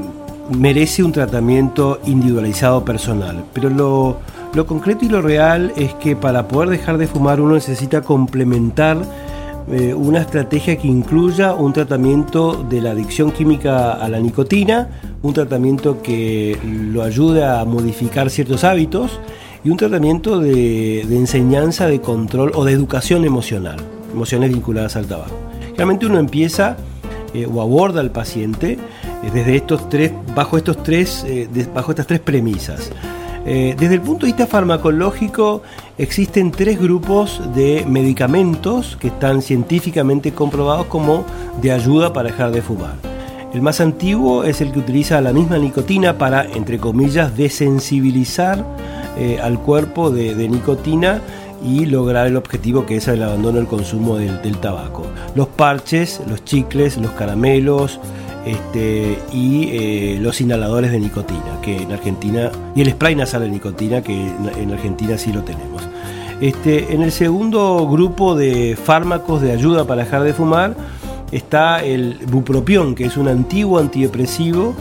merece 0.59 1.03
un 1.03 1.13
tratamiento 1.13 1.99
individualizado 2.05 2.85
personal, 2.85 3.45
pero 3.55 3.71
lo, 3.71 4.19
lo 4.53 4.67
concreto 4.67 5.07
y 5.07 5.09
lo 5.09 5.23
real 5.23 5.73
es 5.75 5.95
que 5.95 6.17
para 6.17 6.49
poder 6.49 6.69
dejar 6.69 6.99
de 6.99 7.07
fumar 7.07 7.41
uno 7.41 7.55
necesita 7.55 8.03
complementar 8.03 8.99
eh, 9.71 9.95
una 9.95 10.21
estrategia 10.21 10.77
que 10.77 10.89
incluya 10.89 11.55
un 11.55 11.73
tratamiento 11.73 12.65
de 12.69 12.81
la 12.81 12.91
adicción 12.91 13.31
química 13.31 13.93
a 13.93 14.09
la 14.09 14.19
nicotina, 14.19 14.89
un 15.23 15.33
tratamiento 15.33 16.03
que 16.03 16.59
lo 16.65 17.03
ayude 17.03 17.45
a 17.45 17.65
modificar 17.65 18.29
ciertos 18.31 18.65
hábitos 18.65 19.21
y 19.63 19.71
un 19.71 19.77
tratamiento 19.77 20.41
de, 20.41 21.03
enseñanza, 21.03 21.87
de 21.87 22.01
control 22.01 22.51
o 22.55 22.65
de 22.65 22.73
educación 22.73 23.25
emocional, 23.25 23.77
emociones 24.13 24.51
vinculadas 24.51 24.97
al 24.97 25.07
tabaco. 25.07 25.37
Realmente 25.77 26.07
uno 26.07 26.19
empieza 26.19 26.77
eh, 27.33 27.47
o 27.47 27.63
aborda 27.63 28.01
al 28.01 28.11
paciente 28.11 28.73
eh, 28.73 28.79
desde 29.33 29.57
estos 29.57 29.89
tres, 29.89 30.11
bajo, 30.35 30.57
estos 30.57 30.83
tres, 30.83 31.25
bajo 31.73 31.93
estas 31.93 32.09
tres 32.09 32.21
premisas. 32.21 32.91
Eh, 33.45 33.75
desde 33.79 33.95
el 33.95 34.01
punto 34.01 34.27
de 34.27 34.33
vista 34.33 34.47
farmacológico, 34.47 35.63
existen 35.99 36.53
tres 36.53 36.81
grupos 36.81 37.41
de 37.55 37.85
medicamentos 37.89 38.97
que 39.01 39.09
están 39.09 39.43
científicamente 39.43 40.33
comprobados 40.33 40.87
como 40.87 41.25
de 41.61 41.73
ayuda 41.73 42.13
para 42.13 42.29
dejar 42.29 42.53
de 42.53 42.63
fumar. 42.63 42.95
El 43.53 43.61
más 43.61 43.81
antiguo 43.81 44.45
es 44.45 44.61
el 44.61 44.73
que 44.73 44.79
utiliza 44.79 45.21
la 45.21 45.33
misma 45.33 45.59
nicotina 45.59 46.17
para, 46.17 46.45
entre 46.45 46.79
comillas, 46.79 47.37
desensibilizar 47.37 48.65
eh, 49.19 49.39
al 49.43 49.59
cuerpo 49.59 50.11
de, 50.11 50.35
nicotina 50.49 51.21
y 51.63 51.85
lograr 51.85 52.27
el 52.27 52.37
objetivo 52.37 52.87
que 52.87 52.97
es 52.97 53.09
el 53.09 53.23
abandono 53.23 53.59
del 53.59 53.67
consumo 53.67 54.17
del 54.17 54.57
tabaco. 54.59 55.05
Los 55.35 55.49
parches, 55.49 56.21
los 56.29 56.45
chicles, 56.45 56.97
los 56.97 57.11
caramelos, 57.13 58.01
este, 58.45 59.19
y 59.33 59.69
eh, 59.73 60.19
los 60.21 60.41
inhaladores 60.41 60.91
de 60.91 60.99
nicotina, 60.99 61.61
que 61.63 61.77
en 61.77 61.93
Argentina, 61.93 62.51
y 62.75 62.83
el 62.83 62.91
spray 62.91 63.15
nasal 63.15 63.43
de 63.43 63.49
nicotina, 63.49 64.03
que 64.03 64.13
en, 64.13 64.73
Argentina 64.73 65.17
sí 65.17 65.33
lo 65.33 65.43
tenemos. 65.43 65.83
Este, 66.41 66.93
en 66.93 67.03
el 67.03 67.13
segundo 67.13 67.87
grupo 67.89 68.35
de 68.35 68.77
fármacos 68.77 69.43
de 69.43 69.53
ayuda 69.53 69.87
para 69.87 70.05
dejar 70.05 70.25
de 70.25 70.33
fumar 70.33 70.75
está 71.31 71.85
el 71.85 72.19
bupropión, 72.31 72.95
que 72.95 73.05
es 73.05 73.17
un 73.17 73.29
antiguo 73.29 73.79
antidepresivo 73.79 74.75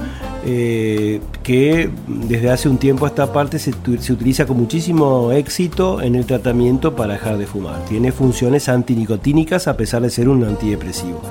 eh, 0.44 1.22
que 1.44 1.90
desde 2.08 2.50
hace 2.50 2.68
un 2.68 2.78
tiempo 2.78 3.06
a 3.06 3.10
esta 3.10 3.32
parte 3.32 3.60
se, 3.60 3.74
se, 4.00 4.14
utiliza 4.14 4.48
con 4.48 4.58
muchísimo 4.58 5.32
éxito 5.32 6.02
en 6.02 6.16
el 6.16 6.26
tratamiento 6.26 6.96
para 6.96 7.14
dejar 7.14 7.38
de 7.38 7.46
fumar. 7.46 7.86
Tiene 7.86 8.12
funciones 8.12 8.68
antinicotínicas 8.68 9.68
a 9.68 9.78
pesar 9.78 10.02
de 10.02 10.10
ser 10.10 10.30
un 10.30 10.44
antidepresivo. 10.44 11.22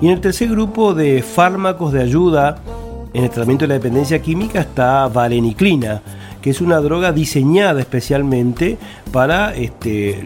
Y 0.00 0.06
en 0.06 0.12
el 0.12 0.20
tercer 0.20 0.48
grupo 0.48 0.94
de 0.94 1.22
fármacos 1.22 1.92
de 1.92 2.02
ayuda 2.02 2.56
en 3.12 3.24
el 3.24 3.30
tratamiento 3.30 3.64
de 3.64 3.68
la 3.68 3.74
dependencia 3.74 4.22
química 4.22 4.60
está 4.60 5.08
valeniclina, 5.08 6.00
que 6.40 6.50
es 6.50 6.60
una 6.60 6.80
droga 6.80 7.12
diseñada 7.12 7.80
especialmente 7.80 8.78
para 9.12 9.54
este, 9.54 10.22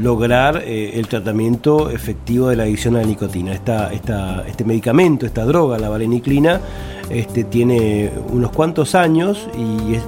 lograr 0.00 0.62
eh, 0.64 0.98
el 0.98 1.06
tratamiento 1.06 1.90
efectivo 1.90 2.48
de 2.48 2.56
la 2.56 2.62
adicción 2.64 2.96
a 2.96 3.00
la 3.00 3.06
nicotina. 3.06 3.52
Este 3.52 4.64
medicamento, 4.64 5.26
esta 5.26 5.44
droga, 5.44 5.78
la 5.78 5.88
valeniclina, 5.88 6.60
este, 7.10 7.44
tiene 7.44 8.10
unos 8.32 8.50
cuantos 8.50 8.94
años 8.94 9.46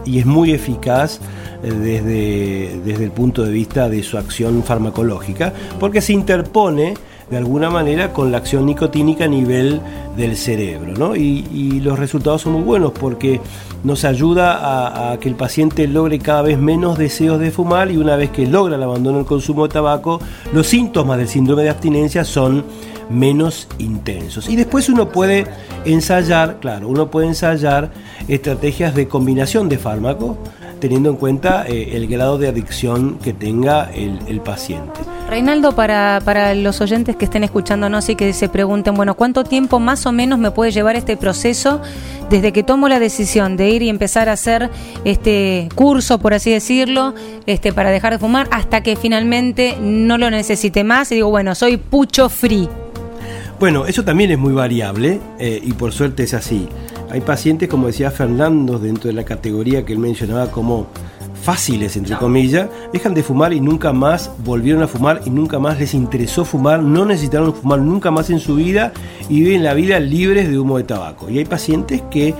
y 0.06 0.18
es, 0.18 0.26
muy 0.26 0.52
eficaz 0.52 1.20
eh, 1.62 1.70
desde, 1.70 2.80
desde 2.84 3.04
el 3.04 3.10
punto 3.10 3.44
de 3.44 3.52
vista 3.52 3.88
de 3.88 4.02
su 4.02 4.18
acción 4.18 4.62
farmacológica, 4.64 5.52
porque 5.78 6.00
se 6.00 6.14
interpone 6.14 6.94
de 7.34 7.38
alguna 7.38 7.68
manera 7.68 8.12
con 8.12 8.30
la 8.30 8.38
acción 8.38 8.64
nicotínica 8.64 9.24
a 9.24 9.26
nivel 9.26 9.80
del 10.16 10.36
cerebro. 10.36 11.16
Y, 11.16 11.80
los 11.80 11.98
resultados 11.98 12.42
son 12.42 12.52
muy 12.52 12.62
buenos 12.62 12.92
porque 12.92 13.40
nos 13.82 14.04
ayuda 14.04 15.10
a, 15.10 15.18
que 15.18 15.28
el 15.28 15.34
paciente 15.34 15.88
logre 15.88 16.20
cada 16.20 16.42
vez 16.42 16.58
menos 16.60 16.96
deseos 16.96 17.40
de 17.40 17.50
fumar 17.50 17.90
y 17.90 17.96
una 17.96 18.14
vez 18.14 18.30
que 18.30 18.46
logra 18.46 18.76
el 18.76 18.82
abandono 18.84 19.18
del 19.18 19.26
consumo 19.26 19.66
de 19.66 19.72
tabaco, 19.72 20.20
los 20.52 20.68
síntomas 20.68 21.18
del 21.18 21.26
síndrome 21.26 21.64
de 21.64 21.70
abstinencia 21.70 22.24
son 22.24 22.64
menos 23.10 23.66
intensos. 23.78 24.48
Y 24.48 24.54
después 24.54 24.88
uno 24.88 25.08
puede 25.08 25.44
ensayar, 25.84 26.60
claro, 26.60 26.88
uno 26.88 27.10
puede 27.10 27.26
ensayar 27.26 27.90
estrategias 28.28 28.94
de 28.94 29.08
combinación 29.08 29.68
de 29.68 29.78
fármacos 29.78 30.36
teniendo 30.84 31.08
en 31.08 31.16
cuenta 31.16 31.64
eh, 31.66 31.96
el 31.96 32.06
grado 32.08 32.36
de 32.36 32.46
adicción 32.46 33.18
que 33.18 33.32
tenga 33.32 33.90
el, 33.94 34.42
paciente. 34.42 35.00
Reinaldo, 35.30 35.74
para, 35.74 36.20
para, 36.22 36.52
los 36.52 36.82
oyentes 36.82 37.16
que 37.16 37.24
estén 37.24 37.42
escuchándonos 37.42 38.06
y 38.10 38.16
que 38.16 38.34
se 38.34 38.50
pregunten, 38.50 38.92
bueno, 38.94 39.14
¿cuánto 39.14 39.44
tiempo 39.44 39.80
más 39.80 40.04
o 40.04 40.12
menos 40.12 40.38
me 40.38 40.50
puede 40.50 40.72
llevar 40.72 40.94
este 40.94 41.16
proceso 41.16 41.80
desde 42.28 42.52
que 42.52 42.62
tomo 42.62 42.90
la 42.90 42.98
decisión 42.98 43.56
de 43.56 43.70
ir 43.70 43.80
y 43.80 43.88
empezar 43.88 44.28
a 44.28 44.32
hacer 44.32 44.68
este 45.06 45.70
curso, 45.74 46.18
por 46.18 46.34
así 46.34 46.50
decirlo, 46.50 47.14
este, 47.46 47.72
para 47.72 47.88
dejar 47.88 48.12
de 48.12 48.18
fumar, 48.18 48.46
hasta 48.50 48.82
que 48.82 48.94
finalmente 48.94 49.78
no 49.80 50.18
lo 50.18 50.30
necesite 50.30 50.84
más 50.84 51.10
y 51.12 51.14
digo, 51.14 51.30
bueno, 51.30 51.54
soy 51.54 51.78
pucho 51.78 52.28
free? 52.28 52.68
Bueno, 53.58 53.86
eso 53.86 54.04
también 54.04 54.32
es 54.32 54.38
muy 54.38 54.52
variable 54.52 55.18
eh, 55.38 55.62
y 55.64 55.72
por 55.72 55.92
suerte 55.92 56.24
es 56.24 56.34
así. 56.34 56.68
Hay 57.14 57.20
pacientes, 57.20 57.68
como 57.68 57.86
decía 57.86 58.10
Fernando, 58.10 58.80
dentro 58.80 59.06
de 59.06 59.14
la 59.14 59.22
categoría 59.24 59.84
que 59.86 59.92
él 59.92 60.00
mencionaba 60.00 60.50
como 60.50 60.88
fáciles, 61.44 61.96
entre 61.96 62.16
comillas, 62.16 62.68
dejan 62.92 63.14
de 63.14 63.22
fumar 63.22 63.52
y 63.52 63.60
nunca 63.60 63.92
más 63.92 64.32
volvieron 64.44 64.82
a 64.82 64.88
fumar 64.88 65.20
y 65.24 65.30
nunca 65.30 65.60
más 65.60 65.78
les 65.78 65.94
interesó 65.94 66.44
fumar, 66.44 66.82
no 66.82 67.04
necesitaron 67.04 67.54
fumar 67.54 67.78
nunca 67.78 68.10
más 68.10 68.30
en 68.30 68.40
su 68.40 68.56
vida 68.56 68.92
y 69.28 69.44
viven 69.44 69.62
la 69.62 69.74
vida 69.74 70.00
libres 70.00 70.50
de 70.50 70.58
humo 70.58 70.76
de 70.76 70.82
tabaco. 70.82 71.30
Y 71.30 71.38
hay 71.38 71.44
pacientes 71.44 72.02
que 72.10 72.34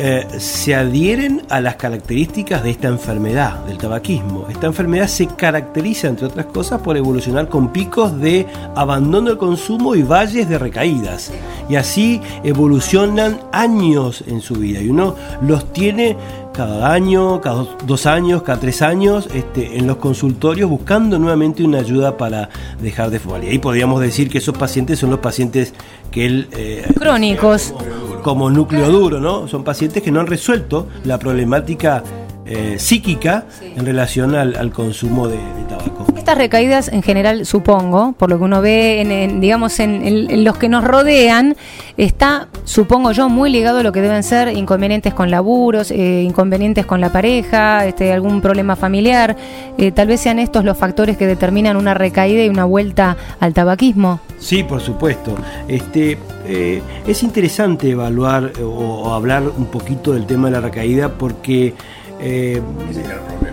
eh, 0.00 0.26
se 0.38 0.76
adhieren 0.76 1.42
a 1.48 1.60
las 1.60 1.74
características 1.74 2.62
de 2.62 2.70
esta 2.70 2.86
enfermedad, 2.86 3.64
del 3.64 3.78
tabaquismo. 3.78 4.46
Esta 4.48 4.66
enfermedad 4.68 5.08
se 5.08 5.26
caracteriza, 5.26 6.06
entre 6.06 6.26
otras 6.26 6.46
cosas, 6.46 6.80
por 6.82 6.96
evolucionar 6.96 7.48
con 7.48 7.72
picos 7.72 8.16
de 8.20 8.46
abandono 8.76 9.30
del 9.30 9.38
consumo 9.38 9.96
y 9.96 10.02
valles 10.02 10.48
de 10.48 10.56
recaídas. 10.56 11.32
Y 11.68 11.74
así 11.74 12.20
evolucionan 12.44 13.40
años 13.50 14.22
en 14.28 14.40
su 14.40 14.54
vida. 14.54 14.80
Y 14.80 14.88
uno 14.88 15.16
los 15.42 15.72
tiene 15.72 16.16
cada 16.52 16.92
año, 16.92 17.40
cada 17.40 17.66
dos 17.84 18.06
años, 18.06 18.42
cada 18.42 18.60
tres 18.60 18.82
años, 18.82 19.28
este, 19.34 19.78
en 19.78 19.86
los 19.88 19.96
consultorios 19.96 20.70
buscando 20.70 21.18
nuevamente 21.18 21.62
una 21.64 21.78
ayuda 21.78 22.16
para 22.16 22.50
dejar 22.80 23.10
de 23.10 23.18
fumar. 23.18 23.42
Y 23.42 23.48
ahí 23.48 23.58
podríamos 23.58 24.00
decir 24.00 24.28
que 24.28 24.38
esos 24.38 24.56
pacientes 24.56 25.00
son 25.00 25.10
los 25.10 25.18
pacientes 25.18 25.74
que 26.10 26.26
él... 26.26 26.48
Eh, 26.52 26.86
Crónicos 26.96 27.74
como 28.22 28.50
núcleo 28.50 28.90
duro, 28.90 29.20
¿no? 29.20 29.48
Son 29.48 29.64
pacientes 29.64 30.02
que 30.02 30.10
no 30.10 30.20
han 30.20 30.26
resuelto 30.26 30.88
la 31.04 31.18
problemática 31.18 32.02
eh, 32.50 32.78
psíquica 32.78 33.44
en 33.60 33.84
relación 33.84 34.34
al, 34.34 34.72
consumo 34.72 35.28
de, 35.28 35.38
tabaco. 35.68 36.06
Estas 36.16 36.38
recaídas 36.38 36.88
en 36.88 37.02
general, 37.02 37.44
supongo, 37.44 38.12
por 38.12 38.30
lo 38.30 38.38
que 38.38 38.44
uno 38.44 38.62
ve 38.62 39.02
en, 39.02 39.38
digamos 39.38 39.78
en, 39.80 40.44
los 40.44 40.56
que 40.56 40.70
nos 40.70 40.82
rodean, 40.82 41.56
está, 41.98 42.48
supongo 42.64 43.12
yo, 43.12 43.28
muy 43.28 43.50
ligado 43.50 43.80
a 43.80 43.82
lo 43.82 43.92
que 43.92 44.00
deben 44.00 44.22
ser 44.22 44.56
inconvenientes 44.56 45.12
con 45.12 45.30
laburos, 45.30 45.90
eh, 45.90 46.22
inconvenientes 46.22 46.86
con 46.86 47.02
la 47.02 47.12
pareja, 47.12 47.84
este, 47.84 48.14
algún 48.14 48.40
problema 48.40 48.76
familiar. 48.76 49.36
Eh, 49.76 49.92
tal 49.92 50.08
vez 50.08 50.22
sean 50.22 50.38
estos 50.38 50.64
los 50.64 50.78
factores 50.78 51.18
que 51.18 51.26
determinan 51.26 51.76
una 51.76 51.92
recaída 51.92 52.42
y 52.42 52.48
una 52.48 52.64
vuelta 52.64 53.18
al 53.40 53.52
tabaquismo. 53.52 54.20
Sí, 54.38 54.62
por 54.62 54.80
supuesto. 54.80 55.34
Este, 55.66 56.18
eh, 56.46 56.82
es 57.06 57.22
interesante 57.22 57.90
evaluar 57.90 58.52
o, 58.62 59.12
hablar 59.12 59.42
un 59.56 59.66
poquito 59.66 60.12
del 60.12 60.26
tema 60.26 60.48
de 60.48 60.52
la 60.52 60.60
recaída 60.60 61.14
porque 61.14 61.74
eh, 62.20 62.60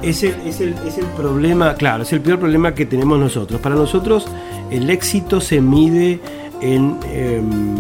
es, 0.01 0.23
el, 0.23 0.33
es, 0.45 0.61
el, 0.61 0.75
es, 0.86 0.97
el, 0.97 1.05
problema, 1.07 1.75
claro, 1.75 2.03
es 2.03 2.13
el 2.13 2.21
peor 2.21 2.39
problema 2.39 2.73
que 2.73 2.86
tenemos 2.86 3.19
nosotros. 3.19 3.59
Para 3.61 3.75
nosotros 3.75 4.27
el 4.69 4.89
éxito 4.89 5.41
se 5.41 5.61
mide 5.61 6.19
en, 6.61 6.97
em, 7.11 7.75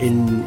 en, 0.00 0.44